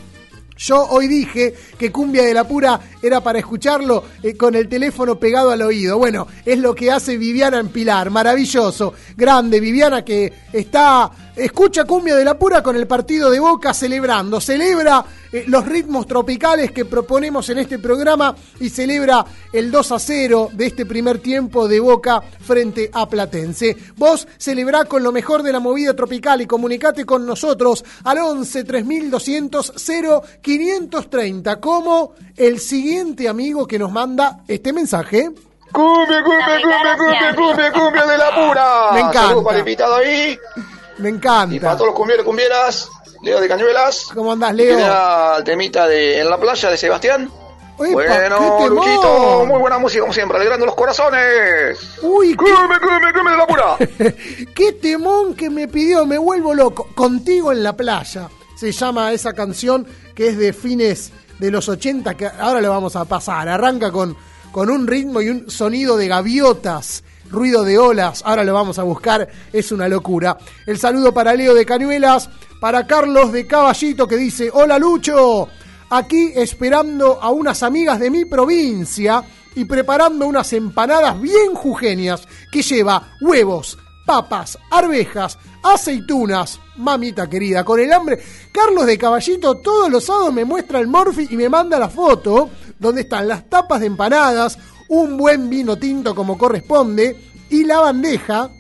Yo 0.57 0.88
hoy 0.89 1.07
dije 1.07 1.53
que 1.77 1.91
Cumbia 1.91 2.23
de 2.23 2.33
la 2.33 2.47
Pura 2.47 2.79
era 2.99 3.21
para 3.21 3.38
escucharlo 3.38 4.03
eh, 4.23 4.35
con 4.35 4.55
el 4.55 4.67
teléfono 4.67 5.19
pegado 5.19 5.51
al 5.51 5.61
oído. 5.61 5.99
Bueno, 5.99 6.27
es 6.43 6.57
lo 6.57 6.73
que 6.73 6.89
hace 6.89 7.15
Viviana 7.15 7.59
en 7.59 7.69
Pilar. 7.69 8.09
Maravilloso. 8.09 8.95
Grande 9.15 9.59
Viviana 9.59 10.03
que 10.03 10.33
está 10.51 11.11
escucha 11.38 11.85
Cumbia 11.85 12.15
de 12.15 12.25
la 12.25 12.38
Pura 12.38 12.61
con 12.63 12.75
el 12.75 12.88
partido 12.88 13.29
de 13.29 13.39
Boca 13.39 13.73
celebrando. 13.73 14.41
Celebra 14.41 15.05
eh, 15.31 15.45
los 15.47 15.65
ritmos 15.65 16.07
tropicales 16.07 16.71
que 16.71 16.85
proponemos 16.85 17.49
en 17.49 17.59
este 17.59 17.79
programa 17.79 18.35
y 18.59 18.69
celebra 18.69 19.25
el 19.53 19.71
2 19.71 19.91
a 19.91 19.99
0 19.99 20.49
de 20.53 20.65
este 20.65 20.85
primer 20.85 21.19
tiempo 21.19 21.67
de 21.67 21.79
Boca 21.79 22.21
frente 22.21 22.89
a 22.91 23.07
Platense. 23.07 23.77
Vos 23.95 24.27
celebrá 24.38 24.85
con 24.85 25.03
lo 25.03 25.11
mejor 25.11 25.43
de 25.43 25.51
la 25.51 25.59
movida 25.59 25.95
tropical 25.95 26.41
y 26.41 26.47
comunicate 26.47 27.05
con 27.05 27.25
nosotros 27.25 27.85
al 28.03 28.17
11 28.17 28.63
3200 28.63 29.73
0530 30.41 31.59
como 31.59 32.13
el 32.35 32.59
siguiente 32.59 33.27
amigo 33.27 33.67
que 33.67 33.79
nos 33.79 33.91
manda 33.91 34.39
este 34.47 34.73
mensaje. 34.73 35.29
Cumbia, 35.71 36.23
cumbia, 36.23 36.61
cumbia, 36.61 36.97
cumbia, 36.97 37.35
cumbia, 37.35 37.71
cumbia 37.71 38.05
de 38.05 38.17
la 38.17 38.35
pura. 38.35 38.91
Me 38.93 38.99
encanta. 39.01 39.21
Saludos 39.21 39.43
para 39.43 39.55
el 39.57 39.59
invitado 39.59 39.95
ahí. 39.95 40.39
Me 40.99 41.09
encanta. 41.09 41.55
Y 41.55 41.59
para 41.59 41.73
todos 41.75 41.87
los 41.87 41.95
cumbieros 41.95 42.25
cumbieras. 42.25 42.89
Leo 43.21 43.41
de 43.41 43.47
Cañuelas. 43.47 44.07
¿Cómo 44.13 44.31
andás, 44.31 44.53
Leo? 44.53 44.77
queda 44.77 45.37
el 45.37 45.43
temita 45.43 45.87
de 45.87 46.19
En 46.19 46.29
la 46.29 46.39
playa 46.39 46.69
de 46.69 46.77
Sebastián. 46.77 47.31
Epa, 47.79 47.91
bueno. 47.93 48.69
Luchito, 48.69 49.45
muy 49.45 49.59
buena 49.59 49.77
música 49.77 50.01
como 50.01 50.13
siempre, 50.13 50.37
alegrando 50.37 50.65
los 50.65 50.73
corazones. 50.75 51.77
Uy, 52.01 52.35
cumbia, 52.35 52.79
cumbia, 52.79 53.13
cumbia 53.13 53.31
de 53.31 53.37
la 53.37 53.47
pura. 53.47 53.77
Qué 54.55 54.73
temón 54.73 55.35
que 55.35 55.49
me 55.49 55.67
pidió, 55.67 56.05
me 56.05 56.17
vuelvo 56.17 56.55
loco. 56.55 56.87
Contigo 56.95 57.51
en 57.51 57.61
la 57.61 57.75
playa. 57.75 58.29
Se 58.55 58.71
llama 58.71 59.13
esa 59.13 59.33
canción 59.33 59.85
que 60.15 60.29
es 60.29 60.37
de 60.39 60.53
fines 60.53 61.11
de 61.37 61.51
los 61.51 61.69
80, 61.69 62.15
que 62.15 62.25
ahora 62.25 62.61
le 62.61 62.67
vamos 62.67 62.95
a 62.95 63.05
pasar. 63.05 63.47
Arranca 63.47 63.91
con, 63.91 64.17
con 64.51 64.71
un 64.71 64.87
ritmo 64.87 65.21
y 65.21 65.29
un 65.29 65.49
sonido 65.51 65.97
de 65.97 66.07
gaviotas, 66.07 67.03
ruido 67.30 67.63
de 67.63 67.78
olas. 67.78 68.21
Ahora 68.25 68.43
lo 68.43 68.53
vamos 68.53 68.80
a 68.80 68.84
buscar, 68.84 69.28
es 69.51 69.71
una 69.71 69.88
locura. 69.88 70.38
El 70.65 70.78
saludo 70.78 71.13
para 71.13 71.34
Leo 71.34 71.53
de 71.53 71.65
Cañuelas, 71.65 72.30
para 72.59 72.88
Carlos 72.88 73.32
de 73.32 73.45
Caballito 73.47 74.07
que 74.07 74.17
dice, 74.17 74.49
hola 74.51 74.80
Lucho, 74.80 75.47
aquí 75.89 76.32
esperando 76.36 77.19
a 77.21 77.32
unas 77.32 77.63
amigas 77.63 77.99
de 77.99 78.09
mi 78.09 78.25
provincia 78.25 79.23
y 79.55 79.65
preparando 79.65 80.28
unas 80.28 80.51
empanadas 80.53 81.19
bien 81.19 81.53
jujeñas 81.55 82.28
que 82.51 82.61
lleva 82.61 83.15
huevos, 83.21 83.78
papas, 84.05 84.57
arvejas, 84.71 85.38
aceitunas, 85.63 86.59
mamita 86.78 87.30
querida, 87.30 87.63
con 87.63 87.80
el 87.80 87.91
hambre. 87.91 88.21
Carlos 88.51 88.86
de 88.86 88.97
Caballito 88.97 89.55
todos 89.55 89.89
los 89.89 90.05
sábados 90.05 90.34
me 90.34 90.45
muestra 90.45 90.80
el 90.80 90.88
morfi 90.88 91.28
y 91.30 91.38
me 91.38 91.49
manda 91.49 91.80
la 91.80 91.89
foto 91.89 92.49
donde 92.80 93.01
están 93.01 93.28
las 93.28 93.49
tapas 93.49 93.80
de 93.80 93.88
empanadas, 93.88 94.57
un 94.89 95.17
buen 95.17 95.49
vino 95.49 95.77
tinto 95.77 96.15
como 96.15 96.38
corresponde 96.38 97.15
y 97.49 97.63
la 97.63 97.79
bandeja, 97.79 98.51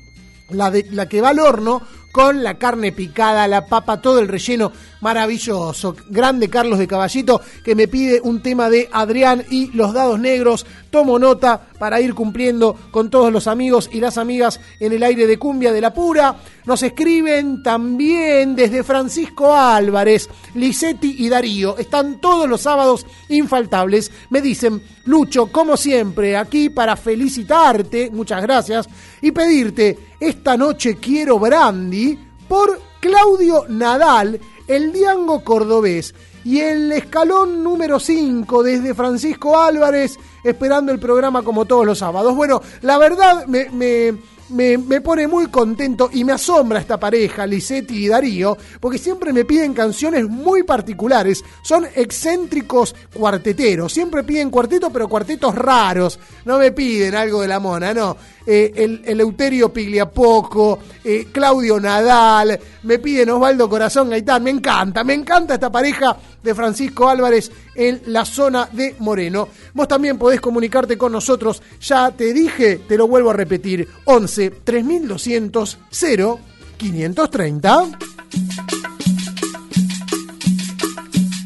la, 0.49 0.71
de, 0.71 0.85
la 0.91 1.07
que 1.07 1.21
va 1.21 1.29
al 1.29 1.39
horno, 1.39 1.81
con 2.17 2.41
la 2.41 2.55
carne 2.55 2.91
picada, 2.93 3.47
la 3.47 3.67
papa, 3.67 4.01
todo 4.01 4.17
el 4.17 4.27
relleno 4.27 4.71
maravilloso. 5.01 5.95
Grande 6.09 6.49
Carlos 6.49 6.79
de 6.79 6.87
Caballito 6.87 7.39
que 7.63 7.75
me 7.75 7.87
pide 7.87 8.21
un 8.23 8.41
tema 8.41 8.71
de 8.71 8.89
Adrián 8.91 9.45
y 9.51 9.71
los 9.73 9.93
dados 9.93 10.19
negros. 10.19 10.65
Tomo 10.89 11.19
nota 11.19 11.67
para 11.77 12.01
ir 12.01 12.15
cumpliendo 12.15 12.75
con 12.89 13.11
todos 13.11 13.31
los 13.31 13.45
amigos 13.45 13.87
y 13.93 13.99
las 13.99 14.17
amigas 14.17 14.59
en 14.79 14.93
el 14.93 15.03
aire 15.03 15.27
de 15.27 15.37
cumbia 15.37 15.71
de 15.71 15.81
la 15.81 15.93
pura. 15.93 16.37
Nos 16.65 16.81
escriben 16.81 17.61
también 17.61 18.55
desde 18.55 18.83
Francisco 18.83 19.55
Álvarez, 19.55 20.27
Lisetti 20.55 21.17
y 21.19 21.29
Darío. 21.29 21.77
Están 21.77 22.19
todos 22.19 22.49
los 22.49 22.61
sábados 22.61 23.05
infaltables. 23.29 24.11
Me 24.31 24.41
dicen, 24.41 24.81
Lucho, 25.05 25.47
como 25.47 25.77
siempre, 25.77 26.35
aquí 26.35 26.69
para 26.69 26.97
felicitarte, 26.97 28.09
muchas 28.11 28.41
gracias, 28.41 28.89
y 29.21 29.31
pedirte, 29.31 29.97
esta 30.19 30.57
noche 30.57 30.97
quiero 30.97 31.39
brandy 31.39 32.17
por 32.47 32.79
Claudio 32.99 33.65
Nadal, 33.69 34.39
el 34.67 34.91
Diango 34.91 35.43
Cordobés. 35.43 36.13
Y 36.43 36.59
el 36.61 36.91
escalón 36.93 37.61
número 37.61 37.99
5 37.99 38.63
desde 38.63 38.93
Francisco 38.93 39.59
Álvarez, 39.59 40.17
esperando 40.43 40.93
el 40.93 40.99
programa 40.99 41.41
como 41.41 41.65
todos 41.65 41.85
los 41.85 41.99
sábados. 41.99 42.35
Bueno, 42.35 42.61
la 42.81 42.97
verdad 42.97 43.45
me, 43.47 43.69
me, 43.69 44.17
me, 44.49 44.77
me 44.77 45.01
pone 45.01 45.27
muy 45.27 45.47
contento 45.47 46.09
y 46.13 46.23
me 46.23 46.31
asombra 46.33 46.79
esta 46.79 46.99
pareja, 46.99 47.45
Lisetti 47.45 48.05
y 48.05 48.07
Darío, 48.07 48.57
porque 48.79 48.97
siempre 48.97 49.33
me 49.33 49.45
piden 49.45 49.73
canciones 49.73 50.27
muy 50.27 50.63
particulares. 50.63 51.43
Son 51.63 51.85
excéntricos 51.95 52.95
cuarteteros, 53.13 53.91
siempre 53.91 54.23
piden 54.23 54.49
cuartetos, 54.49 54.89
pero 54.91 55.09
cuartetos 55.09 55.53
raros. 55.53 56.19
No 56.45 56.59
me 56.59 56.71
piden 56.71 57.15
algo 57.15 57.41
de 57.41 57.47
la 57.47 57.59
mona, 57.59 57.93
no. 57.93 58.15
Eh, 58.49 58.71
el, 58.77 59.01
el 59.03 59.19
Euterio 59.19 59.73
Pigliapoco, 59.73 60.79
eh, 61.03 61.27
Claudio 61.33 61.81
Nadal, 61.81 62.57
me 62.83 62.97
piden 62.97 63.31
Osvaldo 63.31 63.67
Corazón 63.67 64.09
Gaitán, 64.09 64.41
me 64.41 64.51
encanta, 64.51 65.03
me 65.03 65.15
encanta 65.15 65.55
esta 65.55 65.69
pareja 65.69 66.15
de 66.41 66.55
Francisco 66.55 67.09
Álvarez 67.09 67.51
en 67.75 68.03
la 68.05 68.23
zona 68.23 68.69
de 68.71 68.95
Moreno. 68.99 69.49
Vos 69.73 69.89
también 69.89 70.17
podés 70.17 70.39
comunicarte 70.39 70.97
con 70.97 71.11
nosotros, 71.11 71.61
ya 71.81 72.11
te 72.11 72.31
dije, 72.31 72.77
te 72.87 72.97
lo 72.97 73.09
vuelvo 73.09 73.31
a 73.31 73.33
repetir, 73.33 73.85
11 74.05 74.49
3200 74.63 75.79
0 75.89 76.39
530. 76.77 77.99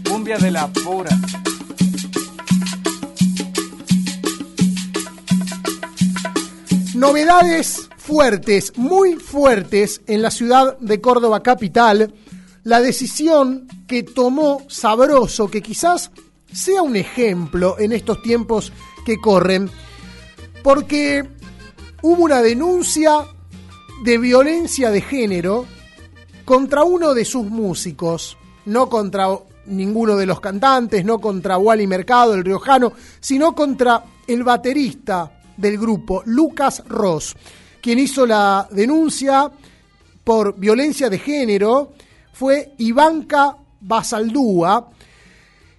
Cumbia 0.08 0.38
de 0.38 0.52
la 0.52 0.68
pura. 0.68 1.10
Novedades 7.02 7.90
fuertes, 7.98 8.78
muy 8.78 9.16
fuertes 9.16 10.02
en 10.06 10.22
la 10.22 10.30
ciudad 10.30 10.78
de 10.78 11.02
Córdoba 11.02 11.42
capital. 11.42 12.14
La 12.64 12.80
decisión 12.80 13.68
que 13.88 14.04
tomó 14.04 14.62
Sabroso, 14.68 15.50
que 15.50 15.64
quizás 15.64 16.12
sea 16.54 16.84
un 16.84 16.96
ejemplo 16.96 17.80
en 17.80 17.92
estos 17.92 18.22
tiempos 18.22 18.72
que 19.04 19.18
corren, 19.18 19.68
porque 20.62 21.28
hubo 22.04 22.24
una 22.24 22.44
denuncia 22.44 23.26
de 24.04 24.20
violencia 24.20 24.92
de 24.92 25.02
género 25.02 25.66
contra 26.46 26.84
uno 26.84 27.16
de 27.16 27.26
sus 27.26 27.46
músicos, 27.46 28.38
no 28.66 28.90
contra 28.90 29.26
ninguno 29.66 30.18
de 30.18 30.28
los 30.28 30.40
cantantes, 30.40 31.04
no 31.04 31.18
contra 31.18 31.58
Wally 31.58 31.88
Mercado, 31.88 32.36
el 32.36 32.46
riojano, 32.46 32.94
sino 33.20 33.56
contra 33.56 34.04
el 34.28 34.44
baterista 34.44 35.41
del 35.58 35.78
grupo, 35.78 36.24
Lucas 36.26 36.84
Ross, 36.88 37.36
quien 37.82 38.00
hizo 38.00 38.26
la 38.26 38.68
denuncia 38.72 39.52
por 40.24 40.58
violencia 40.58 41.10
de 41.10 41.20
género 41.20 41.94
fue 42.34 42.74
Ivanka 42.78 43.58
Basaldúa, 43.82 44.90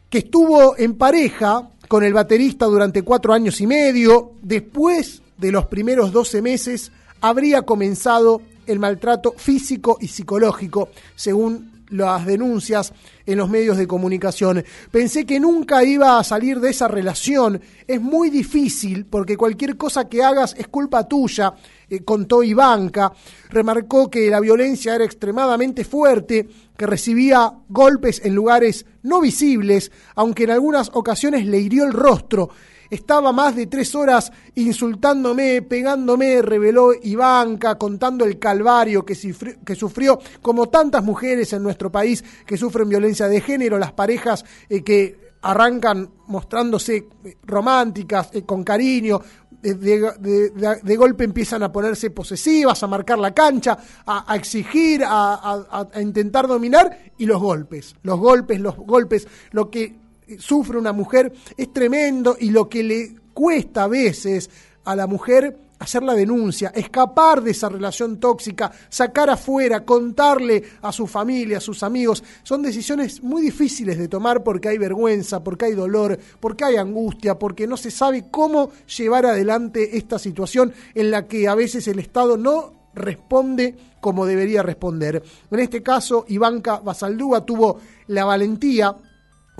que 0.09 0.19
estuvo 0.19 0.77
en 0.77 0.97
pareja 0.97 1.71
con 1.89 2.05
el 2.05 2.13
baterista 2.13 2.67
durante 2.67 3.03
cuatro 3.03 3.33
años 3.33 3.61
y 3.61 3.67
medio. 3.67 4.33
Después 4.43 5.23
de 5.37 5.53
los 5.53 5.67
primeros 5.67 6.13
12 6.13 6.43
meses, 6.43 6.93
habría 7.21 7.63
comenzado 7.63 8.43
el 8.67 8.79
maltrato 8.79 9.35
físico 9.37 9.99
y 10.01 10.09
psicológico, 10.09 10.91
según 11.17 11.72
las 11.93 12.27
denuncias 12.27 12.93
en 13.25 13.39
los 13.39 13.49
medios 13.49 13.77
de 13.77 13.87
comunicación. 13.87 14.65
Pensé 14.91 15.25
que 15.25 15.39
nunca 15.39 15.85
iba 15.85 16.19
a 16.19 16.25
salir 16.25 16.61
de 16.61 16.71
esa 16.71 16.89
relación. 16.89 17.61
Es 17.87 18.01
muy 18.01 18.31
difícil 18.31 19.07
porque 19.07 19.37
cualquier 19.37 19.77
cosa 19.77 20.09
que 20.09 20.23
hagas 20.23 20.55
es 20.59 20.69
culpa 20.69 21.07
tuya, 21.07 21.55
eh, 21.89 22.03
contó 22.03 22.43
Ivanka. 22.43 23.13
Remarcó 23.51 24.11
que 24.11 24.29
la 24.31 24.41
violencia 24.41 24.95
era 24.95 25.05
extremadamente 25.05 25.85
fuerte, 25.85 26.49
que 26.77 26.87
recibía 26.87 27.53
golpes 27.69 28.23
en 28.25 28.35
lugares 28.35 28.87
no 29.03 29.21
visibles, 29.21 29.93
aunque 30.15 30.45
en 30.45 30.51
algunas 30.51 30.91
ocasiones 30.95 31.47
le 31.47 31.59
hirió 31.59 31.85
el 31.85 31.93
rostro. 31.93 32.51
Estaba 32.93 33.33
más 33.33 33.57
de 33.57 33.69
tres 33.69 33.95
horas 33.95 34.31
insultándome, 34.55 35.63
pegándome, 35.63 36.43
reveló 36.43 36.91
Ivanka, 36.93 37.79
contando 37.79 38.27
el 38.27 38.39
calvario 38.39 39.03
que, 39.03 39.15
sufrió, 39.15 40.19
como 40.43 40.69
tantas 40.69 41.03
mujeres 41.03 41.55
en 41.55 41.63
nuestro 41.63 41.91
país 41.91 42.23
que 42.45 42.59
sufren 42.59 42.91
violencia 42.91 43.29
de 43.29 43.41
género, 43.41 43.79
las 43.79 43.95
parejas 43.95 44.45
eh, 44.69 44.85
que 44.85 45.33
arrancan 45.41 46.11
mostrándose 46.27 47.09
eh, 47.25 47.39
románticas, 47.45 48.29
eh, 48.35 48.43
con 48.43 48.63
cariño, 48.63 49.23
de, 49.63 50.97
golpe 50.99 51.25
empiezan 51.25 51.63
a 51.63 51.73
ponerse 51.73 52.11
posesivas, 52.11 52.83
a 52.83 52.89
marcar 52.89 53.19
la 53.19 53.33
cancha, 53.33 53.79
a, 54.05 54.37
exigir, 54.37 55.03
a 55.03 55.89
intentar 55.99 56.47
dominar, 56.47 57.13
y 57.17 57.25
los 57.25 57.41
golpes, 57.41 57.97
los 58.03 58.19
golpes, 58.19 58.61
los 58.61 58.77
golpes, 58.77 59.27
lo 59.53 59.71
que 59.71 60.02
sufre 60.39 60.79
una 60.79 60.93
mujer 60.93 61.33
es 61.57 61.73
tremendo 61.73 62.37
y 62.39 62.51
lo 62.51 62.69
que 62.69 62.83
le 62.83 63.15
cuesta 63.35 63.85
a 63.85 63.89
veces 63.89 64.51
a 64.85 64.97
la 64.97 65.07
mujer 65.07 65.57
hacer 65.83 66.05
la 66.05 66.15
denuncia, 66.15 66.69
escapar 66.75 67.43
de 67.43 67.51
esa 67.51 67.69
relación 67.69 68.21
tóxica, 68.21 68.71
sacar 68.89 69.29
afuera, 69.31 69.85
contarle 69.85 70.63
a 70.81 70.93
su 70.93 71.09
familia, 71.09 71.59
a 71.59 71.61
sus 71.61 71.83
amigos, 71.83 72.23
son 72.45 72.63
decisiones 72.63 73.21
muy 73.21 73.43
difíciles 73.43 73.99
de 73.99 74.07
tomar 74.07 74.45
porque 74.45 74.69
hay 74.69 74.79
vergüenza, 74.79 75.43
porque 75.43 75.65
hay 75.67 75.73
dolor, 75.73 76.17
porque 76.39 76.65
hay 76.65 76.77
angustia, 76.77 77.37
porque 77.37 77.67
no 77.67 77.77
se 77.77 77.91
sabe 77.91 78.27
cómo 78.31 78.71
llevar 78.97 79.27
adelante 79.27 79.97
esta 79.97 80.21
situación 80.21 80.73
en 80.95 81.11
la 81.11 81.27
que 81.27 81.49
a 81.49 81.57
veces 81.57 81.89
el 81.89 81.99
Estado 81.99 82.37
no 82.37 82.75
responde 82.95 83.75
como 84.01 84.25
debería 84.25 84.63
responder. 84.63 85.21
En 85.51 85.59
este 85.59 85.83
caso, 85.83 86.25
Ivanka 86.29 86.79
Basaldúa 86.79 87.45
tuvo 87.45 87.81
la 88.07 88.25
valentía 88.25 88.95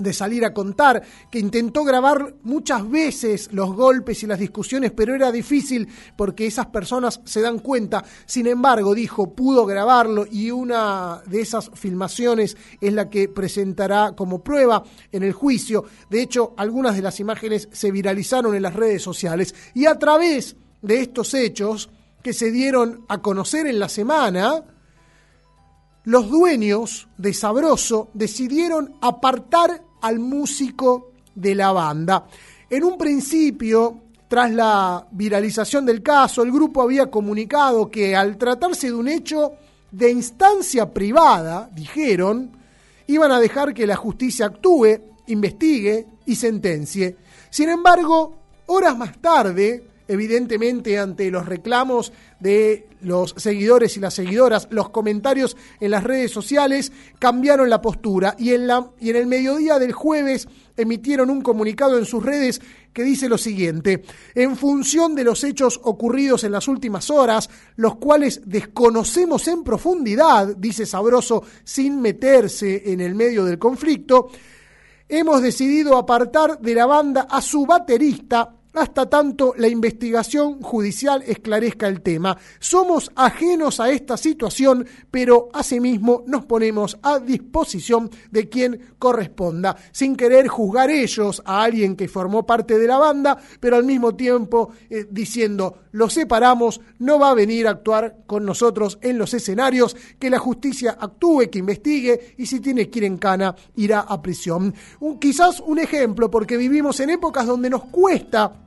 de 0.03 0.13
salir 0.13 0.45
a 0.45 0.53
contar, 0.53 1.01
que 1.31 1.39
intentó 1.39 1.83
grabar 1.83 2.35
muchas 2.43 2.89
veces 2.89 3.49
los 3.51 3.73
golpes 3.73 4.21
y 4.23 4.27
las 4.27 4.39
discusiones, 4.39 4.91
pero 4.91 5.15
era 5.15 5.31
difícil 5.31 5.87
porque 6.15 6.45
esas 6.45 6.67
personas 6.67 7.21
se 7.25 7.41
dan 7.41 7.59
cuenta. 7.59 8.03
Sin 8.25 8.47
embargo, 8.47 8.93
dijo, 8.93 9.33
pudo 9.33 9.65
grabarlo 9.65 10.25
y 10.29 10.51
una 10.51 11.21
de 11.25 11.41
esas 11.41 11.71
filmaciones 11.73 12.57
es 12.79 12.93
la 12.93 13.09
que 13.09 13.29
presentará 13.29 14.13
como 14.15 14.43
prueba 14.43 14.83
en 15.11 15.23
el 15.23 15.33
juicio. 15.33 15.85
De 16.09 16.21
hecho, 16.21 16.53
algunas 16.57 16.95
de 16.95 17.01
las 17.01 17.19
imágenes 17.19 17.69
se 17.71 17.91
viralizaron 17.91 18.55
en 18.55 18.61
las 18.61 18.75
redes 18.75 19.01
sociales 19.01 19.55
y 19.73 19.85
a 19.85 19.97
través 19.97 20.55
de 20.81 21.01
estos 21.01 21.33
hechos 21.33 21.89
que 22.21 22.33
se 22.33 22.51
dieron 22.51 23.05
a 23.09 23.19
conocer 23.19 23.67
en 23.67 23.79
la 23.79 23.89
semana, 23.89 24.63
los 26.05 26.29
dueños 26.29 27.07
de 27.17 27.33
Sabroso 27.33 28.09
decidieron 28.13 28.95
apartar 29.01 29.83
al 30.03 30.19
músico 30.19 31.11
de 31.33 31.55
la 31.55 31.71
banda. 31.71 32.27
En 32.69 32.83
un 32.83 32.97
principio, 32.97 34.01
tras 34.27 34.51
la 34.51 35.07
viralización 35.11 35.85
del 35.85 36.03
caso, 36.03 36.43
el 36.43 36.51
grupo 36.51 36.81
había 36.81 37.09
comunicado 37.09 37.89
que 37.89 38.15
al 38.15 38.37
tratarse 38.37 38.87
de 38.87 38.93
un 38.93 39.07
hecho 39.07 39.53
de 39.91 40.11
instancia 40.11 40.91
privada, 40.91 41.69
dijeron, 41.73 42.51
iban 43.07 43.31
a 43.31 43.39
dejar 43.39 43.73
que 43.73 43.87
la 43.87 43.95
justicia 43.95 44.47
actúe, 44.47 44.99
investigue 45.27 46.05
y 46.25 46.35
sentencie. 46.35 47.15
Sin 47.49 47.69
embargo, 47.69 48.35
horas 48.65 48.97
más 48.97 49.17
tarde, 49.21 49.87
evidentemente 50.07 50.99
ante 50.99 51.29
los 51.31 51.45
reclamos 51.45 52.11
de 52.39 52.87
los 53.01 53.33
seguidores 53.37 53.97
y 53.97 53.99
las 53.99 54.13
seguidoras, 54.13 54.67
los 54.71 54.89
comentarios 54.89 55.57
en 55.79 55.91
las 55.91 56.03
redes 56.03 56.31
sociales 56.31 56.91
cambiaron 57.19 57.69
la 57.69 57.81
postura. 57.81 58.35
Y 58.37 58.53
en, 58.53 58.67
la, 58.67 58.91
y 58.99 59.09
en 59.09 59.15
el 59.15 59.27
mediodía 59.27 59.79
del 59.79 59.91
jueves 59.91 60.47
emitieron 60.77 61.29
un 61.29 61.41
comunicado 61.41 61.97
en 61.97 62.05
sus 62.05 62.23
redes 62.23 62.61
que 62.93 63.03
dice 63.03 63.27
lo 63.27 63.37
siguiente, 63.37 64.03
en 64.35 64.55
función 64.55 65.15
de 65.15 65.23
los 65.23 65.43
hechos 65.43 65.79
ocurridos 65.83 66.43
en 66.43 66.51
las 66.51 66.67
últimas 66.67 67.09
horas, 67.09 67.49
los 67.75 67.95
cuales 67.95 68.41
desconocemos 68.45 69.47
en 69.47 69.63
profundidad, 69.63 70.55
dice 70.55 70.85
Sabroso, 70.85 71.43
sin 71.63 72.01
meterse 72.01 72.91
en 72.91 73.01
el 73.01 73.15
medio 73.15 73.45
del 73.45 73.57
conflicto, 73.57 74.29
hemos 75.09 75.41
decidido 75.41 75.97
apartar 75.97 76.59
de 76.59 76.75
la 76.75 76.85
banda 76.85 77.27
a 77.29 77.41
su 77.41 77.65
baterista 77.65 78.55
hasta 78.73 79.09
tanto 79.09 79.53
la 79.57 79.67
investigación 79.67 80.61
judicial 80.61 81.23
esclarezca 81.25 81.87
el 81.87 82.01
tema. 82.01 82.37
Somos 82.59 83.11
ajenos 83.15 83.79
a 83.79 83.91
esta 83.91 84.17
situación, 84.17 84.85
pero 85.11 85.49
asimismo 85.53 86.23
nos 86.27 86.45
ponemos 86.45 86.97
a 87.01 87.19
disposición 87.19 88.09
de 88.31 88.49
quien 88.49 88.95
corresponda, 88.97 89.75
sin 89.91 90.15
querer 90.15 90.47
juzgar 90.47 90.89
ellos 90.89 91.41
a 91.45 91.63
alguien 91.63 91.95
que 91.95 92.07
formó 92.07 92.45
parte 92.45 92.77
de 92.77 92.87
la 92.87 92.97
banda, 92.97 93.37
pero 93.59 93.75
al 93.75 93.83
mismo 93.83 94.15
tiempo 94.15 94.71
eh, 94.89 95.05
diciendo, 95.09 95.83
lo 95.91 96.09
separamos, 96.09 96.81
no 96.99 97.19
va 97.19 97.31
a 97.31 97.35
venir 97.35 97.67
a 97.67 97.71
actuar 97.71 98.23
con 98.25 98.45
nosotros 98.45 98.97
en 99.01 99.17
los 99.17 99.33
escenarios, 99.33 99.95
que 100.17 100.29
la 100.29 100.39
justicia 100.39 100.97
actúe, 100.99 101.49
que 101.51 101.59
investigue 101.59 102.35
y 102.37 102.45
si 102.45 102.59
tiene 102.59 102.89
que 102.89 102.99
ir 102.99 103.05
en 103.05 103.17
cana, 103.17 103.55
irá 103.75 104.01
a 104.01 104.21
prisión. 104.21 104.73
Quizás 105.19 105.59
un 105.59 105.79
ejemplo, 105.79 106.31
porque 106.31 106.57
vivimos 106.57 106.99
en 106.99 107.11
épocas 107.11 107.45
donde 107.45 107.69
nos 107.69 107.85
cuesta 107.85 108.62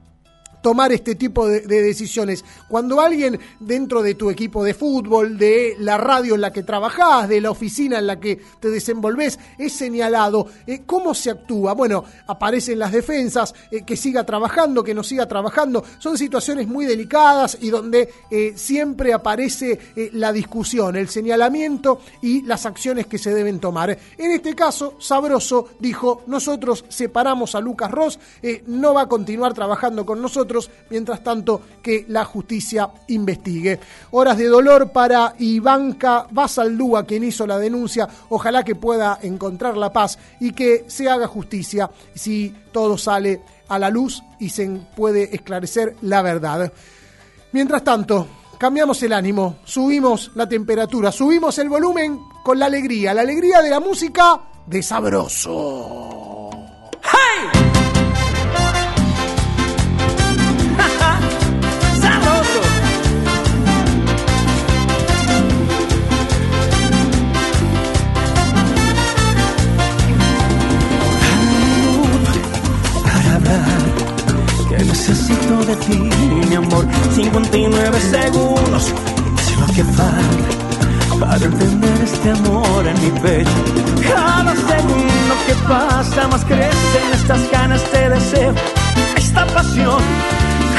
tomar 0.67 0.91
este 0.91 1.15
tipo 1.15 1.47
de, 1.47 1.61
de, 1.61 1.81
decisiones. 1.81 2.45
Cuando 2.67 3.01
alguien 3.01 3.39
dentro 3.61 4.03
de 4.03 4.17
tu 4.17 4.31
equipo 4.31 4.65
de 4.65 4.75
fútbol, 4.75 5.39
de 5.39 5.77
la 5.79 5.97
radio 5.97 6.35
en 6.35 6.41
la 6.41 6.53
que 6.53 6.65
trabajás, 6.65 7.29
de 7.29 7.41
la 7.41 7.53
oficina 7.53 8.01
en 8.01 8.09
la 8.09 8.19
que 8.19 8.41
te 8.59 8.69
desenvolves, 8.69 9.39
es 9.59 9.73
señalado, 9.75 10.49
eh, 10.67 10.83
¿cómo 10.85 11.15
se 11.15 11.31
actúa? 11.31 11.75
Bueno, 11.75 12.03
aparecen 12.27 12.81
las 12.81 12.91
defensas, 12.91 13.55
eh, 13.71 13.85
que 13.85 13.97
siga 13.97 14.25
trabajando, 14.27 14.83
que 14.83 14.93
no 14.93 15.05
siga 15.05 15.29
trabajando. 15.29 15.85
Son 16.01 16.19
situaciones 16.19 16.67
muy 16.67 16.85
delicadas 16.85 17.59
y 17.61 17.71
donde 17.71 18.09
eh, 18.29 18.55
siempre 18.57 19.13
aparece 19.13 19.79
la 20.15 20.33
discusión, 20.33 20.97
el 20.97 21.09
señalamiento 21.09 22.01
y 22.23 22.43
las 22.43 22.67
acciones 22.67 23.07
que 23.07 23.19
se 23.19 23.33
deben 23.33 23.61
tomar. 23.61 23.97
En 24.19 24.31
este 24.33 24.57
caso, 24.57 24.97
Sabroso 24.99 25.69
dijo, 25.79 26.25
nosotros 26.27 26.85
separamos 26.89 27.55
a 27.55 27.61
Lucas 27.61 27.93
Ross, 27.93 28.19
no 28.67 28.95
va 28.95 29.03
a 29.03 29.09
continuar 29.09 29.55
trabajando 29.55 30.05
con 30.05 30.21
nosotros, 30.21 30.56
mientras 30.91 31.23
tanto 31.23 31.61
que 31.83 32.05
la 32.09 32.25
justicia 32.25 32.89
investigue. 33.09 33.79
Horas 34.11 34.39
de 34.39 34.47
dolor 34.47 34.91
para 34.93 35.35
Ivanka 35.39 36.27
Basaldúa, 36.31 37.05
quien 37.05 37.25
hizo 37.25 37.47
la 37.47 37.59
denuncia. 37.59 38.09
Ojalá 38.29 38.65
que 38.65 38.75
pueda 38.75 39.19
encontrar 39.23 39.77
la 39.77 39.93
paz 39.93 40.19
y 40.41 40.53
que 40.53 40.85
se 40.87 41.09
haga 41.09 41.27
justicia 41.27 41.91
si 42.15 42.55
todo 42.73 42.99
sale 42.99 43.41
a 43.69 43.79
la 43.79 43.91
luz 43.91 44.23
y 44.39 44.51
se 44.51 44.67
puede 44.95 45.35
esclarecer 45.35 45.97
la 46.03 46.23
verdad. 46.23 46.73
Mientras 47.53 47.85
tanto, 47.85 48.27
cambiamos 48.59 49.03
el 49.03 49.13
ánimo, 49.13 49.59
subimos 49.65 50.31
la 50.35 50.49
temperatura, 50.49 51.13
subimos 51.13 51.59
el 51.59 51.69
volumen 51.69 52.21
con 52.45 52.59
la 52.59 52.67
alegría, 52.67 53.15
la 53.15 53.23
alegría 53.23 53.63
de 53.63 53.71
la 53.71 53.81
música 53.81 54.41
de 54.67 54.83
Sabroso. 54.83 56.51
¡Hey! 57.03 57.76
Necesito 74.85 75.65
de 75.65 75.77
ti, 75.77 75.99
mi 76.49 76.55
amor. 76.55 76.87
59 77.15 78.01
segundos 78.01 78.93
es 79.39 79.59
lo 79.59 79.67
que 79.75 79.85
falta 79.85 80.67
para 81.21 81.45
entender 81.45 82.01
este 82.03 82.31
amor 82.31 82.87
en 82.87 83.01
mi 83.03 83.21
pecho. 83.21 83.51
Cada 84.09 84.55
segundo 84.55 85.35
que 85.47 85.55
pasa 85.69 86.29
más 86.29 86.45
crecen 86.45 87.13
estas 87.15 87.51
ganas 87.51 87.83
de 87.93 88.11
deseo, 88.11 88.55
esta 89.17 89.47
pasión 89.47 90.03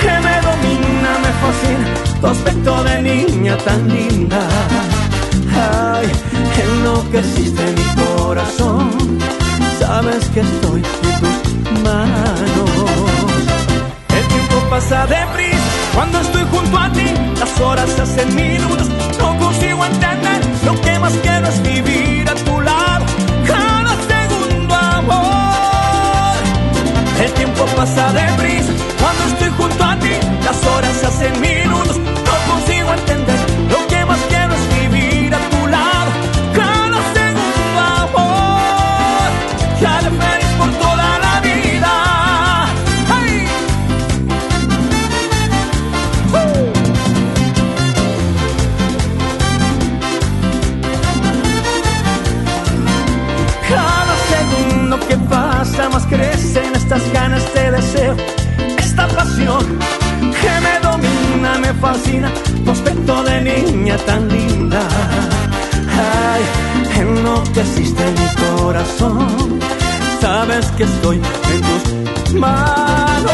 que 0.02 0.14
me 0.26 0.36
domina, 0.48 1.12
me 1.24 1.32
fascina. 1.42 1.88
Tu 2.22 2.28
aspecto 2.28 2.84
de 2.84 3.02
niña 3.02 3.58
tan 3.58 3.88
linda. 3.88 4.48
Ay, 5.94 6.08
enloqueciste 6.64 7.64
mi 7.74 8.04
corazón. 8.04 8.90
Sabes 9.80 10.26
que 10.30 10.42
estoy 10.42 10.82
en 10.82 11.20
tus 11.20 11.82
manos 11.84 12.77
pasa 14.78 15.08
deprisa 15.08 15.58
cuando 15.96 16.20
estoy 16.20 16.44
junto 16.52 16.78
a 16.78 16.92
ti. 16.92 17.08
Las 17.40 17.60
horas 17.60 17.90
se 17.90 18.02
hacen 18.04 18.36
minutos, 18.36 18.88
no 19.20 19.38
consigo 19.40 19.84
entender. 19.84 20.40
Lo 20.66 20.80
que 20.82 21.00
más 21.00 21.14
quiero 21.24 21.48
es 21.48 21.62
vivir 21.64 22.30
a 22.30 22.36
tu 22.36 22.62
lado 22.62 23.06
cada 23.48 23.94
segundo, 24.12 24.76
amor. 24.76 26.38
El 27.24 27.32
tiempo 27.34 27.66
pasa 27.76 28.14
deprisa 28.14 28.72
cuando 29.02 29.24
estoy 29.32 29.50
junto 29.58 29.84
a 29.84 29.96
ti. 29.98 30.14
Las 30.46 30.64
horas 30.66 30.94
se 31.00 31.06
hacen 31.08 31.42
minutos, 31.42 31.98
no 31.98 32.54
consigo 32.54 32.94
entender. 32.94 33.47
Crecen 56.58 56.76
estas 56.76 57.12
ganas 57.14 57.54
de 57.54 57.72
deseo, 57.72 58.16
esta 58.78 59.08
pasión 59.08 59.66
que 60.42 60.62
me 60.62 60.80
domina, 60.82 61.58
me 61.60 61.74
fascina, 61.76 62.32
tu 62.64 62.72
aspecto 62.72 63.24
de 63.24 63.42
niña 63.42 63.98
tan 63.98 64.28
linda. 64.30 64.82
Ay, 66.00 66.42
enloqueciste 67.00 68.04
mi 68.12 68.28
corazón, 68.46 69.60
sabes 70.22 70.66
que 70.78 70.84
estoy 70.84 71.18
en 71.18 71.62
tus 71.62 72.34
manos. 72.34 73.32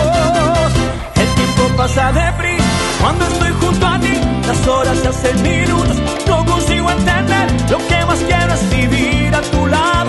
El 1.16 1.28
tiempo 1.36 1.78
pasa 1.78 2.12
deprisa 2.12 2.64
cuando 3.02 3.26
estoy 3.26 3.52
junto 3.60 3.88
a 3.88 4.00
ti, 4.00 4.20
las 4.48 4.68
horas 4.68 4.98
se 5.00 5.08
hacen 5.10 5.42
minutos, 5.44 5.98
no 6.28 6.46
consigo 6.46 6.90
entender, 6.90 7.48
lo 7.70 7.78
que 7.88 8.06
más 8.06 8.20
quiero 8.20 8.54
es 8.54 8.70
vivir 8.70 9.36
a 9.36 9.42
tu 9.42 9.68
lado, 9.68 10.03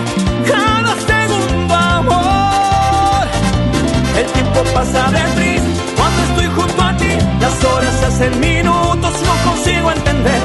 tiempo 4.55 4.73
pasa 4.73 5.11
deprisa 5.11 5.65
cuando 5.95 6.23
estoy 6.23 6.45
junto 6.55 6.81
a 6.81 6.97
ti, 6.97 7.09
las 7.39 7.63
horas 7.63 7.95
se 7.99 8.05
hacen 8.05 8.39
minutos, 8.39 9.13
no 9.25 9.51
consigo 9.51 9.91
entender, 9.91 10.41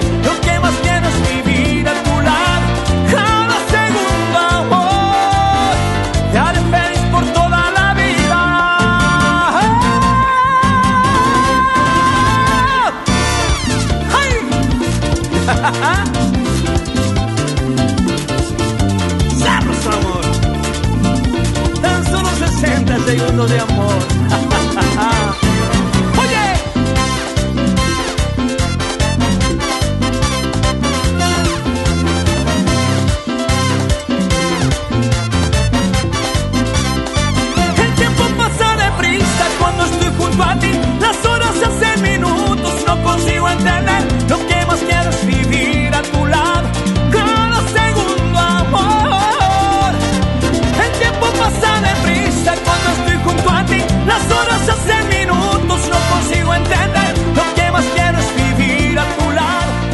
60 23.41 23.49
segundos 23.49 23.51
de 23.51 23.59
amor. 23.59 24.20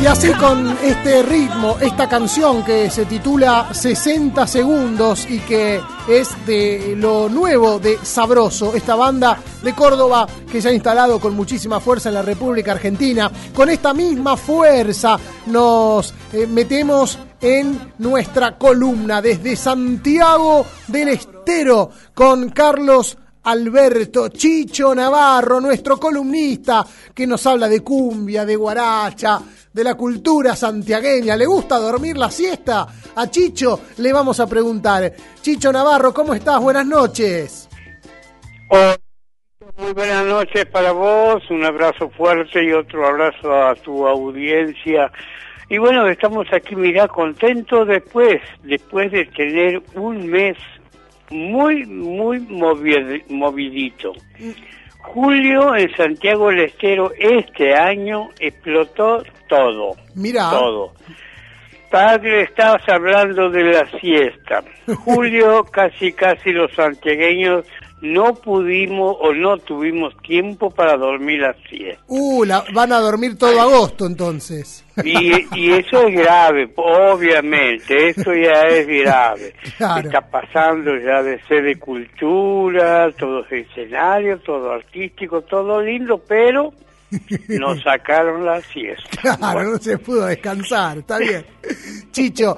Y 0.06 0.08
así 0.08 0.32
con 0.34 0.68
este 0.84 1.20
ritmo, 1.24 1.78
esta 1.80 2.08
canción 2.08 2.64
que 2.64 2.88
se 2.90 3.06
titula 3.06 3.74
60 3.74 4.46
segundos 4.46 5.28
y 5.28 5.40
que 5.40 5.80
es 6.08 6.46
de 6.46 6.94
lo 6.96 7.28
nuevo 7.28 7.80
de 7.80 7.98
Sabroso, 8.04 8.76
esta 8.76 8.94
banda 8.94 9.36
de 9.64 9.74
Córdoba 9.74 10.28
que 10.48 10.62
se 10.62 10.68
ha 10.68 10.72
instalado 10.72 11.18
con 11.18 11.34
muchísima 11.34 11.80
fuerza 11.80 12.10
en 12.10 12.14
la 12.14 12.22
República 12.22 12.70
Argentina. 12.70 13.32
Con 13.52 13.68
esta 13.68 13.92
misma 13.92 14.36
fuerza 14.36 15.18
nos 15.46 16.14
eh, 16.32 16.46
metemos 16.46 17.18
en 17.40 17.92
nuestra 17.98 18.56
columna 18.56 19.20
desde 19.20 19.56
Santiago 19.56 20.64
del 20.86 21.08
Estero 21.08 21.90
con 22.14 22.50
Carlos 22.50 23.18
Alberto 23.46 24.28
Chicho 24.28 24.92
Navarro, 24.92 25.60
nuestro 25.60 25.98
columnista, 25.98 26.84
que 27.14 27.28
nos 27.28 27.46
habla 27.46 27.68
de 27.68 27.80
cumbia, 27.80 28.44
de 28.44 28.56
guaracha, 28.56 29.40
de 29.72 29.84
la 29.84 29.94
cultura 29.94 30.56
santiagueña. 30.56 31.36
¿Le 31.36 31.46
gusta 31.46 31.78
dormir 31.78 32.18
la 32.18 32.28
siesta? 32.28 32.88
A 33.14 33.30
Chicho 33.30 33.82
le 33.98 34.12
vamos 34.12 34.40
a 34.40 34.48
preguntar. 34.48 35.12
Chicho 35.40 35.70
Navarro, 35.70 36.12
¿cómo 36.12 36.34
estás? 36.34 36.60
Buenas 36.60 36.86
noches. 36.86 37.68
Hola, 38.68 38.96
muy 39.76 39.92
buenas 39.92 40.26
noches 40.26 40.66
para 40.66 40.90
vos, 40.90 41.48
un 41.48 41.64
abrazo 41.64 42.10
fuerte 42.10 42.64
y 42.64 42.72
otro 42.72 43.06
abrazo 43.06 43.52
a 43.54 43.76
tu 43.76 44.08
audiencia. 44.08 45.12
Y 45.68 45.78
bueno, 45.78 46.08
estamos 46.08 46.48
aquí, 46.52 46.74
mirá, 46.74 47.06
contentos 47.06 47.86
después, 47.86 48.40
después 48.64 49.12
de 49.12 49.24
tener 49.26 49.80
un 49.94 50.26
mes 50.26 50.56
muy, 51.30 51.84
muy 51.86 52.38
movi- 52.40 53.24
movidito. 53.28 54.12
Julio 54.98 55.74
en 55.76 55.94
Santiago 55.96 56.48
del 56.48 56.64
Estero 56.66 57.10
este 57.18 57.74
año 57.74 58.28
explotó 58.40 59.22
todo. 59.48 59.92
Mira. 60.14 60.50
Todo. 60.50 60.92
Padre, 61.90 62.42
estabas 62.42 62.82
hablando 62.88 63.48
de 63.48 63.62
la 63.62 63.88
siesta. 64.00 64.62
Julio, 65.04 65.64
casi, 65.64 66.12
casi 66.12 66.50
los 66.50 66.72
santiagueños 66.74 67.64
no 68.02 68.34
pudimos 68.34 69.16
o 69.20 69.32
no 69.32 69.56
tuvimos 69.58 70.14
tiempo 70.18 70.70
para 70.70 70.96
dormir 70.96 71.40
la 71.40 71.54
siesta. 71.68 72.02
Uh, 72.08 72.44
la- 72.44 72.64
van 72.74 72.92
a 72.92 72.98
dormir 73.00 73.38
todo 73.38 73.58
agosto 73.60 74.06
entonces. 74.06 74.84
Y, 75.04 75.32
y 75.58 75.72
eso 75.72 76.06
es 76.06 76.14
grave, 76.14 76.70
obviamente, 76.76 78.08
eso 78.10 78.32
ya 78.34 78.62
es 78.68 78.86
grave. 78.86 79.54
Claro. 79.76 80.08
Está 80.08 80.20
pasando 80.22 80.96
ya 80.98 81.22
de 81.22 81.38
ser 81.44 81.64
de 81.64 81.78
cultura, 81.78 83.10
todo 83.12 83.44
es 83.46 83.66
escenario, 83.68 84.38
todo 84.38 84.72
artístico, 84.72 85.42
todo 85.42 85.82
lindo, 85.82 86.18
pero 86.26 86.72
nos 87.48 87.82
sacaron 87.82 88.44
la 88.44 88.60
siesta. 88.60 89.36
Claro, 89.38 89.62
no 89.64 89.78
se 89.78 89.98
pudo 89.98 90.26
descansar, 90.26 90.98
está 90.98 91.18
bien. 91.18 91.44
Chicho, 92.10 92.56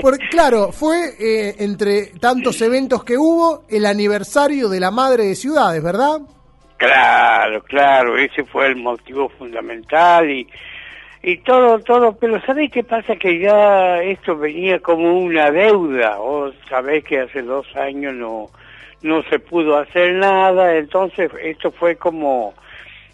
por, 0.00 0.18
claro, 0.30 0.72
fue 0.72 1.14
eh, 1.18 1.56
entre 1.58 2.06
tantos 2.18 2.60
eventos 2.62 3.04
que 3.04 3.16
hubo 3.16 3.64
el 3.68 3.86
aniversario 3.86 4.68
de 4.68 4.80
la 4.80 4.90
Madre 4.90 5.24
de 5.24 5.34
Ciudades, 5.34 5.82
¿verdad? 5.82 6.20
Claro, 6.76 7.62
claro, 7.64 8.16
ese 8.16 8.44
fue 8.44 8.68
el 8.68 8.76
motivo 8.76 9.28
fundamental 9.28 10.30
y, 10.30 10.48
y 11.22 11.36
todo, 11.38 11.78
todo, 11.80 12.16
pero 12.16 12.40
¿sabés 12.46 12.70
qué 12.70 12.82
pasa? 12.82 13.16
Que 13.16 13.38
ya 13.38 14.02
esto 14.02 14.36
venía 14.36 14.78
como 14.80 15.18
una 15.18 15.50
deuda, 15.50 16.18
o 16.20 16.50
sabés 16.68 17.04
que 17.04 17.20
hace 17.20 17.42
dos 17.42 17.66
años 17.76 18.14
no, 18.14 18.48
no 19.02 19.22
se 19.24 19.38
pudo 19.38 19.76
hacer 19.76 20.14
nada, 20.14 20.76
entonces 20.76 21.30
esto 21.42 21.70
fue 21.70 21.96
como, 21.96 22.54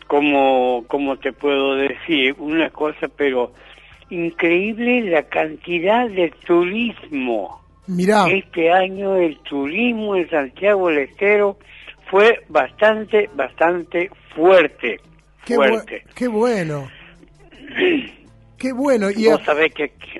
como, 0.07 0.85
como 0.89 1.17
te 1.19 1.33
puedo 1.33 1.75
decir, 1.77 2.35
una 2.39 2.71
cosa, 2.71 3.09
pero 3.17 3.53
increíble 4.11 5.03
la 5.11 5.23
cantidad 5.25 6.09
de 6.09 6.33
turismo. 6.47 7.61
Mirá. 7.87 8.27
Este 8.29 8.73
año 8.73 9.17
el 9.17 9.39
turismo 9.41 10.17
en 10.17 10.29
Santiago 10.29 10.89
del 10.89 10.99
Estero 10.99 11.57
fue 12.11 12.41
bastante, 12.49 13.29
bastante 13.35 14.11
fuerte. 14.35 15.01
Qué, 15.45 15.57
bu- 15.57 15.69
fuerte. 15.69 16.03
qué 16.15 16.29
bueno. 16.29 16.89
Qué 18.59 18.73
bueno. 18.73 19.11
Y 19.11 19.27
Vos 19.29 19.43
sabés 19.45 19.75
que 19.75 19.85
aquí, 19.85 20.19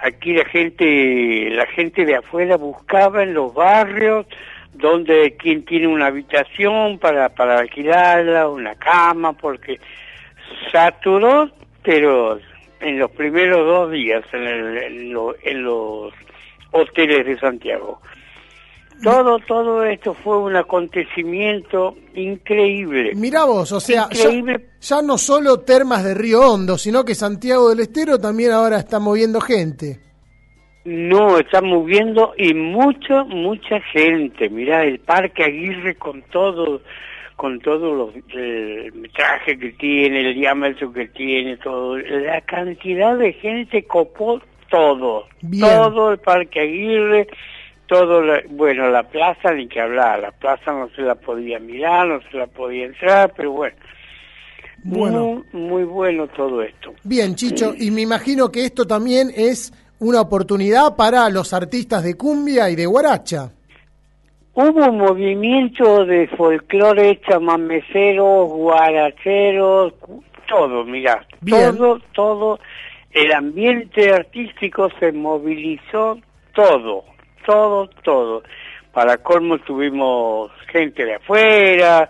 aquí 0.00 0.32
la 0.34 0.44
gente, 0.44 1.50
la 1.50 1.66
gente 1.66 2.04
de 2.04 2.14
afuera 2.14 2.56
buscaba 2.56 3.24
en 3.24 3.34
los 3.34 3.52
barrios 3.52 4.24
donde 4.80 5.36
quien 5.36 5.64
tiene 5.64 5.86
una 5.86 6.06
habitación 6.06 6.98
para, 6.98 7.28
para 7.30 7.58
alquilarla, 7.58 8.48
una 8.48 8.74
cama, 8.76 9.32
porque 9.34 9.78
saturó, 10.72 11.50
pero 11.82 12.38
en 12.80 12.98
los 12.98 13.10
primeros 13.12 13.66
dos 13.66 13.90
días 13.92 14.24
en, 14.32 14.42
el- 14.42 14.78
en 14.78 15.12
lo- 15.12 15.34
en 15.42 15.62
los 15.62 16.12
hoteles 16.72 17.26
de 17.26 17.38
Santiago. 17.38 18.00
Todo, 19.02 19.38
todo 19.38 19.82
esto 19.84 20.12
fue 20.12 20.36
un 20.38 20.56
acontecimiento 20.56 21.96
increíble. 22.14 23.12
Mirá 23.14 23.44
vos, 23.44 23.72
o 23.72 23.80
sea, 23.80 24.08
ya, 24.12 24.28
ya 24.78 25.00
no 25.02 25.16
solo 25.16 25.60
termas 25.60 26.04
de 26.04 26.12
Río 26.14 26.40
Hondo, 26.42 26.76
sino 26.76 27.02
que 27.02 27.14
Santiago 27.14 27.70
del 27.70 27.80
Estero 27.80 28.18
también 28.18 28.52
ahora 28.52 28.76
está 28.78 28.98
moviendo 28.98 29.40
gente. 29.40 30.00
No, 30.84 31.38
está 31.38 31.60
moviendo 31.60 32.32
y 32.38 32.54
mucha, 32.54 33.24
mucha 33.24 33.80
gente. 33.92 34.48
Mirá, 34.48 34.84
el 34.84 34.98
Parque 34.98 35.44
Aguirre 35.44 35.94
con 35.96 36.22
todo, 36.22 36.80
con 37.36 37.60
todo 37.60 37.94
los, 37.94 38.14
el 38.34 38.90
metraje 38.94 39.58
que 39.58 39.72
tiene, 39.72 40.20
el 40.20 40.34
diámetro 40.34 40.90
que 40.92 41.08
tiene, 41.08 41.58
todo. 41.58 41.98
La 41.98 42.40
cantidad 42.40 43.16
de 43.18 43.34
gente 43.34 43.84
copó 43.84 44.40
todo. 44.70 45.26
Bien. 45.42 45.66
Todo 45.66 46.12
el 46.12 46.18
Parque 46.18 46.60
Aguirre, 46.60 47.28
todo, 47.86 48.22
la- 48.22 48.42
bueno, 48.48 48.88
la 48.88 49.02
plaza 49.02 49.52
ni 49.52 49.68
que 49.68 49.80
hablar. 49.80 50.20
La 50.20 50.30
plaza 50.32 50.72
no 50.72 50.88
se 50.96 51.02
la 51.02 51.14
podía 51.16 51.58
mirar, 51.58 52.08
no 52.08 52.20
se 52.30 52.38
la 52.38 52.46
podía 52.46 52.86
entrar, 52.86 53.34
pero 53.36 53.52
bueno. 53.52 53.76
Bueno. 54.82 55.44
Muy, 55.52 55.60
muy 55.62 55.84
bueno 55.84 56.26
todo 56.28 56.62
esto. 56.62 56.94
Bien, 57.04 57.34
Chicho, 57.34 57.74
y 57.76 57.90
me 57.90 58.00
imagino 58.00 58.50
que 58.50 58.64
esto 58.64 58.86
también 58.86 59.28
es 59.36 59.74
una 60.00 60.22
oportunidad 60.22 60.96
para 60.96 61.28
los 61.30 61.52
artistas 61.52 62.02
de 62.02 62.16
cumbia 62.16 62.70
y 62.70 62.76
de 62.76 62.86
guaracha. 62.86 63.50
Hubo 64.54 64.86
un 64.86 64.98
movimiento 64.98 66.04
de 66.04 66.26
folclore 66.28 67.20
chamameceros, 67.20 68.48
guaracheros, 68.48 69.94
todo, 70.48 70.84
mirá, 70.84 71.24
Bien. 71.40 71.76
todo, 71.76 72.00
todo, 72.12 72.60
el 73.12 73.32
ambiente 73.32 74.12
artístico 74.12 74.90
se 74.98 75.12
movilizó 75.12 76.18
todo, 76.54 77.04
todo, 77.46 77.88
todo. 78.02 78.42
Para 78.92 79.18
colmo 79.18 79.58
tuvimos 79.58 80.50
gente 80.72 81.04
de 81.04 81.14
afuera 81.14 82.08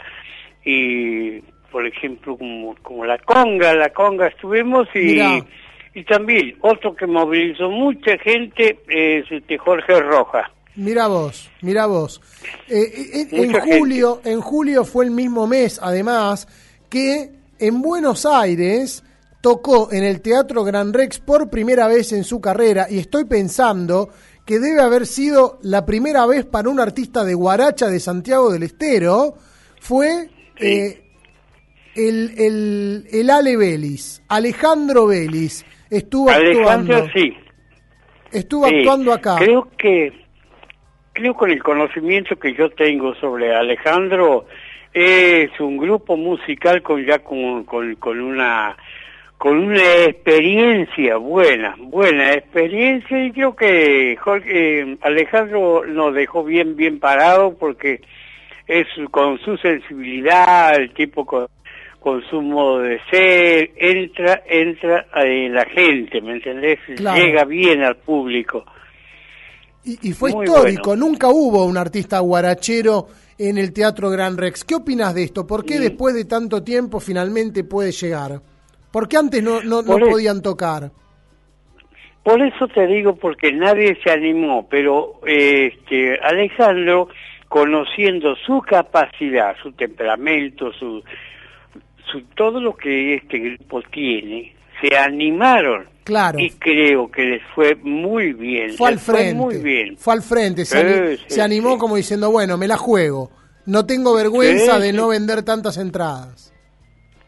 y, 0.64 1.40
por 1.70 1.86
ejemplo, 1.86 2.38
como, 2.38 2.74
como 2.82 3.04
la 3.04 3.18
conga, 3.18 3.74
la 3.74 3.90
conga 3.90 4.28
estuvimos 4.28 4.88
y, 4.94 4.98
Mirá. 4.98 5.44
Y 5.94 6.04
también 6.04 6.56
otro 6.60 6.94
que 6.94 7.06
movilizó 7.06 7.68
mucha 7.68 8.16
gente 8.18 8.78
es 8.88 9.30
este 9.30 9.58
Jorge 9.58 10.00
Roja. 10.00 10.50
Mira 10.76 11.08
vos, 11.08 11.50
mira 11.62 11.86
vos. 11.86 12.20
Eh, 12.68 12.80
eh, 12.80 13.28
en, 13.32 13.46
Mucha 13.48 13.60
gente. 13.62 13.78
julio, 13.78 14.20
en 14.24 14.40
julio 14.40 14.84
fue 14.84 15.04
el 15.04 15.10
mismo 15.10 15.46
mes, 15.46 15.80
además, 15.82 16.46
que 16.88 17.30
en 17.58 17.82
Buenos 17.82 18.24
Aires 18.24 19.02
tocó 19.40 19.90
en 19.92 20.04
el 20.04 20.20
Teatro 20.20 20.64
Gran 20.64 20.92
Rex 20.92 21.18
por 21.18 21.50
primera 21.50 21.88
vez 21.88 22.12
en 22.12 22.24
su 22.24 22.40
carrera 22.40 22.86
y 22.88 22.98
estoy 22.98 23.24
pensando 23.24 24.10
que 24.46 24.58
debe 24.58 24.80
haber 24.80 25.06
sido 25.06 25.58
la 25.62 25.86
primera 25.86 26.26
vez 26.26 26.44
para 26.44 26.68
un 26.68 26.80
artista 26.80 27.24
de 27.24 27.34
guaracha 27.34 27.88
de 27.88 28.00
Santiago 28.00 28.50
del 28.50 28.62
Estero, 28.62 29.34
fue 29.80 30.28
eh, 30.56 31.02
el, 31.94 32.34
el, 32.38 33.08
el 33.10 33.30
Ale 33.30 33.56
Vélez, 33.56 34.22
Alejandro 34.28 35.06
Vélez, 35.06 35.64
estuvo 35.90 36.30
Alejandro, 36.30 36.96
actuando, 36.96 37.12
sí. 37.12 37.36
estuvo 38.32 38.66
Sí, 38.68 38.78
actuando 38.78 39.12
acá. 39.12 39.36
Creo 39.38 39.68
que, 39.76 40.12
creo 41.12 41.34
con 41.34 41.50
el 41.50 41.62
conocimiento 41.62 42.36
que 42.36 42.54
yo 42.54 42.70
tengo 42.70 43.14
sobre 43.16 43.54
Alejandro, 43.54 44.46
es 44.92 45.50
un 45.60 45.76
grupo 45.76 46.16
musical 46.16 46.82
con 46.82 47.04
ya 47.04 47.20
con, 47.20 47.64
con, 47.64 47.94
con 47.96 48.20
una 48.20 48.76
con 49.38 49.56
una 49.56 49.82
experiencia 50.04 51.16
buena, 51.16 51.74
buena 51.78 52.34
experiencia 52.34 53.24
y 53.24 53.32
creo 53.32 53.56
que 53.56 54.14
Jorge, 54.20 54.80
eh, 54.80 54.98
Alejandro 55.00 55.86
nos 55.86 56.12
dejó 56.12 56.44
bien, 56.44 56.76
bien 56.76 57.00
parado 57.00 57.56
porque 57.56 58.02
es 58.66 58.86
con 59.10 59.38
su 59.38 59.56
sensibilidad, 59.56 60.74
el 60.74 60.92
tipo 60.92 61.24
con, 61.24 61.46
con 62.00 62.22
su 62.28 62.40
modo 62.40 62.80
de 62.80 62.98
ser, 63.10 63.70
entra, 63.76 64.42
entra 64.48 65.06
en 65.14 65.54
la 65.54 65.66
gente, 65.66 66.20
¿me 66.20 66.32
entendés? 66.32 66.78
Claro. 66.96 67.22
Llega 67.22 67.44
bien 67.44 67.82
al 67.82 67.96
público. 67.96 68.64
Y, 69.84 70.08
y 70.08 70.12
fue 70.12 70.32
Muy 70.32 70.44
histórico, 70.44 70.96
nunca 70.96 71.28
hubo 71.28 71.64
un 71.64 71.76
artista 71.76 72.18
guarachero 72.20 73.06
en 73.38 73.58
el 73.58 73.72
Teatro 73.72 74.10
Gran 74.10 74.36
Rex. 74.36 74.64
¿Qué 74.64 74.74
opinas 74.74 75.14
de 75.14 75.24
esto? 75.24 75.46
¿Por 75.46 75.64
qué 75.64 75.78
después 75.78 76.14
de 76.14 76.24
tanto 76.24 76.62
tiempo 76.62 77.00
finalmente 77.00 77.64
puede 77.64 77.92
llegar? 77.92 78.40
¿Por 78.90 79.08
qué 79.08 79.16
antes 79.16 79.42
no, 79.42 79.62
no, 79.62 79.82
no 79.82 79.98
podían 79.98 80.42
tocar? 80.42 80.90
Por 82.22 82.42
eso 82.42 82.68
te 82.68 82.86
digo, 82.86 83.16
porque 83.16 83.52
nadie 83.52 83.96
se 84.04 84.10
animó, 84.10 84.68
pero 84.68 85.20
eh, 85.26 85.72
este, 85.72 86.18
Alejandro, 86.22 87.08
conociendo 87.48 88.36
su 88.36 88.60
capacidad, 88.60 89.56
su 89.62 89.72
temperamento, 89.72 90.70
su 90.72 91.02
todo 92.34 92.60
lo 92.60 92.76
que 92.76 93.14
este 93.16 93.38
grupo 93.38 93.80
tiene, 93.92 94.54
se 94.80 94.96
animaron. 94.96 95.88
Claro. 96.04 96.38
Y 96.38 96.50
creo 96.50 97.10
que 97.10 97.22
les 97.22 97.42
fue 97.54 97.74
muy 97.76 98.32
bien. 98.32 98.72
Fue 98.76 98.88
al 98.88 98.98
fue 98.98 99.14
frente. 99.16 99.34
muy 99.34 99.56
bien. 99.58 99.96
Fue 99.96 100.14
al 100.14 100.22
frente, 100.22 100.64
se, 100.64 100.80
Sí, 100.80 100.86
ani- 100.86 101.16
sí, 101.16 101.24
se 101.28 101.42
animó 101.42 101.74
sí. 101.74 101.78
como 101.78 101.96
diciendo, 101.96 102.30
bueno, 102.30 102.56
me 102.56 102.66
la 102.66 102.76
juego. 102.76 103.30
No 103.66 103.86
tengo 103.86 104.14
vergüenza 104.14 104.76
Sí, 104.76 104.82
de 104.82 104.92
no 104.92 105.08
vender 105.08 105.42
tantas 105.42 105.76
entradas. 105.76 106.52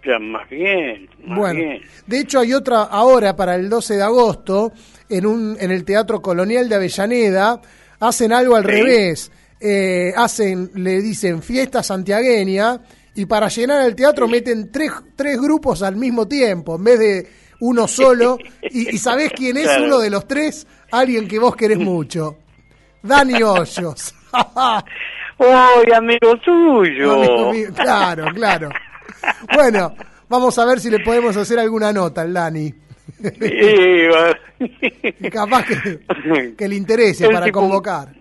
Ya, 0.04 0.18
más 0.18 0.48
bien, 0.50 1.08
más 1.24 1.38
Bueno, 1.38 1.60
bien. 1.60 1.82
de 2.08 2.18
hecho 2.18 2.40
hay 2.40 2.54
otra 2.54 2.82
ahora 2.82 3.36
para 3.36 3.54
el 3.54 3.68
12 3.68 3.94
de 3.94 4.02
agosto 4.02 4.72
en 5.08 5.26
un 5.26 5.56
en 5.60 5.70
el 5.70 5.84
Teatro 5.84 6.20
Colonial 6.20 6.68
de 6.68 6.74
Avellaneda 6.74 7.60
hacen 8.00 8.32
algo 8.32 8.56
al 8.56 8.64
revés, 8.64 9.30
Eh, 9.64 10.12
hacen 10.16 10.72
le 10.74 11.00
dicen 11.00 11.40
fiesta 11.40 11.84
santiagueña 11.84 12.80
y 13.14 13.26
para 13.26 13.48
llenar 13.48 13.86
el 13.86 13.94
teatro 13.94 14.26
meten 14.28 14.70
tres, 14.72 14.90
tres 15.16 15.38
grupos 15.40 15.82
al 15.82 15.96
mismo 15.96 16.26
tiempo 16.26 16.76
en 16.76 16.84
vez 16.84 16.98
de 16.98 17.28
uno 17.60 17.86
solo 17.86 18.38
y, 18.62 18.94
y 18.94 18.98
sabés 18.98 19.32
quién 19.34 19.56
es 19.58 19.64
Claro. 19.64 19.84
uno 19.84 19.98
de 19.98 20.10
los 20.10 20.26
tres, 20.26 20.66
alguien 20.90 21.28
que 21.28 21.38
vos 21.38 21.54
querés 21.56 21.78
mucho, 21.78 22.38
Dani 23.02 23.42
Hoyos. 23.42 24.14
¡Uy, 25.38 25.92
amigo 25.92 27.52
mío, 27.52 27.68
claro, 27.74 28.26
claro. 28.34 28.68
Bueno, 29.54 29.94
vamos 30.28 30.58
a 30.58 30.64
ver 30.64 30.80
si 30.80 30.88
le 30.90 31.00
podemos 31.00 31.36
hacer 31.36 31.58
alguna 31.58 31.92
nota 31.92 32.22
al 32.22 32.32
Dani. 32.32 32.72
Sí, 33.22 34.08
capaz 35.32 35.64
que, 35.66 36.54
que 36.56 36.68
le 36.68 36.74
interese 36.76 37.26
El 37.26 37.32
para 37.32 37.46
tipo- 37.46 37.60
convocar. 37.60 38.12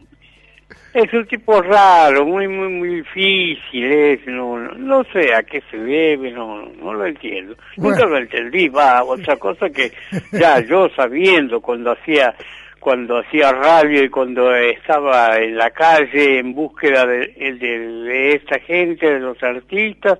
Es 0.93 1.13
un 1.13 1.26
tipo 1.26 1.61
raro, 1.61 2.26
muy, 2.26 2.49
muy, 2.49 2.68
muy 2.68 2.95
difícil, 2.95 3.85
es, 3.85 4.27
no, 4.27 4.57
no, 4.59 4.73
no 4.73 5.03
sé 5.13 5.34
a 5.34 5.41
qué 5.43 5.63
se 5.72 5.77
debe, 5.77 6.31
no, 6.31 6.65
no 6.65 6.93
lo 6.93 7.05
entiendo. 7.05 7.55
Nunca 7.77 8.05
lo 8.05 8.18
entendí, 8.18 8.68
va, 8.68 9.01
otra 9.03 9.38
cosa 9.38 9.69
que 9.69 9.93
ya 10.34 10.59
yo 10.68 10.89
sabiendo 10.89 11.61
cuando 11.61 11.91
hacía, 11.91 12.35
cuando 12.81 13.19
hacía 13.19 13.53
radio 13.53 14.03
y 14.03 14.09
cuando 14.09 14.53
estaba 14.53 15.38
en 15.38 15.55
la 15.55 15.69
calle 15.69 16.39
en 16.39 16.53
búsqueda 16.53 17.05
de, 17.05 17.27
de, 17.38 17.80
de 17.80 18.35
esta 18.35 18.59
gente, 18.59 19.13
de 19.13 19.19
los 19.22 19.41
artistas, 19.41 20.18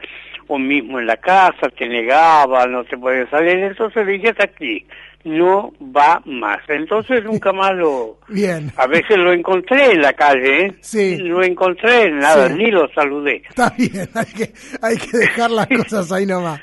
o 0.48 0.58
mismo 0.58 1.00
en 1.00 1.06
la 1.06 1.18
casa, 1.18 1.70
te 1.78 1.88
negaba, 1.88 2.66
no 2.66 2.86
se 2.86 2.98
podía 2.98 3.30
salir, 3.30 3.58
entonces 3.60 4.08
dije 4.08 4.30
hasta 4.30 4.46
aquí, 4.46 4.86
no 5.24 5.72
va 5.96 6.22
más. 6.26 6.60
Entonces 6.68 7.24
nunca 7.24 7.52
más 7.54 7.74
lo, 7.76 8.18
Bien, 8.28 8.72
a 8.78 8.88
veces 8.88 9.18
lo 9.18 9.32
encontré 9.34 9.92
en 9.92 10.02
la 10.02 10.14
calle, 10.14 10.66
¿eh? 10.68 10.76
Sí. 10.82 11.18
Lo 11.18 11.44
encontré, 11.44 12.12
nada, 12.12 12.48
Sí. 12.50 12.56
ni 12.56 12.72
lo 12.72 12.88
saludé. 12.94 13.44
está 13.50 13.74
bien, 13.78 14.10
hay 14.14 14.26
que, 14.26 14.54
hay 14.82 14.98
que 14.98 15.18
dejar 15.18 15.52
las 15.52 15.68
cosas 15.84 16.12
ahí 16.12 16.26
nomás. 16.26 16.60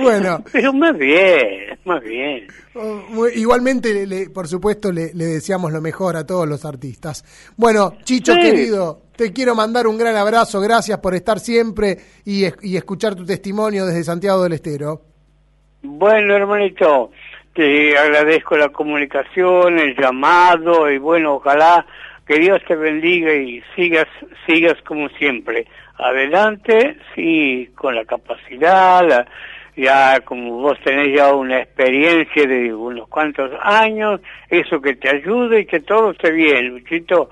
Bueno, 0.00 0.42
Pero 0.52 0.72
más 0.72 0.96
bien, 0.96 1.78
más 1.84 2.02
bien. 2.02 2.46
oh, 2.74 3.26
igualmente, 3.34 3.92
le- 3.92 4.06
le- 4.06 4.30
por 4.30 4.46
supuesto, 4.48 4.92
le, 4.92 5.12
le 5.14 5.24
deseamos 5.26 5.72
lo 5.72 5.80
mejor 5.80 6.16
a 6.16 6.24
todos 6.26 6.46
los 6.48 6.64
artistas. 6.64 7.24
Bueno, 7.56 7.94
Chicho 8.04 8.32
Sí. 8.34 8.40
querido, 8.40 9.02
te 9.16 9.32
quiero 9.32 9.54
mandar 9.54 9.86
un 9.86 9.96
gran 9.98 10.14
abrazo, 10.16 10.60
gracias 10.60 10.98
por 10.98 11.14
estar 11.14 11.40
siempre 11.40 11.98
y 12.24 12.44
escuchar 12.76 13.14
tu 13.14 13.24
testimonio 13.24 13.86
desde 13.86 14.04
Santiago 14.04 14.42
del 14.42 14.52
Estero. 14.52 15.02
Bueno, 15.82 16.34
hermanito, 16.34 17.10
te 17.56 17.96
agradezco 17.98 18.56
la 18.56 18.68
comunicación, 18.68 19.78
el 19.78 19.96
llamado 19.96 20.90
y 20.90 20.98
bueno, 20.98 21.34
ojalá 21.34 21.84
que 22.26 22.38
Dios 22.38 22.60
te 22.68 22.76
bendiga 22.76 23.32
y 23.34 23.62
sigas, 23.74 24.06
sigas 24.46 24.74
como 24.86 25.08
siempre. 25.10 25.66
Adelante, 25.98 26.98
sí, 27.14 27.70
con 27.74 27.94
la 27.94 28.04
capacidad, 28.04 29.02
la- 29.08 29.26
ya 29.76 30.20
como 30.20 30.52
vos 30.62 30.78
tenés 30.84 31.14
ya 31.14 31.34
una 31.34 31.58
experiencia 31.60 32.46
de 32.46 32.72
unos 32.72 33.08
cuantos 33.08 33.50
años, 33.62 34.20
eso 34.48 34.80
que 34.80 34.94
te 34.96 35.08
ayude 35.14 35.60
y 35.60 35.66
que 35.66 35.80
todo 35.80 36.12
esté 36.12 36.30
bien, 36.32 36.68
Luchito. 36.68 37.28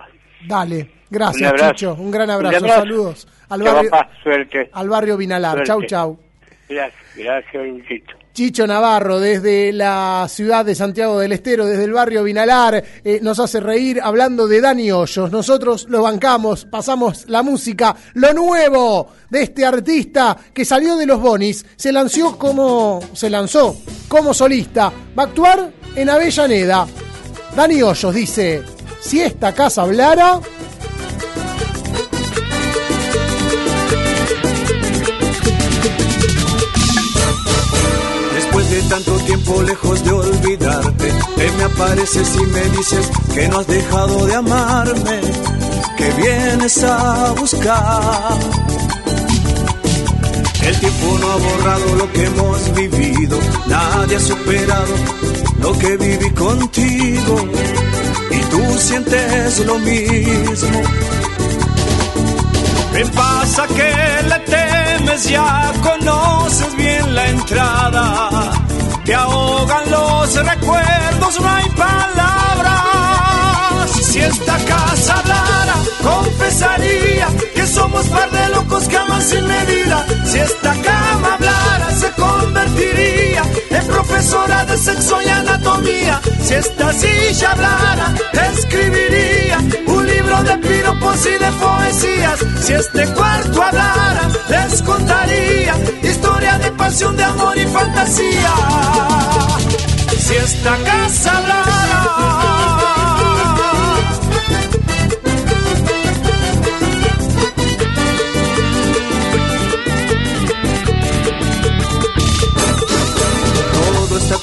Dale, 0.46 0.88
gracias, 1.10 1.50
Un. 1.52 1.74
Chicho, 1.74 1.94
un 1.94 2.10
gran 2.10 2.28
Un 2.28 2.34
abrazo, 2.36 2.68
saludos 2.68 3.28
al 3.48 3.62
barrio, 3.62 3.90
paz, 3.90 4.08
suerte. 4.22 4.68
al 4.72 4.88
barrio 4.90 5.16
Vinalar. 5.16 5.52
Suerte. 5.64 5.68
Chau, 5.68 5.82
chau. 5.84 6.18
Gracias, 6.68 7.02
gracias. 7.16 7.64
Chicho 8.32 8.66
Navarro, 8.66 9.20
desde 9.20 9.72
la 9.72 10.26
ciudad 10.28 10.64
de 10.64 10.74
Santiago 10.74 11.20
del 11.20 11.30
Estero, 11.30 11.66
desde 11.66 11.84
el 11.84 11.92
barrio 11.92 12.24
Vinalar, 12.24 12.82
eh, 13.04 13.20
nos 13.22 13.38
hace 13.38 13.60
reír 13.60 14.00
hablando 14.02 14.48
de 14.48 14.60
Dani 14.60 14.90
Hoyos. 14.90 15.30
Nosotros 15.30 15.86
lo 15.88 16.02
bancamos, 16.02 16.64
pasamos 16.64 17.28
la 17.28 17.44
música, 17.44 17.94
lo 18.14 18.32
nuevo 18.32 19.08
de 19.30 19.42
este 19.42 19.64
artista 19.64 20.36
que 20.52 20.64
salió 20.64 20.96
de 20.96 21.06
los 21.06 21.20
Bonis, 21.20 21.64
se 21.76 21.92
lanzó 21.92 22.36
como 22.36 23.00
se 23.12 23.30
lanzó 23.30 23.76
como 24.08 24.34
solista, 24.34 24.92
va 25.16 25.22
a 25.22 25.26
actuar 25.26 25.70
en 25.94 26.10
Avellaneda. 26.10 26.88
Dani 27.54 27.82
Hoyos 27.82 28.14
dice, 28.14 28.62
si 29.00 29.20
esta 29.20 29.54
casa 29.54 29.82
hablara, 29.82 30.40
De 38.70 38.82
tanto 38.88 39.12
tiempo 39.20 39.62
lejos 39.62 40.04
de 40.04 40.12
olvidarte, 40.12 41.12
te 41.36 41.50
me 41.52 41.64
apareces 41.64 42.28
y 42.36 42.46
me 42.46 42.62
dices 42.76 43.10
que 43.34 43.48
no 43.48 43.58
has 43.58 43.66
dejado 43.66 44.26
de 44.26 44.34
amarme, 44.34 45.20
que 45.96 46.10
vienes 46.22 46.82
a 46.82 47.34
buscar. 47.38 48.38
El 50.62 50.80
tiempo 50.80 51.18
no 51.20 51.30
ha 51.30 51.36
borrado 51.36 51.94
lo 51.96 52.12
que 52.12 52.24
hemos 52.24 52.74
vivido, 52.74 53.38
nadie 53.66 54.16
ha 54.16 54.20
superado 54.20 54.94
lo 55.60 55.78
que 55.78 55.96
viví 55.96 56.30
contigo 56.30 57.36
y 58.30 58.40
tú 58.50 58.78
sientes 58.78 59.58
lo 59.66 59.78
mismo. 59.78 60.82
Me 62.92 63.04
pasa 63.06 63.66
que 63.66 64.28
le 64.28 64.38
temes, 65.14 65.28
ya 65.28 65.72
conoces 65.82 66.76
bien 66.76 67.14
la 67.14 67.28
entrada. 67.28 68.52
Te 69.04 69.14
ahogan 69.14 69.90
los 69.90 70.34
recuerdos, 70.34 71.40
no 71.40 71.48
hay 71.48 71.68
palabras. 71.70 72.13
Esta 74.30 74.56
casa 74.64 75.14
hablara, 75.18 75.74
confesaría 76.02 77.28
que 77.54 77.66
somos 77.66 78.06
par 78.06 78.30
de 78.30 78.48
locos 78.48 78.88
que 78.88 78.96
aman 78.96 79.22
sin 79.22 79.46
medida. 79.46 80.06
Si 80.24 80.38
esta 80.38 80.72
cama 80.82 81.34
hablara, 81.34 81.90
se 81.90 82.10
convertiría 82.12 83.42
en 83.70 83.86
profesora 83.86 84.64
de 84.64 84.76
sexo 84.78 85.20
y 85.22 85.28
anatomía. 85.28 86.20
Si 86.42 86.54
esta 86.54 86.92
silla 86.92 87.52
hablara, 87.52 88.14
escribiría 88.52 89.58
un 89.86 90.06
libro 90.06 90.42
de 90.42 90.56
piropos 90.58 91.26
y 91.26 91.36
de 91.44 91.50
poesías. 91.64 92.38
Si 92.64 92.72
este 92.72 93.06
cuarto 93.14 93.62
hablara, 93.62 94.28
les 94.48 94.82
contaría 94.82 95.74
historia 96.02 96.58
de 96.58 96.70
pasión, 96.72 97.14
de 97.16 97.24
amor 97.24 97.58
y 97.58 97.66
fantasía. 97.66 98.54
Si 100.18 100.34
esta 100.34 100.76
casa 100.78 101.36
hablara. 101.36 102.53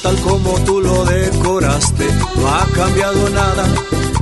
Tal 0.02 0.16
como 0.22 0.54
tú 0.62 0.82
lo 0.82 1.06
decoraste, 1.06 2.08
no 2.36 2.48
ha 2.48 2.66
cambiado 2.76 3.30
nada 3.30 3.66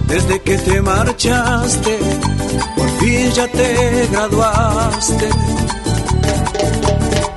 desde 0.07 0.41
que 0.41 0.57
te 0.57 0.81
marchaste. 0.81 1.99
Por 2.75 2.89
fin 2.99 3.31
ya 3.31 3.47
te 3.47 4.07
graduaste. 4.11 5.29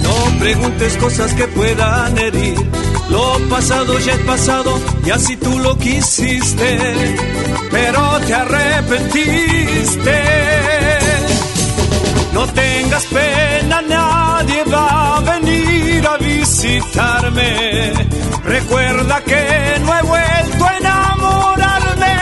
No 0.00 0.38
preguntes 0.40 0.96
cosas 0.96 1.34
que 1.34 1.46
puedan 1.48 2.18
herir. 2.18 2.56
Lo 3.10 3.38
pasado 3.50 3.98
ya 3.98 4.12
es 4.12 4.20
pasado 4.20 4.80
y 5.04 5.10
así 5.10 5.36
tú 5.36 5.58
lo 5.58 5.76
quisiste, 5.76 6.78
pero 7.70 8.18
te 8.26 8.34
arrepentiste. 8.34 10.22
No 12.32 12.46
tengas 12.46 13.04
pena, 13.04 13.82
nadie 13.82 14.64
va 14.64 15.16
a 15.16 15.20
venir 15.20 16.06
a 16.06 16.16
visitarme. 16.16 17.92
Recuerda 18.44 19.20
que 19.22 19.80
no 19.84 19.98
he 19.98 20.02
vuelto 20.02 20.66
a 20.66 20.76
enamorarme. 20.78 22.16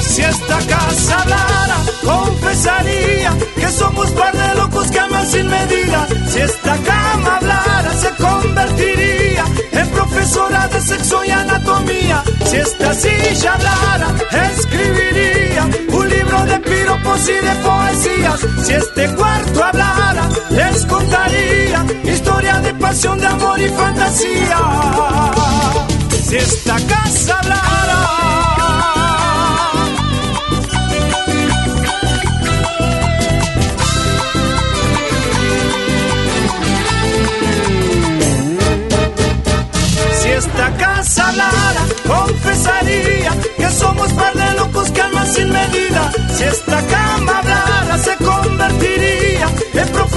Si 0.00 0.22
esta 0.22 0.58
casa 0.66 1.22
hablara, 1.22 1.76
confesaría 2.04 3.32
que 3.56 3.68
somos 3.68 4.10
par 4.12 4.32
de 4.36 4.54
locos 4.56 4.90
que 4.90 4.98
aman 4.98 5.26
sin 5.26 5.48
medida. 5.48 6.06
Si 6.28 6.40
esta 6.40 6.76
cama 6.76 7.36
hablara, 7.36 7.92
se 7.94 8.10
convertiría 8.22 9.44
en 9.72 9.88
profesora 9.90 10.68
de 10.68 10.80
sexo 10.80 11.24
y 11.24 11.30
anatomía. 11.30 12.22
Si 12.44 12.56
esta 12.56 12.94
silla 12.94 13.54
hablara, 13.54 14.08
escribiría 14.50 15.68
un 15.92 16.08
libro 16.08 16.44
de 16.44 16.58
piropos 16.60 17.28
y 17.28 17.46
de 17.46 17.54
poesías. 17.66 18.40
Si 18.64 18.72
este 18.72 19.14
cuarto 19.14 19.64
hablara, 19.64 20.28
les 20.50 20.86
contaría 20.86 21.84
historia 22.04 22.58
de 22.60 22.74
pasión, 22.74 23.18
de 23.18 23.26
amor 23.26 23.60
y 23.60 23.68
fantasía. 23.68 24.58
Si 26.28 26.36
esta 26.36 26.76
casa 26.86 27.38
hablara. 27.38 28.21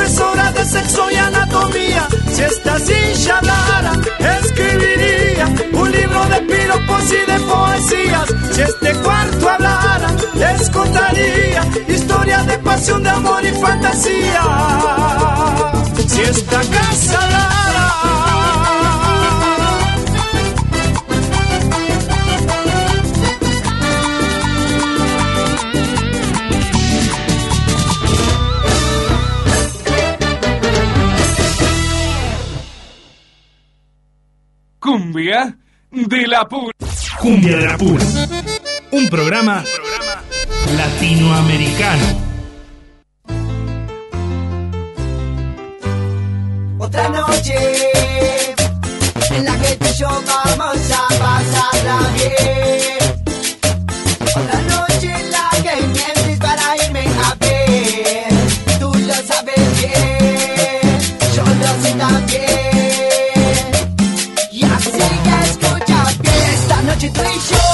Profesora 0.06 0.52
de 0.52 0.65
sexo 0.65 1.10
y 1.10 1.15
anatomía. 1.15 2.07
Si 2.32 2.41
esta 2.44 2.77
silla 2.77 3.38
hablara, 3.40 3.94
escribiría 4.40 5.45
un 5.73 5.91
libro 5.91 6.26
de 6.26 6.41
piropos 6.41 7.03
y 7.11 7.32
de 7.32 7.40
poesías. 7.40 8.27
Si 8.52 8.61
este 8.61 8.94
cuarto 9.02 9.49
hablara, 9.49 10.10
les 10.36 10.69
contaría 10.69 11.61
historia 11.88 12.44
de 12.44 12.57
pasión, 12.60 13.03
de 13.03 13.10
amor 13.10 13.44
y 13.45 13.52
fantasía. 13.53 14.44
Si 16.07 16.22
esta 16.22 16.61
casa 16.61 17.19
hablara. 17.23 17.64
De 35.95 36.27
la 36.27 36.45
pura. 36.45 36.73
Cumbia 37.19 37.57
de 37.57 37.65
la 37.65 37.77
pura. 37.77 38.03
Un 38.91 39.07
programa 39.07 39.63
latinoamericano. 40.76 42.05
Otra 46.80 47.09
noche 47.09 47.55
en 49.31 49.45
la 49.45 49.57
que 49.57 49.76
tú 49.77 49.85
y 49.85 49.93
yo 49.97 50.07
vamos 50.07 50.91
a 50.91 51.07
pasarla 51.17 51.97
bien. 52.15 52.97
Otra 54.35 54.61
noche 54.61 55.13
en 55.13 55.31
la 55.31 55.49
que 55.63 55.88
mientes 55.88 56.39
para 56.39 56.85
irme 56.85 57.05
a 57.23 57.35
ver. 57.35 58.80
Tú 58.80 58.93
lo 58.93 59.13
sabes 59.13 59.77
bien, 59.80 60.99
yo 61.35 61.43
lo 61.43 61.84
sé 61.84 61.93
también. 61.97 62.44
Esta 67.06 67.23
noche 67.23 67.56
tú 67.56 67.64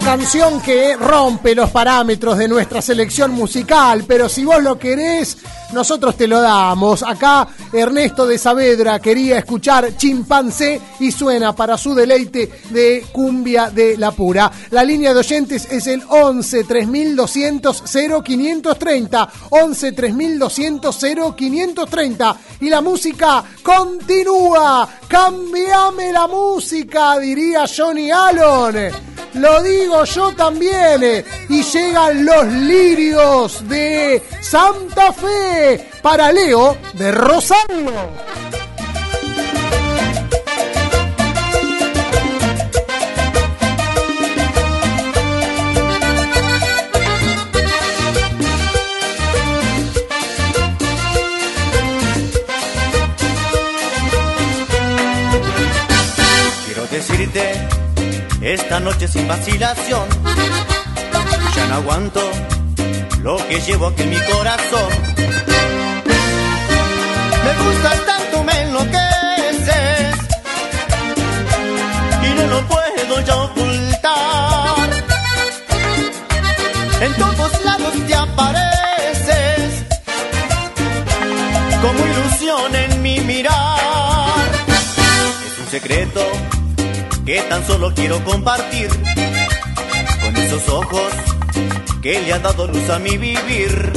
canción 0.00 0.60
que 0.60 0.96
rompe 0.96 1.54
los 1.54 1.70
parámetros 1.70 2.38
de 2.38 2.48
nuestra 2.48 2.82
selección 2.82 3.30
musical, 3.32 4.04
pero 4.06 4.28
si 4.28 4.44
vos 4.44 4.62
lo 4.62 4.78
querés, 4.78 5.38
nosotros 5.72 6.16
te 6.16 6.26
lo 6.26 6.40
damos. 6.40 7.02
Acá 7.02 7.48
Ernesto 7.72 8.26
de 8.26 8.38
Saavedra 8.38 8.98
quería 8.98 9.38
escuchar 9.38 9.96
Chimpancé 9.96 10.80
y 11.00 11.10
suena 11.10 11.54
para 11.54 11.78
su 11.78 11.94
deleite 11.94 12.50
de 12.70 13.06
Cumbia 13.12 13.70
de 13.70 13.96
la 13.96 14.10
Pura. 14.10 14.50
La 14.70 14.84
línea 14.84 15.12
de 15.12 15.20
oyentes 15.20 15.66
es 15.70 15.86
el 15.86 16.02
11 16.08 16.64
3200 16.64 17.82
0530. 18.24 19.28
11 19.50 19.92
3200 19.92 20.96
0530. 21.36 22.36
Y 22.60 22.68
la 22.68 22.80
música 22.80 23.44
continúa. 23.62 24.88
Cambiame 25.08 26.12
la 26.12 26.26
música, 26.26 27.18
diría 27.18 27.64
Johnny 27.66 28.10
Allen. 28.10 29.15
Lo 29.36 29.62
digo 29.62 30.04
yo 30.04 30.32
también. 30.34 31.02
eh. 31.02 31.24
Y 31.48 31.62
llegan 31.62 32.24
los 32.24 32.46
lirios 32.46 33.68
de 33.68 34.22
Santa 34.40 35.12
Fe 35.12 35.90
para 36.02 36.32
Leo 36.32 36.76
de 36.94 37.12
Rosario. 37.12 37.92
Decirte 56.90 57.55
esta 58.40 58.80
noche 58.80 59.08
sin 59.08 59.26
vacilación. 59.28 60.04
Ya 61.54 61.66
no 61.66 61.74
aguanto 61.76 62.20
lo 63.22 63.36
que 63.48 63.60
llevo 63.60 63.86
aquí 63.88 64.02
en 64.02 64.10
mi 64.10 64.20
corazón. 64.20 64.88
Me 67.44 67.64
gustas 67.64 68.06
tanto, 68.06 68.44
me 68.44 68.62
enloqueces. 68.62 70.16
Y 72.22 72.28
no 72.34 72.46
lo 72.46 72.66
puedo 72.68 73.20
ya 73.24 73.36
ocultar. 73.36 74.90
En 77.00 77.14
todos 77.14 77.64
lados 77.64 77.94
te 78.06 78.14
apareces. 78.14 79.84
Como 81.80 82.06
ilusión 82.06 82.74
en 82.74 83.02
mi 83.02 83.20
mirar. 83.20 84.50
Es 85.46 85.58
un 85.58 85.70
secreto 85.70 86.20
que 87.26 87.42
tan 87.42 87.66
solo 87.66 87.92
quiero 87.92 88.22
compartir 88.22 88.88
con 90.22 90.36
esos 90.36 90.68
ojos 90.68 91.12
que 92.00 92.20
le 92.20 92.32
han 92.32 92.42
dado 92.42 92.68
luz 92.68 92.88
a 92.88 93.00
mi 93.00 93.16
vivir. 93.16 93.92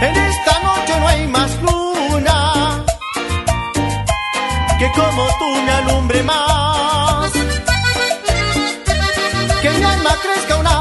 En 0.00 0.16
esta 0.16 0.60
noche 0.60 1.00
no 1.00 1.08
hay 1.08 1.26
más 1.26 1.50
luna 1.62 2.84
que 4.78 4.90
como 4.92 5.26
tú 5.40 5.62
me 5.66 5.72
alumbre 5.72 6.22
más. 6.22 7.32
Que 9.60 9.70
mi 9.70 9.84
alma 9.84 10.16
crezca 10.22 10.56
una 10.56 10.71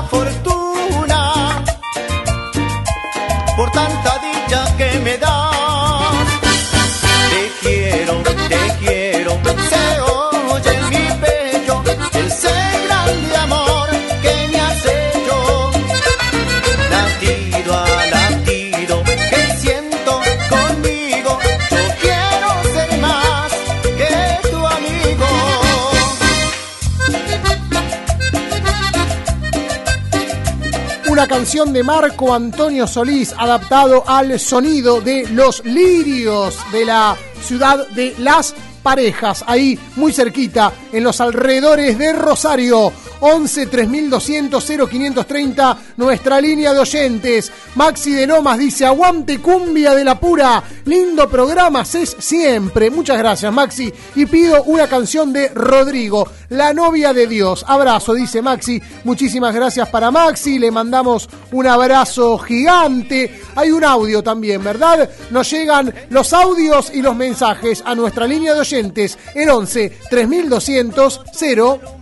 de 31.52 31.84
Marco 31.84 32.34
Antonio 32.34 32.88
Solís 32.88 33.36
adaptado 33.38 34.06
al 34.08 34.40
sonido 34.40 35.02
de 35.02 35.28
los 35.34 35.66
lirios 35.66 36.58
de 36.72 36.86
la 36.86 37.18
ciudad 37.44 37.90
de 37.90 38.16
Las 38.20 38.56
Parejas, 38.82 39.44
ahí 39.46 39.78
muy 39.98 40.14
cerquita, 40.14 40.72
en 40.94 41.04
los 41.04 41.20
alrededores 41.20 41.98
de 41.98 42.14
Rosario. 42.14 42.94
11 43.22 43.68
3200 43.68 44.66
0530, 44.90 45.78
nuestra 45.98 46.42
línea 46.42 46.74
de 46.74 46.80
oyentes. 46.80 47.52
Maxi 47.76 48.12
de 48.12 48.28
Lomas 48.28 48.60
dice: 48.60 48.86
Aguante 48.86 49.40
cumbia 49.40 49.96
de 49.96 50.04
la 50.04 50.20
pura. 50.20 50.64
Lindo 50.86 51.30
programa, 51.30 51.82
es 51.82 52.16
siempre. 52.20 52.90
Muchas 52.90 53.18
gracias, 53.18 53.54
Maxi. 53.54 53.94
Y 54.16 54.26
pido 54.26 54.64
una 54.64 54.88
canción 54.88 55.32
de 55.32 55.50
Rodrigo, 55.50 56.28
La 56.50 56.74
novia 56.74 57.14
de 57.14 57.28
Dios. 57.28 57.64
Abrazo, 57.68 58.14
dice 58.14 58.42
Maxi. 58.42 58.82
Muchísimas 59.04 59.54
gracias 59.54 59.88
para 59.90 60.12
Maxi. 60.12 60.60
Le 60.60 60.72
mandamos 60.72 61.30
un 61.52 61.68
abrazo 61.68 62.38
gigante. 62.40 63.42
Hay 63.56 63.72
un 63.72 63.84
audio 63.84 64.24
también, 64.24 64.64
¿verdad? 64.64 65.10
Nos 65.30 65.50
llegan 65.52 65.94
los 66.10 66.34
audios 66.34 66.92
y 66.94 67.02
los 67.02 67.16
mensajes 67.16 67.84
a 67.86 67.96
nuestra 67.96 68.28
línea 68.28 68.54
de 68.54 68.62
oyentes, 68.62 69.18
el 69.36 69.50
11 69.50 69.98
3200 70.10 71.22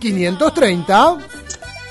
0530. 0.00 1.09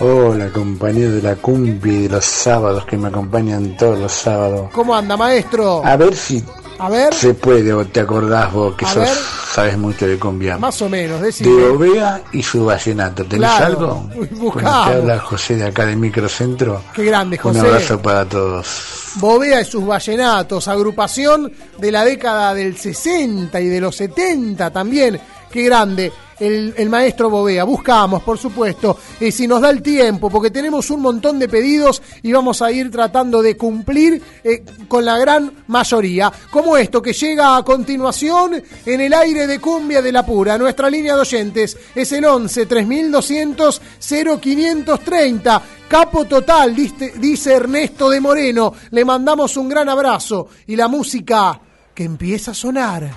Hola, 0.01 0.49
compañeros 0.53 1.15
de 1.15 1.21
la 1.21 1.35
cumbia 1.35 1.91
y 1.93 2.03
de 2.03 2.09
los 2.09 2.23
sábados 2.25 2.85
que 2.85 2.97
me 2.97 3.09
acompañan 3.09 3.75
todos 3.75 3.99
los 3.99 4.11
sábados. 4.13 4.69
¿Cómo 4.73 4.95
anda, 4.95 5.17
maestro? 5.17 5.81
A 5.85 5.97
ver 5.97 6.15
si 6.15 6.41
A 6.77 6.89
ver, 6.89 7.13
se 7.13 7.33
puede 7.33 7.73
o 7.73 7.85
te 7.85 7.99
acordás 7.99 8.53
vos 8.53 8.75
que 8.75 8.85
A 8.85 8.93
sos, 8.93 9.09
sabes 9.53 9.77
mucho 9.77 10.07
de 10.07 10.17
cumbia. 10.17 10.57
más 10.57 10.81
o 10.81 10.87
menos, 10.87 11.19
De 11.19 11.25
decime. 11.25 11.63
Ovea 11.65 12.21
y 12.31 12.41
su 12.41 12.63
vallenato. 12.63 13.25
¿Tenés 13.25 13.49
Claro. 13.49 13.65
algo? 13.65 14.09
Buscamos. 14.37 14.87
te 14.87 14.93
habla 14.95 15.19
José 15.19 15.55
de 15.57 15.65
acá 15.65 15.85
de 15.85 15.97
Microcentro. 15.97 16.81
Qué 16.95 17.03
grande, 17.03 17.35
Un 17.43 17.53
José. 17.53 17.59
abrazo 17.59 18.01
para 18.01 18.23
todos. 18.23 18.67
Bovea 19.15 19.59
y 19.59 19.65
sus 19.65 19.85
vallenatos, 19.85 20.69
agrupación 20.69 21.51
de 21.77 21.91
la 21.91 22.05
década 22.05 22.53
del 22.53 22.77
60 22.77 23.59
y 23.59 23.67
de 23.67 23.81
los 23.81 23.97
70 23.97 24.71
también. 24.71 25.19
Qué 25.51 25.63
grande. 25.63 26.11
El, 26.39 26.73
el 26.77 26.89
maestro 26.89 27.29
Bovea, 27.29 27.65
buscamos, 27.65 28.23
por 28.23 28.37
supuesto, 28.37 28.97
si 29.29 29.45
nos 29.45 29.59
da 29.59 29.69
el 29.71 29.81
tiempo, 29.81 30.29
porque 30.29 30.49
tenemos 30.49 30.89
un 30.89 31.01
montón 31.01 31.37
de 31.37 31.49
pedidos 31.49 32.01
y 32.23 32.31
vamos 32.31 32.61
a 32.61 32.71
ir 32.71 32.89
tratando 32.89 33.41
de 33.41 33.57
cumplir 33.57 34.21
eh, 34.41 34.63
con 34.87 35.03
la 35.03 35.17
gran 35.17 35.51
mayoría. 35.67 36.31
Como 36.49 36.77
esto 36.77 37.01
que 37.01 37.11
llega 37.11 37.57
a 37.57 37.63
continuación 37.63 38.63
en 38.85 39.01
el 39.01 39.13
aire 39.13 39.47
de 39.47 39.59
Cumbia 39.59 40.01
de 40.01 40.13
la 40.13 40.25
Pura. 40.25 40.57
Nuestra 40.57 40.89
línea 40.89 41.15
de 41.15 41.21
oyentes 41.21 41.77
es 41.93 42.11
el 42.13 42.23
11 42.23 42.65
3200 42.65 43.81
0530. 43.99 45.61
Capo 45.89 46.23
total, 46.23 46.73
dice, 46.73 47.13
dice 47.17 47.53
Ernesto 47.53 48.09
de 48.09 48.21
Moreno. 48.21 48.73
Le 48.91 49.03
mandamos 49.03 49.57
un 49.57 49.67
gran 49.67 49.89
abrazo. 49.89 50.47
Y 50.67 50.77
la 50.77 50.87
música 50.87 51.59
que 51.93 52.05
empieza 52.05 52.51
a 52.51 52.53
sonar. 52.53 53.09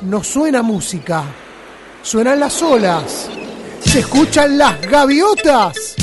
No 0.00 0.24
suena 0.24 0.62
música, 0.62 1.24
suenan 2.02 2.40
las 2.40 2.62
olas. 2.62 3.28
Se 3.84 4.00
escuchan 4.00 4.58
las 4.58 4.80
gaviotas. 4.80 5.94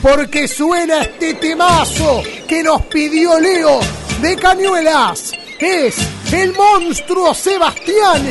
Porque 0.00 0.48
suena 0.48 1.02
este 1.02 1.34
temazo 1.34 2.22
que 2.48 2.62
nos 2.62 2.82
pidió 2.86 3.38
Leo 3.38 3.80
de 4.20 4.36
Cañuelas. 4.36 5.32
Es 5.58 5.96
el 6.32 6.52
monstruo 6.54 7.32
Sebastián 7.34 8.26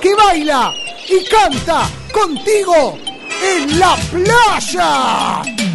que 0.00 0.14
baila 0.14 0.70
y 1.08 1.24
canta 1.24 1.88
contigo 2.12 2.98
en 3.42 3.78
la 3.78 3.96
playa. 4.10 5.73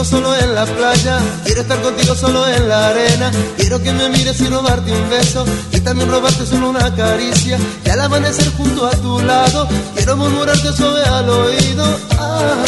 Contigo 0.00 0.16
solo 0.16 0.36
en 0.36 0.54
la 0.54 0.64
playa, 0.64 1.18
quiero 1.44 1.60
estar 1.60 1.82
contigo 1.82 2.14
solo 2.14 2.46
en 2.48 2.68
la 2.68 2.88
arena. 2.88 3.30
Quiero 3.58 3.82
que 3.82 3.92
me 3.92 4.08
mires 4.08 4.40
y 4.40 4.46
robarte 4.46 4.92
un 4.92 5.10
beso, 5.10 5.44
y 5.72 5.80
también 5.80 6.10
robarte 6.10 6.46
solo 6.46 6.70
una 6.70 6.94
caricia. 6.94 7.58
Y 7.84 7.90
al 7.90 8.00
amanecer 8.00 8.50
junto 8.56 8.86
a 8.86 8.92
tu 8.92 9.20
lado, 9.20 9.68
quiero 9.94 10.16
murmurarte 10.16 10.72
suave 10.72 11.02
al 11.04 11.28
oído. 11.28 11.84
Ah, 12.18 12.64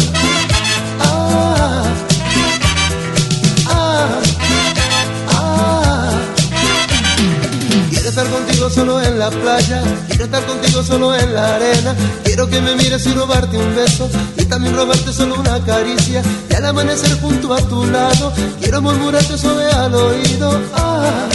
estar 8.12 8.28
contigo 8.28 8.68
solo 8.68 9.00
en 9.00 9.18
la 9.18 9.30
playa, 9.30 9.82
quiero 10.06 10.24
estar 10.26 10.44
contigo 10.44 10.82
solo 10.82 11.14
en 11.14 11.32
la 11.32 11.54
arena. 11.54 11.96
Quiero 12.22 12.46
que 12.46 12.60
me 12.60 12.76
mires 12.76 13.06
y 13.06 13.14
robarte 13.14 13.56
un 13.56 13.74
beso 13.74 14.06
y 14.36 14.44
también 14.44 14.76
robarte 14.76 15.14
solo 15.14 15.36
una 15.36 15.58
caricia. 15.64 16.22
Y 16.50 16.54
al 16.54 16.66
amanecer 16.66 17.18
junto 17.22 17.54
a 17.54 17.58
tu 17.62 17.86
lado, 17.86 18.30
quiero 18.60 18.82
murmurarte 18.82 19.38
suave 19.38 19.64
al 19.64 19.94
oído. 19.94 20.60
Ah, 20.74 21.26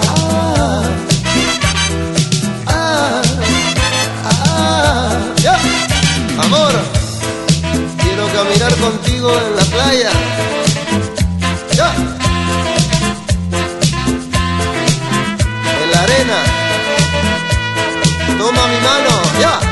ah, 0.00 0.82
ah, 2.68 3.22
ah, 4.24 5.18
ya. 5.42 5.58
Amor, 6.42 6.72
quiero 8.02 8.26
caminar 8.32 8.74
contigo 8.76 9.30
en 9.30 9.56
la 9.56 9.64
playa. 9.64 10.10
Ya. 11.74 12.15
Toma 18.38 18.66
mi 18.68 18.80
mano, 18.80 19.22
ya. 19.40 19.65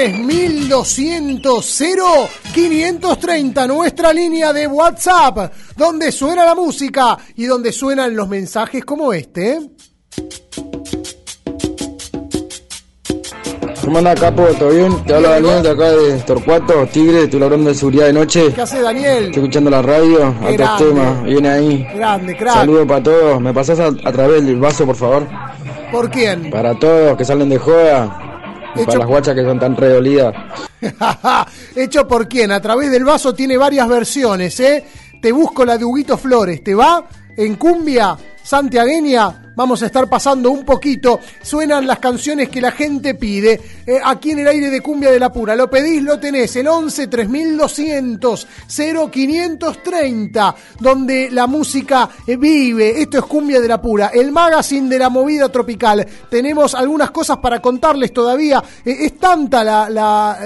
Once 0.00 0.12
3200 0.68 2.28
530 2.54 3.66
nuestra 3.66 4.12
línea 4.12 4.52
de 4.52 4.66
WhatsApp, 4.66 5.52
donde 5.76 6.10
suena 6.12 6.44
la 6.44 6.54
música 6.54 7.18
y 7.36 7.44
donde 7.44 7.72
suenan 7.72 8.16
los 8.16 8.28
mensajes 8.28 8.84
como 8.84 9.12
este. 9.12 9.58
¿Cómo 13.84 13.98
anda, 13.98 14.14
capo? 14.14 14.44
¿Todo 14.58 14.70
bien? 14.70 15.04
Te 15.04 15.14
habla 15.14 15.30
Daniel 15.30 15.62
de 15.62 15.70
acá 15.70 15.90
de 15.90 16.18
Torcuato, 16.20 16.86
Tigre, 16.92 17.26
tu 17.28 17.38
labrón 17.38 17.64
de 17.64 17.74
seguridad 17.74 18.06
de 18.06 18.12
noche. 18.12 18.52
¿Qué 18.54 18.60
hace 18.62 18.80
Daniel? 18.80 19.24
Estoy 19.26 19.42
escuchando 19.42 19.70
la 19.70 19.82
radio, 19.82 20.34
Qué 20.40 20.46
altos 20.48 20.56
grande. 20.58 20.84
temas, 20.84 21.24
viene 21.24 21.48
ahí. 21.48 21.86
Grande, 21.94 22.36
crack. 22.36 22.54
Saludos 22.54 22.86
para 22.86 23.02
todos. 23.02 23.40
¿Me 23.40 23.52
pasás 23.52 23.80
a, 23.80 23.86
a 23.86 24.12
través 24.12 24.46
del 24.46 24.60
vaso, 24.60 24.86
por 24.86 24.96
favor? 24.96 25.26
¿Por 25.90 26.10
quién? 26.10 26.50
Para 26.50 26.78
todos 26.78 27.16
que 27.16 27.24
salen 27.24 27.48
de 27.48 27.58
joda. 27.58 28.29
Hecho- 28.82 28.86
para 28.86 28.98
las 29.00 29.08
guachas 29.08 29.34
que 29.34 29.42
son 29.44 29.58
tan 29.58 29.76
redolidas. 29.76 30.34
Hecho 31.76 32.06
por 32.08 32.28
quién? 32.28 32.52
A 32.52 32.60
través 32.60 32.90
del 32.90 33.04
vaso 33.04 33.34
tiene 33.34 33.56
varias 33.56 33.88
versiones, 33.88 34.58
¿eh? 34.60 34.84
Te 35.20 35.32
busco 35.32 35.64
la 35.64 35.76
de 35.78 35.84
Huguito 35.84 36.16
Flores, 36.16 36.62
¿te 36.64 36.74
va? 36.74 37.06
En 37.36 37.56
cumbia 37.56 38.16
santiagueña 38.42 39.39
vamos 39.56 39.82
a 39.82 39.86
estar 39.86 40.08
pasando 40.08 40.50
un 40.50 40.64
poquito. 40.64 41.20
Suenan 41.42 41.86
las 41.86 41.98
canciones 41.98 42.48
que 42.48 42.60
la 42.60 42.72
gente 42.72 43.14
pide. 43.14 43.60
eh, 43.86 43.98
aquí 44.04 44.30
en 44.32 44.40
el 44.40 44.48
aire 44.48 44.70
de 44.70 44.80
cumbia 44.80 45.10
de 45.10 45.18
la 45.20 45.32
pura. 45.32 45.54
Lo 45.56 45.68
pedís, 45.70 46.02
lo 46.02 46.18
tenés. 46.18 46.54
El 46.56 46.68
11 46.68 47.06
3200 47.08 48.46
0530, 48.68 50.54
donde 50.78 51.30
la 51.30 51.46
música 51.46 52.08
eh, 52.26 52.36
vive. 52.36 53.00
Esto 53.02 53.18
es 53.18 53.24
cumbia 53.24 53.60
de 53.60 53.68
la 53.68 53.80
pura. 53.80 54.08
El 54.08 54.32
magazine 54.32 54.88
de 54.88 54.98
la 54.98 55.08
movida 55.08 55.48
tropical. 55.48 56.06
Tenemos 56.30 56.74
algunas 56.74 57.10
cosas 57.10 57.38
para 57.38 57.60
contarles 57.60 58.12
todavía. 58.12 58.62
Eh, 58.84 58.96
es 59.00 59.18
tanta 59.18 59.64
la, 59.64 59.88
la, 59.90 60.38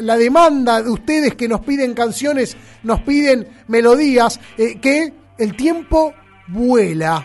la- 0.00 0.16
demanda 0.18 0.82
de 0.82 0.90
ustedes 0.90 1.34
que 1.34 1.46
nos 1.48 1.60
piden 1.60 1.94
canciones, 1.94 2.56
nos 2.82 3.00
piden 3.02 3.46
melodías, 3.68 4.40
que 4.56 5.12
el 5.38 5.56
tiempo 5.56 6.12
vuela. 6.48 7.24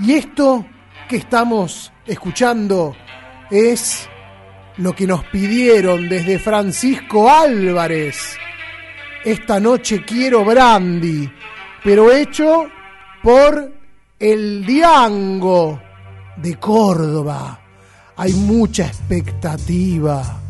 Y 0.00 0.12
esto 0.12 0.66
que 1.08 1.16
estamos 1.16 1.92
escuchando 2.06 2.94
es 3.50 4.08
lo 4.78 4.94
que 4.94 5.06
nos 5.06 5.24
pidieron 5.24 6.08
desde 6.08 6.38
Francisco 6.38 7.30
Álvarez. 7.30 8.36
Esta 9.24 9.60
noche 9.60 10.04
quiero 10.04 10.44
brandy, 10.44 11.30
pero 11.82 12.12
hecho 12.12 12.66
por 13.22 13.72
el 14.18 14.64
Diango 14.66 15.80
de 16.36 16.56
Córdoba. 16.56 17.60
Hay 18.16 18.32
mucha 18.32 18.86
expectativa 18.86 20.40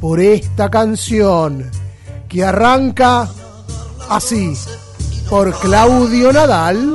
por 0.00 0.20
esta 0.20 0.68
canción 0.68 1.70
que 2.28 2.44
arranca 2.44 3.28
así 4.08 4.54
por 5.28 5.58
Claudio 5.60 6.32
Nadal. 6.32 6.94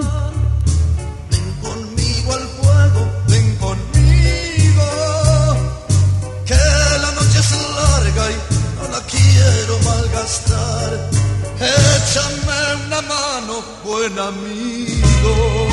Buen 14.10 14.20
amigo. 14.20 15.68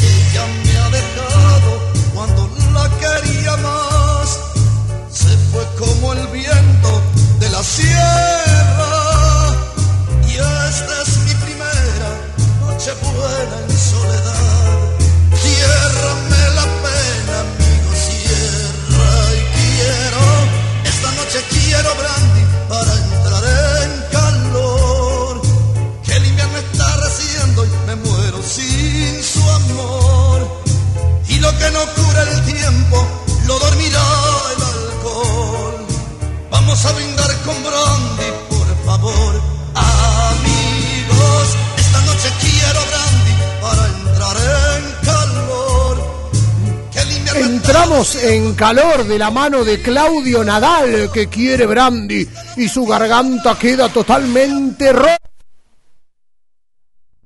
Ella 0.00 0.46
me 0.64 0.78
ha 0.78 0.90
dejado 0.90 1.80
cuando 2.14 2.50
la 2.74 2.88
quería 2.98 3.56
más. 3.56 4.38
Se 5.10 5.36
fue 5.50 5.64
como 5.78 6.12
el 6.12 6.26
viento 6.28 7.02
de 7.38 7.48
la 7.50 7.62
sierra. 7.62 8.94
Y 10.26 10.32
esta 10.32 11.02
es 11.02 11.18
mi 11.18 11.34
primera 11.34 12.10
noche 12.60 12.92
buena 13.02 13.75
que 31.58 31.70
no 31.70 31.80
cura 31.94 32.22
el 32.22 32.44
tiempo, 32.44 33.06
lo 33.46 33.58
dormirá 33.58 34.02
el 34.56 34.62
alcohol. 34.62 35.86
Vamos 36.50 36.84
a 36.84 36.92
brindar 36.92 37.36
con 37.44 37.54
brandy, 37.62 38.30
por 38.48 38.84
favor, 38.84 39.40
amigos. 39.74 41.56
Esta 41.76 42.00
noche 42.02 42.32
quiero 42.40 42.80
brandy 42.90 43.34
para 43.60 43.86
entrar 43.86 44.36
en 44.76 45.04
calor. 45.04 45.96
Entramos 47.34 48.14
en 48.16 48.54
calor 48.54 49.04
de 49.04 49.18
la 49.18 49.30
mano 49.30 49.64
de 49.64 49.82
Claudio 49.82 50.44
Nadal 50.44 51.10
que 51.12 51.28
quiere 51.28 51.66
brandy 51.66 52.28
y 52.56 52.68
su 52.68 52.86
garganta 52.86 53.58
queda 53.58 53.88
totalmente 53.88 54.92
rota. 54.92 55.25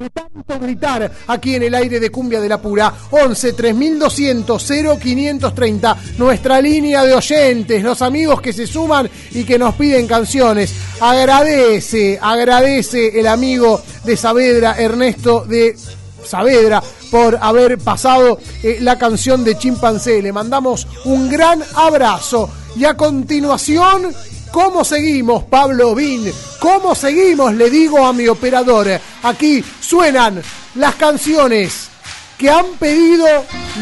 Tanto 0.09 0.59
gritar 0.59 1.12
aquí 1.27 1.56
en 1.56 1.64
el 1.64 1.74
aire 1.74 2.01
de 2.01 2.10
Cumbia 2.10 2.40
de 2.40 2.48
la 2.48 2.56
Pura 2.56 2.90
11 3.10 3.52
3200 3.52 4.66
0530 4.98 5.97
nuestra 6.16 6.59
línea 6.59 7.05
de 7.05 7.12
oyentes 7.12 7.82
los 7.82 8.01
amigos 8.01 8.40
que 8.40 8.55
se 8.55 8.66
suman 8.66 9.10
y 9.32 9.44
que 9.44 9.59
nos 9.59 9.74
piden 9.74 10.06
canciones 10.06 10.72
agradece 11.01 12.18
agradece 12.18 13.20
el 13.20 13.27
amigo 13.27 13.82
de 14.05 14.16
Saavedra 14.16 14.77
Ernesto 14.78 15.44
de 15.44 15.77
Saavedra 16.24 16.82
por 17.10 17.36
haber 17.40 17.78
pasado 17.78 18.39
eh, 18.62 18.78
la 18.81 18.98
canción 18.98 19.44
de 19.44 19.59
Chimpancé. 19.59 20.22
Le 20.22 20.32
mandamos 20.32 20.86
un 21.05 21.28
gran 21.28 21.62
abrazo. 21.74 22.48
Y 22.77 22.85
a 22.85 22.97
continuación, 22.97 24.14
¿cómo 24.52 24.85
seguimos, 24.85 25.44
Pablo 25.44 25.94
Vin? 25.94 26.32
¿Cómo 26.59 26.94
seguimos? 26.94 27.55
Le 27.55 27.70
digo 27.70 28.05
a 28.05 28.12
mi 28.12 28.28
operador. 28.28 28.89
Aquí 29.22 29.64
suenan 29.81 30.43
las 30.74 30.94
canciones 30.97 31.89
que 32.39 32.51
han 32.51 32.66
pedido 32.78 33.27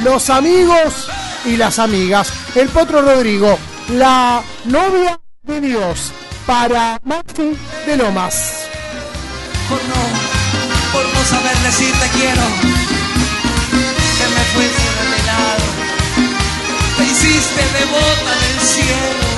los 0.03 0.31
amigos 0.31 1.09
y 1.45 1.57
las 1.57 1.79
amigas. 1.79 2.33
El 2.55 2.69
Potro 2.69 3.03
Rodrigo, 3.03 3.59
la 3.91 4.43
novia 4.65 5.21
de 5.43 5.61
Dios, 5.61 6.13
para 6.47 7.01
Maxi 7.05 7.57
de 7.87 7.97
Lomas. 7.97 8.67
por 9.69 9.79
no, 11.05 11.25
saber 11.25 11.57
decir 11.59 11.93
te 11.93 12.09
quiero, 12.19 12.43
que 14.19 14.29
me 14.35 14.45
fuiste 14.55 14.83
revelado, 15.01 15.65
te 16.97 17.05
hiciste 17.05 17.63
devota 17.79 18.33
del 18.41 18.61
cielo. 18.61 19.38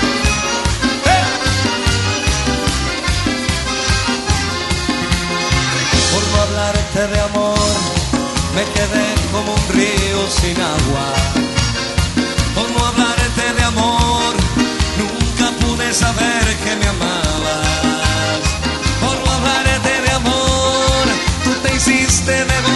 Hablarte 6.51 7.07
de 7.07 7.21
amor, 7.21 7.59
me 8.55 8.65
quedé 8.75 9.09
como 9.33 9.55
agua. 10.61 11.07
Por 12.55 12.69
no 12.71 12.87
hablarte 12.87 13.53
de 13.57 13.63
amor, 13.63 14.35
nunca 14.99 15.51
pude 15.61 15.95
saber 15.95 16.45
que 16.65 16.77
me 16.77 16.87
amabas. 16.89 18.41
Por 19.01 19.17
no 19.25 19.31
hablarte 19.33 20.03
de 20.07 20.11
amor, 20.11 21.05
tú 21.45 21.51
te 21.63 21.77
hiciste 21.77 22.33
devota 22.33 22.70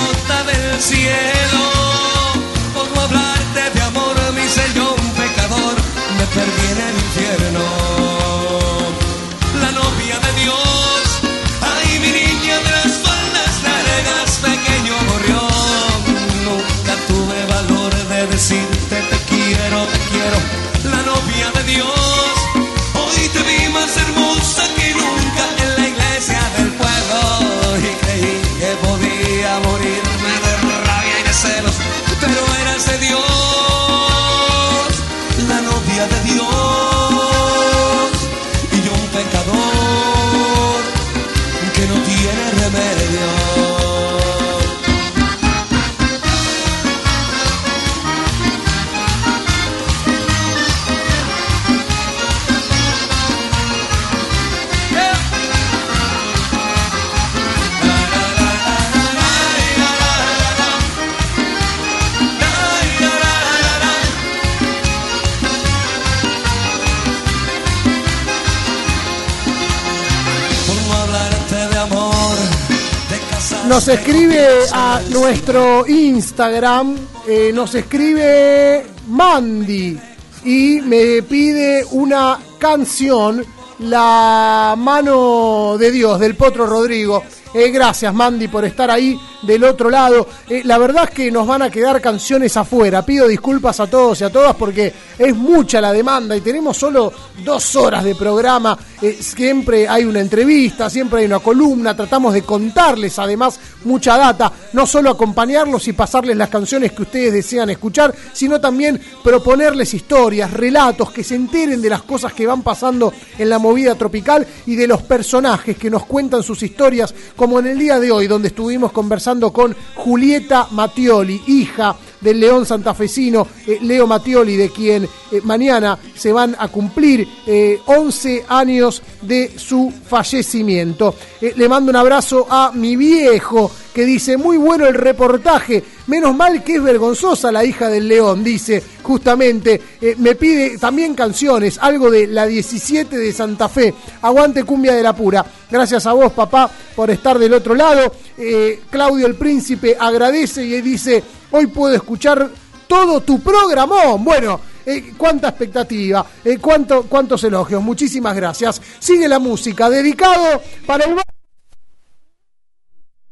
Nos 73.74 73.88
escribe 73.88 74.46
a 74.72 75.00
nuestro 75.10 75.84
Instagram, 75.84 76.96
eh, 77.26 77.50
nos 77.52 77.74
escribe 77.74 78.86
Mandy 79.08 79.98
y 80.44 80.80
me 80.80 81.22
pide 81.22 81.84
una 81.90 82.38
canción, 82.56 83.44
La 83.80 84.76
mano 84.78 85.76
de 85.76 85.90
Dios, 85.90 86.20
del 86.20 86.36
Potro 86.36 86.66
Rodrigo. 86.66 87.24
Eh, 87.52 87.72
gracias 87.72 88.14
Mandy 88.14 88.46
por 88.46 88.64
estar 88.64 88.92
ahí 88.92 89.18
del 89.46 89.64
otro 89.64 89.90
lado. 89.90 90.26
Eh, 90.48 90.62
la 90.64 90.78
verdad 90.78 91.04
es 91.04 91.10
que 91.10 91.30
nos 91.30 91.46
van 91.46 91.62
a 91.62 91.70
quedar 91.70 92.00
canciones 92.00 92.56
afuera. 92.56 93.04
Pido 93.04 93.28
disculpas 93.28 93.80
a 93.80 93.86
todos 93.86 94.20
y 94.20 94.24
a 94.24 94.30
todas 94.30 94.54
porque 94.56 94.92
es 95.18 95.34
mucha 95.34 95.80
la 95.80 95.92
demanda 95.92 96.36
y 96.36 96.40
tenemos 96.40 96.76
solo 96.76 97.12
dos 97.44 97.76
horas 97.76 98.04
de 98.04 98.14
programa. 98.14 98.78
Eh, 99.00 99.18
siempre 99.20 99.88
hay 99.88 100.04
una 100.04 100.20
entrevista, 100.20 100.88
siempre 100.88 101.20
hay 101.20 101.26
una 101.26 101.40
columna. 101.40 101.96
Tratamos 101.96 102.34
de 102.34 102.42
contarles 102.42 103.18
además 103.18 103.58
mucha 103.84 104.16
data. 104.16 104.52
No 104.72 104.86
solo 104.86 105.10
acompañarlos 105.10 105.86
y 105.88 105.92
pasarles 105.92 106.36
las 106.36 106.48
canciones 106.48 106.92
que 106.92 107.02
ustedes 107.02 107.32
desean 107.32 107.70
escuchar, 107.70 108.14
sino 108.32 108.60
también 108.60 109.00
proponerles 109.22 109.94
historias, 109.94 110.52
relatos, 110.52 111.10
que 111.10 111.24
se 111.24 111.34
enteren 111.34 111.80
de 111.80 111.90
las 111.90 112.02
cosas 112.02 112.32
que 112.32 112.46
van 112.46 112.62
pasando 112.62 113.12
en 113.38 113.48
la 113.48 113.58
movida 113.58 113.94
tropical 113.94 114.46
y 114.66 114.76
de 114.76 114.86
los 114.86 115.02
personajes 115.02 115.76
que 115.76 115.90
nos 115.90 116.06
cuentan 116.06 116.42
sus 116.42 116.62
historias, 116.62 117.14
como 117.36 117.58
en 117.58 117.66
el 117.66 117.78
día 117.78 117.98
de 118.00 118.10
hoy, 118.10 118.26
donde 118.26 118.48
estuvimos 118.48 118.92
conversando 118.92 119.33
con 119.40 119.74
Julieta 119.94 120.68
Mattioli, 120.70 121.42
hija 121.48 121.96
del 122.20 122.40
León 122.40 122.64
Santafesino, 122.64 123.46
eh, 123.66 123.78
Leo 123.82 124.06
Mattioli, 124.06 124.56
de 124.56 124.70
quien 124.70 125.04
eh, 125.04 125.40
mañana 125.42 125.98
se 126.14 126.32
van 126.32 126.56
a 126.58 126.68
cumplir 126.68 127.28
eh, 127.46 127.80
11 127.84 128.44
años 128.48 129.02
de 129.20 129.52
su 129.58 129.92
fallecimiento. 130.08 131.14
Eh, 131.40 131.52
le 131.56 131.68
mando 131.68 131.90
un 131.90 131.96
abrazo 131.96 132.46
a 132.48 132.70
mi 132.72 132.96
viejo, 132.96 133.70
que 133.92 134.04
dice, 134.04 134.36
muy 134.36 134.56
bueno 134.56 134.86
el 134.86 134.94
reportaje, 134.94 135.82
menos 136.06 136.34
mal 136.34 136.62
que 136.62 136.76
es 136.76 136.82
vergonzosa 136.82 137.52
la 137.52 137.64
hija 137.64 137.88
del 137.88 138.08
León, 138.08 138.42
dice 138.44 138.82
justamente, 139.02 139.80
Eh, 140.00 140.16
me 140.18 140.34
pide 140.34 140.76
también 140.76 141.14
canciones, 141.14 141.78
algo 141.80 142.10
de 142.10 142.26
la 142.26 142.46
17 142.46 143.16
de 143.16 143.32
Santa 143.32 143.68
Fe, 143.68 143.94
aguante 144.20 144.64
cumbia 144.64 144.94
de 144.94 145.02
la 145.02 145.14
pura. 145.14 145.44
Gracias 145.70 146.04
a 146.06 146.12
vos, 146.12 146.32
papá, 146.32 146.70
por 146.94 147.10
estar 147.10 147.38
del 147.38 147.54
otro 147.54 147.74
lado. 147.74 148.12
Eh, 148.36 148.82
Claudio 148.90 149.26
el 149.26 149.36
Príncipe 149.36 149.96
agradece 149.98 150.62
y 150.64 150.80
dice, 150.82 151.22
hoy 151.52 151.68
puedo 151.68 151.94
escuchar 151.94 152.50
todo 152.86 153.22
tu 153.22 153.40
programón. 153.40 154.22
Bueno, 154.22 154.60
eh, 154.84 155.14
cuánta 155.16 155.48
expectativa, 155.48 156.26
cuánto, 156.60 157.04
cuántos 157.04 157.42
elogios. 157.44 157.82
Muchísimas 157.82 158.36
gracias. 158.36 158.82
Sigue 158.98 159.26
la 159.26 159.38
música, 159.38 159.88
dedicado 159.88 160.60
para 160.86 161.04
el... 161.04 161.16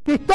que 0.05 0.15
está 0.15 0.35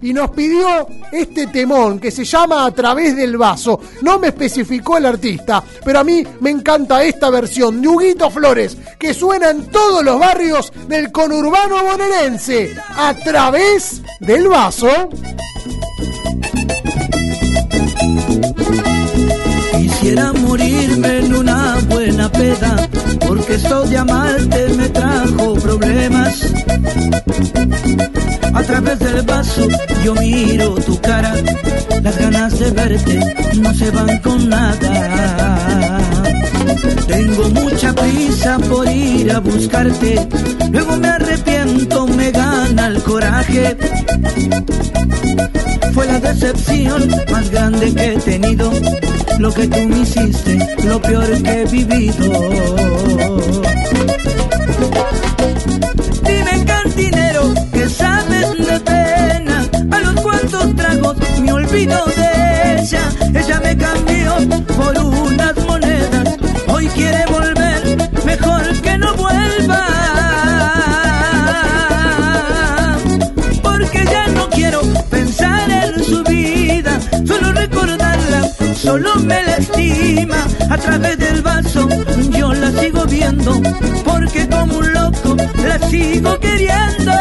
y 0.00 0.12
nos 0.12 0.30
pidió 0.30 0.86
este 1.12 1.46
temón 1.46 1.98
que 1.98 2.10
se 2.10 2.24
llama 2.24 2.66
A 2.66 2.70
través 2.70 3.16
del 3.16 3.36
vaso. 3.36 3.80
No 4.02 4.18
me 4.18 4.28
especificó 4.28 4.98
el 4.98 5.06
artista, 5.06 5.62
pero 5.84 6.00
a 6.00 6.04
mí 6.04 6.22
me 6.40 6.50
encanta 6.50 7.02
esta 7.02 7.30
versión 7.30 7.80
de 7.80 7.88
Huguito 7.88 8.30
Flores 8.30 8.76
que 8.98 9.14
suena 9.14 9.50
en 9.50 9.66
todos 9.66 10.04
los 10.04 10.18
barrios 10.18 10.72
del 10.86 11.10
conurbano 11.12 11.82
bonaerense. 11.82 12.74
A 12.96 13.14
través 13.14 14.02
del 14.20 14.48
vaso. 14.48 14.88
Quisiera 19.72 20.32
morirme 20.32 21.18
en 21.18 21.34
una 21.34 21.78
buena 21.88 22.30
peda, 22.30 22.88
porque 23.48 23.62
esto 23.62 23.82
de 23.86 23.96
amarte 23.96 24.68
me 24.76 24.88
trajo 24.90 25.54
problemas. 25.54 26.52
A 28.52 28.62
través 28.62 28.98
del 28.98 29.22
vaso 29.22 29.68
yo 30.04 30.14
miro 30.16 30.74
tu 30.74 31.00
cara, 31.00 31.32
las 32.02 32.18
ganas 32.18 32.58
de 32.58 32.70
verte 32.70 33.36
no 33.60 33.72
se 33.74 33.90
van 33.90 34.18
con 34.18 34.48
nada. 34.48 35.87
Tengo 37.06 37.48
mucha 37.50 37.92
prisa 37.92 38.58
por 38.68 38.88
ir 38.88 39.32
a 39.32 39.38
buscarte, 39.40 40.28
luego 40.70 40.96
me 40.96 41.08
arrepiento, 41.08 42.06
me 42.06 42.30
gana 42.30 42.88
el 42.88 43.02
coraje. 43.02 43.76
Fue 45.94 46.06
la 46.06 46.20
decepción 46.20 47.08
más 47.32 47.50
grande 47.50 47.94
que 47.94 48.12
he 48.12 48.18
tenido, 48.18 48.72
lo 49.38 49.52
que 49.52 49.66
tú 49.66 49.80
me 49.88 50.00
hiciste, 50.00 50.58
lo 50.84 51.00
peor 51.00 51.42
que 51.42 51.62
he 51.62 51.64
vivido. 51.66 52.30
Dime 56.24 56.64
cantinero, 56.64 57.54
que 57.72 57.88
sabes 57.88 58.58
de 58.66 58.80
pena, 58.80 59.66
a 59.90 60.00
los 60.00 60.20
cuantos 60.20 60.76
tragos 60.76 61.16
me 61.42 61.52
olvido 61.52 62.04
de 62.06 62.82
ella, 62.82 63.02
ella 63.34 63.60
me 63.64 63.76
cambió 63.76 64.36
por 64.76 64.98
unas 64.98 65.56
monedas, 65.66 66.27
hoy 66.78 66.86
quiere 66.88 67.24
volver, 67.26 67.82
mejor 68.24 68.62
que 68.82 68.98
no 68.98 69.12
vuelva. 69.14 69.84
Porque 73.62 74.04
ya 74.04 74.28
no 74.28 74.48
quiero 74.50 74.80
pensar 75.10 75.68
en 75.70 76.04
su 76.04 76.22
vida, 76.22 77.00
solo 77.26 77.52
recordarla, 77.52 78.40
solo 78.76 79.16
me 79.16 79.42
lastima. 79.42 80.46
A 80.70 80.78
través 80.78 81.18
del 81.18 81.42
vaso 81.42 81.88
yo 82.38 82.54
la 82.54 82.70
sigo 82.80 83.04
viendo, 83.06 83.60
porque 84.04 84.48
como 84.48 84.78
un 84.78 84.92
loco 84.92 85.36
la 85.66 85.78
sigo 85.88 86.38
queriendo. 86.38 87.12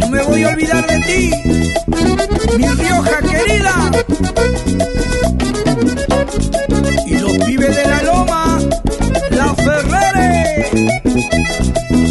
No 0.00 0.08
me 0.10 0.22
voy 0.24 0.42
a 0.44 0.48
olvidar 0.48 0.86
de 0.86 0.98
ti, 1.08 1.30
mi 2.56 2.66
Rioja 2.66 3.18
querida. 3.20 3.90
Y 7.06 7.14
los 7.18 7.32
pibes 7.44 7.76
de 7.76 7.84
la 7.86 8.02
loma, 8.02 8.58
la 9.30 9.54
Ferrari. 9.54 10.64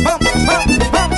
¡Pam, 0.04 0.20
pam, 0.46 0.68
pam! 0.92 1.12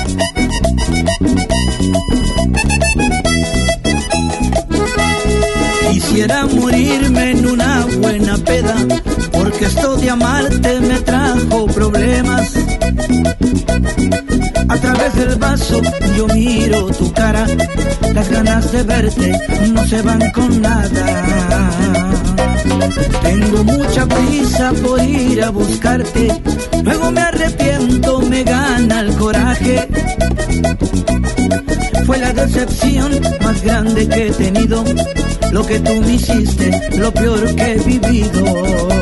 Quisiera 5.92 6.46
morirme 6.46 7.19
porque 9.60 9.76
esto 9.76 9.98
de 9.98 10.10
amarte 10.10 10.80
me 10.80 11.02
trajo 11.02 11.66
problemas. 11.68 12.54
A 14.70 14.76
través 14.78 15.16
del 15.16 15.36
vaso 15.36 15.82
yo 16.16 16.28
miro 16.28 16.86
tu 16.88 17.12
cara, 17.12 17.46
las 18.14 18.30
ganas 18.30 18.72
de 18.72 18.84
verte 18.84 19.40
no 19.74 19.86
se 19.86 20.02
van 20.02 20.32
con 20.32 20.62
nada. 20.62 21.72
Tengo 23.22 23.64
mucha 23.66 24.06
prisa 24.06 24.72
por 24.82 25.02
ir 25.02 25.44
a 25.44 25.50
buscarte, 25.50 26.42
luego 26.82 27.12
me 27.12 27.22
arrepiento, 27.22 28.22
me 28.22 28.44
gana 28.44 29.02
el 29.02 29.14
coraje. 29.16 29.88
Fue 32.06 32.18
la 32.18 32.32
decepción 32.32 33.12
más 33.42 33.62
grande 33.62 34.08
que 34.08 34.28
he 34.28 34.32
tenido, 34.32 34.86
lo 35.52 35.66
que 35.66 35.80
tú 35.80 36.02
me 36.02 36.14
hiciste, 36.14 36.98
lo 36.98 37.12
peor 37.12 37.56
que 37.56 37.74
he 37.74 37.80
vivido. 37.80 38.99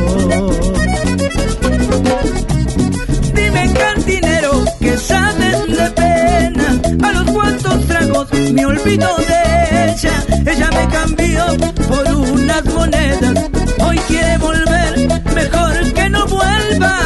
Me 8.53 8.65
olvido 8.65 9.09
de 9.17 9.91
ella 9.91 10.25
Ella 10.45 10.69
me 10.71 10.87
cambió 10.89 11.45
por 11.87 12.15
unas 12.15 12.65
monedas 12.65 13.49
Hoy 13.85 13.97
quiere 14.07 14.37
volver, 14.37 15.23
mejor 15.35 15.93
que 15.93 16.09
no 16.09 16.25
vuelva 16.27 16.97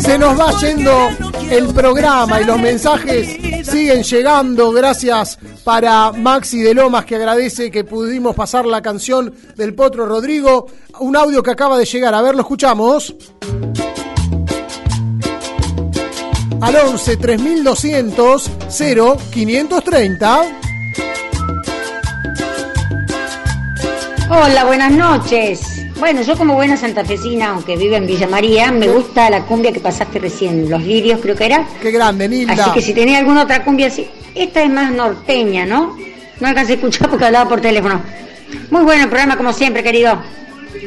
Se 0.00 0.18
nos 0.18 0.38
va 0.38 0.58
yendo 0.60 1.10
el 1.50 1.66
programa 1.74 2.40
y 2.40 2.44
los 2.44 2.60
mensajes 2.60 3.66
siguen 3.66 4.02
llegando. 4.02 4.70
Gracias 4.72 5.38
para 5.64 6.12
Maxi 6.12 6.60
de 6.60 6.74
Lomas 6.74 7.04
que 7.04 7.16
agradece 7.16 7.70
que 7.70 7.84
pudimos 7.84 8.36
pasar 8.36 8.66
la 8.66 8.80
canción 8.80 9.34
del 9.56 9.74
Potro 9.74 10.06
Rodrigo. 10.06 10.66
Un 11.00 11.16
audio 11.16 11.42
que 11.42 11.50
acaba 11.50 11.76
de 11.76 11.84
llegar. 11.84 12.14
A 12.14 12.22
ver, 12.22 12.34
lo 12.34 12.42
escuchamos. 12.42 13.14
Al 16.60 16.76
11 16.76 17.16
3200 17.16 18.50
0 18.68 19.16
530. 19.32 20.42
Hola, 24.28 24.64
buenas 24.64 24.92
noches. 24.92 25.86
Bueno, 25.98 26.22
yo 26.22 26.36
como 26.36 26.54
buena 26.54 26.76
santafesina, 26.76 27.48
aunque 27.48 27.76
vivo 27.76 27.96
en 27.96 28.06
Villa 28.06 28.26
María, 28.26 28.70
me 28.72 28.88
gusta 28.88 29.30
la 29.30 29.42
cumbia 29.44 29.72
que 29.72 29.80
pasaste 29.80 30.18
recién, 30.18 30.68
Los 30.68 30.82
Lirios 30.82 31.20
creo 31.20 31.34
que 31.34 31.46
era. 31.46 31.66
Qué 31.80 31.90
grande, 31.90 32.28
Nilda. 32.28 32.52
Así 32.52 32.70
que 32.72 32.82
si 32.82 32.92
tenía 32.94 33.18
alguna 33.18 33.42
otra 33.44 33.64
cumbia 33.64 33.86
así, 33.86 34.06
esta 34.34 34.62
es 34.62 34.70
más 34.70 34.92
norteña, 34.92 35.64
¿no? 35.64 35.96
No 36.40 36.46
alcancé 36.46 36.72
a 36.72 36.74
escuchar 36.76 37.08
porque 37.08 37.24
hablaba 37.24 37.48
por 37.48 37.60
teléfono. 37.60 38.02
Muy 38.70 38.82
bueno 38.82 39.04
el 39.04 39.08
programa 39.08 39.36
como 39.36 39.52
siempre, 39.52 39.82
querido. 39.82 40.20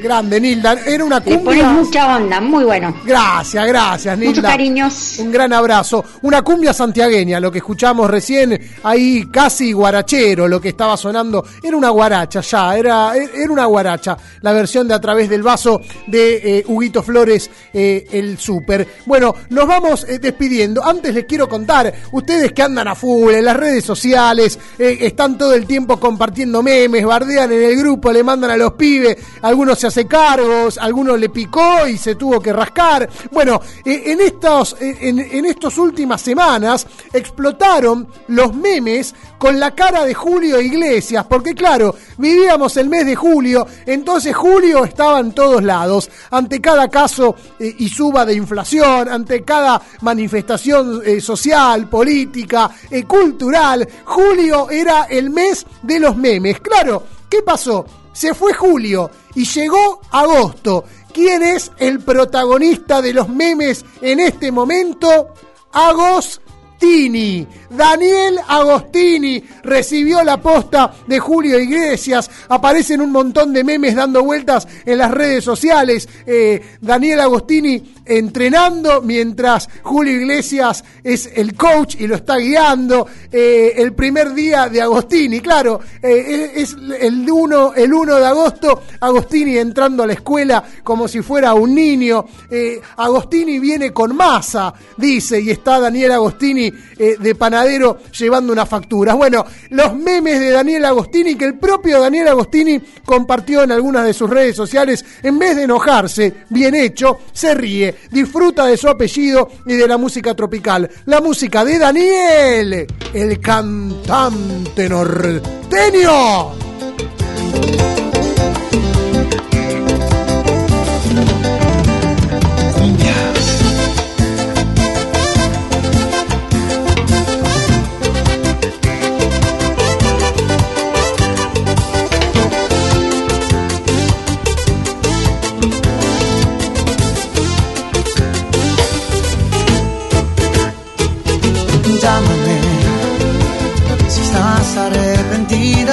Grande, 0.02 0.40
Nilda. 0.40 0.74
Era 0.86 1.04
una 1.06 1.20
Le 1.20 1.26
cumbia. 1.36 1.44
pones 1.44 1.66
mucha 1.86 2.18
onda, 2.18 2.42
muy 2.42 2.64
bueno. 2.64 2.96
Gracias, 3.06 3.68
gracias, 3.68 4.18
Nilda. 4.18 4.30
Muchos 4.32 4.44
cariños. 4.44 5.16
Un 5.20 5.32
gran 5.32 5.54
abrazo. 5.54 6.04
Una 6.22 6.42
cumbia 6.42 6.74
santiagueña, 6.74 7.40
lo 7.40 7.52
que 7.52 7.60
escuchamos 7.60 8.10
recién, 8.10 8.60
ahí 8.84 9.28
casi 9.32 9.72
guarachero, 9.72 10.48
lo 10.48 10.60
que 10.60 10.70
estaba 10.70 10.98
sonando. 10.98 11.46
Era 11.62 11.78
una 11.78 11.90
guaracha 11.90 12.42
ya, 12.42 12.78
era, 12.78 13.14
era 13.16 13.52
una 13.52 13.66
guaracha. 13.66 14.18
La 14.42 14.52
versión 14.54 14.88
de 14.88 14.94
A 14.94 15.02
través 15.02 15.30
del 15.30 15.44
vaso 15.44 15.82
de 16.08 16.60
eh, 16.60 16.64
Huguito 16.68 17.04
Flores, 17.04 17.50
eh, 17.74 18.08
el 18.12 18.38
súper. 18.38 18.88
Bueno, 19.06 19.34
nos 19.50 19.68
vamos 19.68 20.06
eh, 20.08 20.20
despidiendo. 20.20 20.84
Antes 20.84 21.14
les 21.14 21.26
quiero 21.26 21.48
contar, 21.48 21.94
ustedes 22.12 22.52
que 22.54 22.62
andan 22.62 22.88
a 22.88 22.96
full 22.96 23.34
en 23.34 23.46
las 23.46 23.56
redes 23.56 23.84
sociales, 23.84 24.58
están 24.78 25.38
todo 25.38 25.54
el 25.54 25.66
tiempo 25.66 26.00
compartiendo 26.00 26.62
memes, 26.64 27.06
bardean 27.06 27.52
en 27.52 27.64
el 27.64 27.76
grupo, 27.78 28.12
le 28.12 28.24
mandan 28.24 28.52
a 28.52 28.58
los 28.58 28.74
pibes, 28.74 29.18
algunos 29.42 29.83
se 29.84 29.88
hace 29.88 30.08
cargos, 30.08 30.78
algunos 30.78 31.20
le 31.20 31.28
picó 31.28 31.86
y 31.86 31.98
se 31.98 32.16
tuvo 32.16 32.40
que 32.40 32.54
rascar. 32.54 33.10
Bueno, 33.32 33.60
eh, 33.84 34.16
eh, 34.16 34.98
en, 35.02 35.20
en 35.20 35.46
estas 35.46 35.78
últimas 35.78 36.22
semanas 36.22 36.88
explotaron 37.12 38.08
los 38.30 38.56
memes 38.56 39.14
con 39.38 39.60
la 39.60 39.72
cara 39.72 40.06
de 40.06 40.14
Julio 40.14 40.62
Iglesias, 40.62 41.26
porque 41.28 41.54
claro, 41.54 41.96
vivíamos 42.18 42.78
el 42.78 42.88
mes 42.88 43.06
de 43.06 43.18
julio, 43.18 43.68
entonces 43.86 44.34
Julio 44.34 44.86
estaba 44.86 45.20
en 45.20 45.34
todos 45.34 45.62
lados, 45.62 46.10
ante 46.32 46.62
cada 46.62 46.88
caso 46.88 47.36
eh, 47.60 47.76
y 47.80 47.90
suba 47.90 48.26
de 48.26 48.36
inflación, 48.36 49.10
ante 49.10 49.44
cada 49.44 49.82
manifestación 50.00 51.02
social, 51.20 51.90
política, 51.90 52.72
cultural, 53.06 53.86
Julio 54.06 54.70
era 54.70 55.08
el 55.10 55.30
mes 55.30 55.66
de 55.82 56.00
los 56.00 56.16
memes. 56.16 56.62
Claro, 56.62 57.04
¿qué 57.30 57.42
pasó? 57.42 57.86
Se 58.14 58.34
fue 58.34 58.54
Julio 58.54 59.10
y 59.36 59.46
llegó 59.46 60.02
agosto. 60.12 60.86
¿Quién 61.12 61.44
es 61.44 61.72
el 61.78 62.00
protagonista 62.00 63.02
de 63.02 63.14
los 63.14 63.30
memes 63.30 63.86
en 64.02 64.20
este 64.20 64.52
momento? 64.52 65.34
Agostini. 65.72 67.48
Daniel 67.70 68.40
Agostini 68.48 69.44
recibió 69.64 70.24
la 70.24 70.42
posta 70.42 70.94
de 71.08 71.20
Julio 71.20 71.60
Iglesias. 71.60 72.30
Aparecen 72.50 73.02
un 73.02 73.12
montón 73.12 73.54
de 73.54 73.64
memes 73.64 73.96
dando 73.96 74.24
vueltas 74.24 74.68
en 74.86 74.98
las 74.98 75.12
redes 75.12 75.44
sociales. 75.44 76.08
Eh, 76.26 76.78
Daniel 76.82 77.22
Agostini 77.22 77.94
entrenando 78.06 79.02
mientras 79.02 79.70
Julio 79.82 80.14
Iglesias 80.14 80.84
es 81.04 81.30
el 81.36 81.56
coach 81.56 81.96
y 82.00 82.08
lo 82.08 82.16
está 82.16 82.38
guiando. 82.38 83.08
Eh, 83.32 83.74
el 83.78 83.94
primer 83.94 84.34
día 84.34 84.70
de 84.70 84.82
Agostini, 84.82 85.40
claro, 85.40 85.80
eh, 86.02 86.52
es 86.56 86.76
el 87.00 87.30
1 87.30 87.74
el 87.76 87.94
1 87.94 88.16
de 88.16 88.26
agosto. 88.26 88.84
Agostini 89.00 89.58
entrando 89.58 90.04
a 90.04 90.08
la 90.08 90.14
escuela 90.14 90.64
como 90.84 91.08
si 91.08 91.22
fuera 91.22 91.54
un 91.54 91.74
niño. 91.74 92.26
Eh, 92.50 92.80
Agostini 92.98 93.60
viene 93.60 93.92
con 93.92 94.16
masa, 94.16 94.74
dice, 94.98 95.42
y 95.42 95.50
está 95.50 95.80
Daniel 95.80 96.12
Agostini 96.14 96.72
de 97.04 97.36
panadero 97.36 98.00
llevando 98.18 98.54
unas 98.54 98.70
facturas. 98.70 99.16
Bueno, 99.16 99.46
los 99.70 99.96
memes 99.96 100.40
de 100.40 100.52
Daniel 100.52 100.86
Agostini 100.86 101.36
que 101.36 101.46
el 101.46 101.56
propio 101.58 102.00
Daniel 102.00 102.30
Agostini 102.30 102.80
compartió 103.06 103.64
en 103.64 103.72
algunas 103.72 104.06
de 104.06 104.14
sus 104.14 104.30
redes 104.30 104.56
sociales, 104.56 105.04
en 105.22 105.40
vez 105.40 105.56
de 105.56 105.64
enojarse, 105.64 106.34
bien 106.50 106.76
hecho, 106.76 107.20
se 107.32 107.54
ríe, 107.54 107.93
disfruta 108.12 108.66
de 108.66 108.78
su 108.78 108.88
apellido 108.90 109.50
y 109.66 109.74
de 109.74 109.88
la 109.88 109.98
música 109.98 110.34
tropical. 110.36 110.90
La 111.06 111.22
música 111.22 111.64
de 111.64 111.80
Daniel, 111.80 112.88
el 113.14 113.40
cantante 113.40 114.90
norteño. 114.90 116.52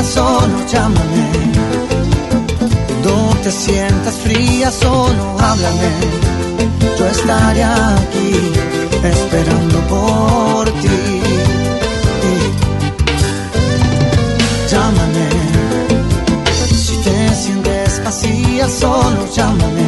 Solo 0.05 0.67
llámame. 0.67 1.31
Cuando 2.87 3.37
te 3.43 3.51
sientas 3.51 4.15
fría 4.17 4.71
solo 4.71 5.37
háblame. 5.39 5.93
Yo 6.99 7.07
estaré 7.07 7.65
aquí 7.65 8.33
esperando 9.03 9.79
por 9.89 10.71
ti. 10.83 11.23
Llámame, 14.71 15.29
si 16.77 16.97
te 16.99 17.35
sientes 17.35 18.05
vacía 18.05 18.69
solo 18.69 19.27
llámame. 19.35 19.80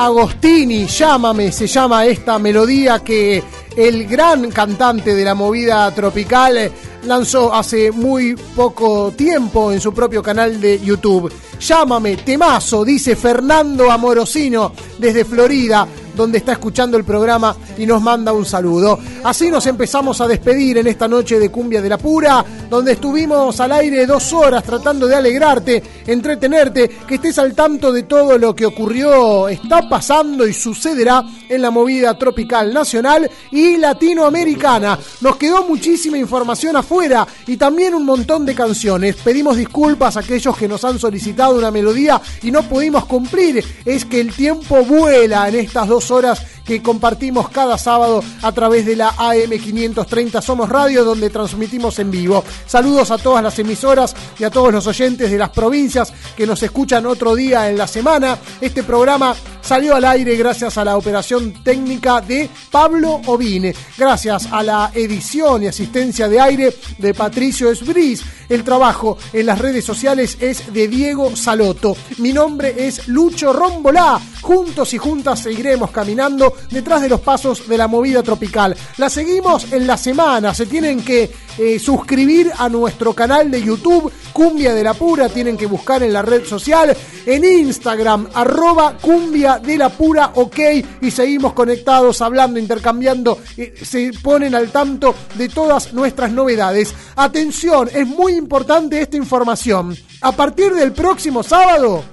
Agostini, 0.00 0.86
Llámame, 0.86 1.52
se 1.52 1.66
llama 1.66 2.06
esta 2.06 2.38
melodía 2.38 3.00
que 3.00 3.44
el 3.76 4.06
gran 4.06 4.50
cantante 4.50 5.14
de 5.14 5.22
la 5.22 5.34
movida 5.34 5.94
tropical 5.94 6.72
lanzó 7.04 7.52
hace 7.52 7.92
muy 7.92 8.34
poco 8.56 9.12
tiempo 9.14 9.70
en 9.70 9.78
su 9.78 9.92
propio 9.92 10.22
canal 10.22 10.58
de 10.58 10.80
YouTube. 10.80 11.30
Llámame, 11.60 12.16
temazo, 12.16 12.82
dice 12.82 13.14
Fernando 13.14 13.90
Amorosino 13.90 14.72
desde 14.96 15.26
Florida, 15.26 15.86
donde 16.16 16.38
está 16.38 16.52
escuchando 16.52 16.96
el 16.96 17.04
programa 17.04 17.54
y 17.76 17.84
nos 17.84 18.00
manda 18.00 18.32
un 18.32 18.46
saludo. 18.46 18.98
Así 19.22 19.50
nos 19.50 19.66
empezamos 19.66 20.18
a 20.22 20.26
despedir 20.26 20.78
en 20.78 20.86
esta 20.86 21.06
noche 21.06 21.38
de 21.38 21.50
Cumbia 21.50 21.82
de 21.82 21.90
la 21.90 21.98
Pura, 21.98 22.42
donde 22.70 22.92
estuvimos 22.92 23.60
al 23.60 23.72
aire 23.72 24.06
dos 24.06 24.32
horas 24.32 24.64
tratando 24.64 25.06
de 25.06 25.14
alegrarte, 25.14 25.82
entretenerte, 26.06 26.88
que 27.06 27.16
estés 27.16 27.38
al 27.38 27.54
tanto 27.54 27.92
de 27.92 28.04
todo 28.04 28.38
lo 28.38 28.56
que 28.56 28.64
ocurrió, 28.64 29.46
está 29.48 29.86
pasando 29.90 30.46
y 30.46 30.54
sucederá 30.54 31.22
en 31.50 31.60
la 31.60 31.70
movida 31.70 32.16
tropical 32.16 32.72
nacional 32.72 33.30
y 33.50 33.76
latinoamericana. 33.76 34.98
Nos 35.20 35.36
quedó 35.36 35.64
muchísima 35.64 36.16
información 36.16 36.76
afuera 36.76 37.26
y 37.46 37.58
también 37.58 37.94
un 37.94 38.06
montón 38.06 38.46
de 38.46 38.54
canciones. 38.54 39.16
Pedimos 39.16 39.58
disculpas 39.58 40.16
a 40.16 40.20
aquellos 40.20 40.56
que 40.56 40.68
nos 40.68 40.82
han 40.84 40.98
solicitado 40.98 41.58
una 41.58 41.70
melodía 41.70 42.20
y 42.42 42.50
no 42.50 42.62
pudimos 42.62 43.04
cumplir. 43.04 43.62
Es 43.84 44.06
que 44.06 44.20
el 44.20 44.32
tiempo 44.32 44.82
vuela 44.84 45.46
en 45.48 45.56
estas 45.56 45.88
dos 45.88 46.10
horas 46.10 46.42
que 46.70 46.80
compartimos 46.80 47.48
cada 47.48 47.76
sábado 47.76 48.22
a 48.42 48.52
través 48.52 48.86
de 48.86 48.94
la 48.94 49.10
AM530 49.16 50.40
Somos 50.40 50.68
Radio, 50.68 51.02
donde 51.02 51.28
transmitimos 51.28 51.98
en 51.98 52.12
vivo. 52.12 52.44
Saludos 52.64 53.10
a 53.10 53.18
todas 53.18 53.42
las 53.42 53.58
emisoras 53.58 54.14
y 54.38 54.44
a 54.44 54.50
todos 54.50 54.72
los 54.72 54.86
oyentes 54.86 55.32
de 55.32 55.36
las 55.36 55.50
provincias 55.50 56.12
que 56.36 56.46
nos 56.46 56.62
escuchan 56.62 57.06
otro 57.06 57.34
día 57.34 57.68
en 57.68 57.76
la 57.76 57.88
semana. 57.88 58.38
Este 58.60 58.84
programa 58.84 59.34
salió 59.60 59.96
al 59.96 60.04
aire 60.04 60.36
gracias 60.36 60.78
a 60.78 60.84
la 60.84 60.96
operación 60.96 61.54
técnica 61.64 62.20
de 62.20 62.48
Pablo 62.70 63.20
Ovine, 63.26 63.74
gracias 63.98 64.46
a 64.52 64.62
la 64.62 64.92
edición 64.94 65.64
y 65.64 65.66
asistencia 65.66 66.28
de 66.28 66.40
aire 66.40 66.72
de 66.98 67.14
Patricio 67.14 67.68
Esbris. 67.68 68.22
El 68.48 68.64
trabajo 68.64 69.16
en 69.32 69.46
las 69.46 69.58
redes 69.58 69.84
sociales 69.84 70.36
es 70.40 70.72
de 70.72 70.88
Diego 70.88 71.36
Saloto. 71.36 71.96
Mi 72.18 72.32
nombre 72.32 72.74
es 72.78 73.06
Lucho 73.06 73.52
Rombolá. 73.52 74.20
Juntos 74.40 74.92
y 74.92 74.98
juntas 74.98 75.40
seguiremos 75.40 75.92
caminando 75.92 76.52
detrás 76.70 77.02
de 77.02 77.08
los 77.08 77.20
pasos 77.20 77.68
de 77.68 77.78
la 77.78 77.88
movida 77.88 78.22
tropical. 78.22 78.76
La 78.98 79.08
seguimos 79.08 79.72
en 79.72 79.86
la 79.86 79.96
semana. 79.96 80.54
Se 80.54 80.66
tienen 80.66 81.02
que 81.02 81.30
eh, 81.58 81.78
suscribir 81.78 82.50
a 82.56 82.68
nuestro 82.68 83.14
canal 83.14 83.50
de 83.50 83.62
YouTube, 83.62 84.12
Cumbia 84.32 84.74
de 84.74 84.84
la 84.84 84.94
Pura. 84.94 85.28
Tienen 85.28 85.56
que 85.56 85.66
buscar 85.66 86.02
en 86.02 86.12
la 86.12 86.22
red 86.22 86.44
social, 86.44 86.96
en 87.26 87.44
Instagram, 87.44 88.28
arroba 88.34 88.96
Cumbia 89.00 89.58
de 89.58 89.76
la 89.76 89.88
Pura, 89.90 90.32
ok. 90.34 90.58
Y 91.02 91.10
seguimos 91.10 91.52
conectados, 91.52 92.20
hablando, 92.20 92.58
intercambiando. 92.58 93.38
eh, 93.56 93.74
se 93.82 94.10
ponen 94.22 94.54
al 94.54 94.70
tanto 94.70 95.14
de 95.34 95.48
todas 95.48 95.92
nuestras 95.92 96.30
novedades. 96.32 96.94
Atención, 97.16 97.88
es 97.92 98.06
muy 98.06 98.34
importante 98.34 99.00
esta 99.00 99.16
información. 99.16 99.96
A 100.22 100.32
partir 100.32 100.72
del 100.74 100.92
próximo 100.92 101.42
sábado, 101.42 102.04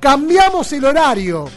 cambiamos 0.00 0.72
el 0.72 0.84
horario 0.84 1.48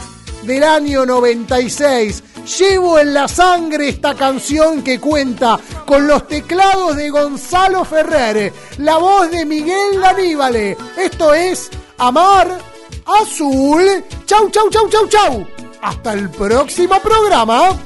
del 0.43 0.63
año 0.63 1.05
96. 1.05 2.23
Llevo 2.59 2.99
en 2.99 3.13
la 3.13 3.27
sangre 3.27 3.89
esta 3.89 4.15
canción 4.15 4.81
que 4.83 4.99
cuenta 4.99 5.59
con 5.85 6.07
los 6.07 6.27
teclados 6.27 6.95
de 6.95 7.09
Gonzalo 7.09 7.83
Ferrer, 7.83 8.53
la 8.77 8.97
voz 8.97 9.29
de 9.29 9.45
Miguel 9.45 10.03
Aníbale. 10.03 10.77
Esto 10.97 11.33
es 11.33 11.69
Amar 11.97 12.59
Azul. 13.05 13.83
Chau, 14.25 14.49
chau, 14.49 14.69
chau, 14.69 14.89
chau, 14.89 15.07
chau. 15.07 15.47
Hasta 15.81 16.13
el 16.13 16.29
próximo 16.29 16.99
programa. 17.01 17.77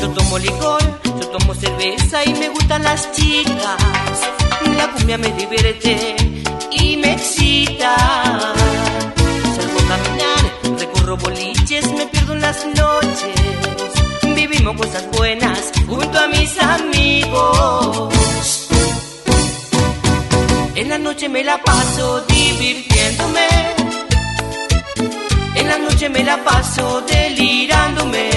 Yo 0.00 0.08
tomo 0.10 0.38
licor, 0.38 0.82
yo 1.04 1.28
tomo 1.28 1.54
cerveza 1.54 2.24
y 2.24 2.34
me 2.34 2.48
gustan 2.48 2.82
las 2.82 3.10
chicas. 3.12 4.29
La 4.80 4.88
cumbia 4.92 5.18
me 5.18 5.30
divierte 5.32 6.16
y 6.70 6.96
me 6.96 7.12
excita. 7.12 7.94
Salgo 9.54 9.78
a 9.78 9.88
caminar, 9.92 10.78
recorro 10.78 11.18
boliches, 11.18 11.92
me 11.92 12.06
pierdo 12.06 12.32
en 12.32 12.40
las 12.40 12.64
noches. 12.64 13.40
Vivimos 14.34 14.74
cosas 14.78 15.04
buenas 15.18 15.70
junto 15.86 16.18
a 16.18 16.28
mis 16.28 16.58
amigos. 16.58 18.08
En 20.76 20.88
la 20.88 20.96
noche 20.96 21.28
me 21.28 21.44
la 21.44 21.58
paso 21.62 22.22
divirtiéndome. 22.22 23.48
En 25.56 25.68
la 25.68 25.76
noche 25.76 26.08
me 26.08 26.24
la 26.24 26.42
paso 26.42 27.02
delirándome. 27.02 28.30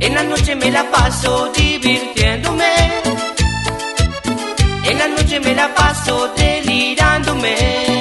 En 0.00 0.14
la 0.14 0.22
noche 0.22 0.54
me 0.54 0.70
la 0.70 0.84
paso 0.90 1.50
divirtiéndome. 1.56 2.53
En 4.86 4.98
la 4.98 5.08
noche 5.08 5.40
me 5.40 5.54
la 5.54 5.74
paso 5.74 6.32
delirándome. 6.36 7.93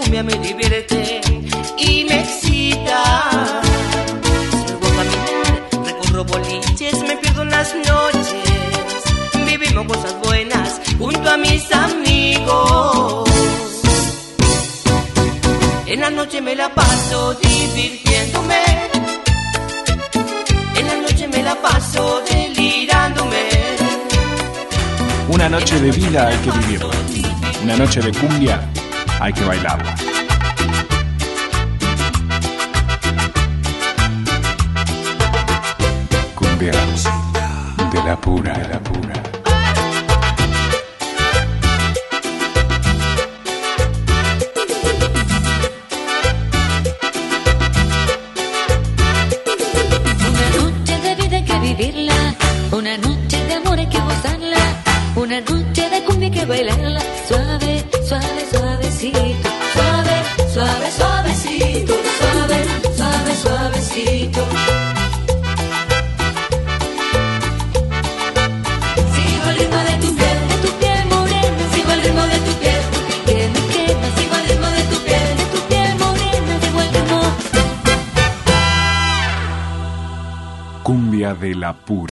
Cumbia 0.00 0.22
me 0.22 0.34
divierte 0.34 1.20
y 1.76 2.04
me 2.04 2.20
excita. 2.20 3.02
Salgo 4.66 4.86
a 4.86 4.92
caminar, 4.96 5.68
recorro 5.84 6.24
boliches, 6.24 7.02
me 7.02 7.16
pierdo 7.16 7.42
en 7.42 7.50
las 7.50 7.74
noches. 7.74 9.02
Vivimos 9.46 9.86
cosas 9.86 10.14
buenas 10.24 10.80
junto 10.98 11.30
a 11.30 11.36
mis 11.36 11.70
amigos. 11.72 13.28
En 15.86 16.00
la 16.00 16.10
noche 16.10 16.40
me 16.40 16.54
la 16.54 16.68
paso 16.74 17.34
divirtiéndome. 17.34 18.62
En 20.76 20.86
la 20.86 20.96
noche 20.96 21.28
me 21.28 21.42
la 21.42 21.54
paso 21.60 22.22
delirándome. 22.30 23.48
Una 25.28 25.48
noche 25.48 25.78
de 25.78 25.90
vida 25.92 26.28
hay 26.28 26.36
que 26.38 26.50
vivirla. 26.52 26.96
Una 27.62 27.76
noche 27.76 28.00
de 28.00 28.12
cumbia 28.12 28.70
hay 29.20 29.32
que 29.34 29.44
bailarla. 29.44 29.94
Cumbia 36.34 36.72
de 37.92 38.02
la 38.02 38.16
pura, 38.20 38.52
de 38.54 38.68
la 38.68 38.80
pura. 38.80 39.22
Una 50.28 50.48
noche 50.56 50.98
de 51.02 51.14
vida 51.16 51.36
hay 51.36 51.44
que 51.44 51.58
vivirla, 51.58 52.34
una 52.72 52.96
noche 52.96 53.44
de 53.44 53.54
amor 53.54 53.78
hay 53.78 53.86
que 53.86 54.00
gozarla. 54.00 54.20
bailarla 56.50 57.00
suave, 57.28 57.84
de 81.40 81.54
la 81.54 81.72
pura. 81.72 82.00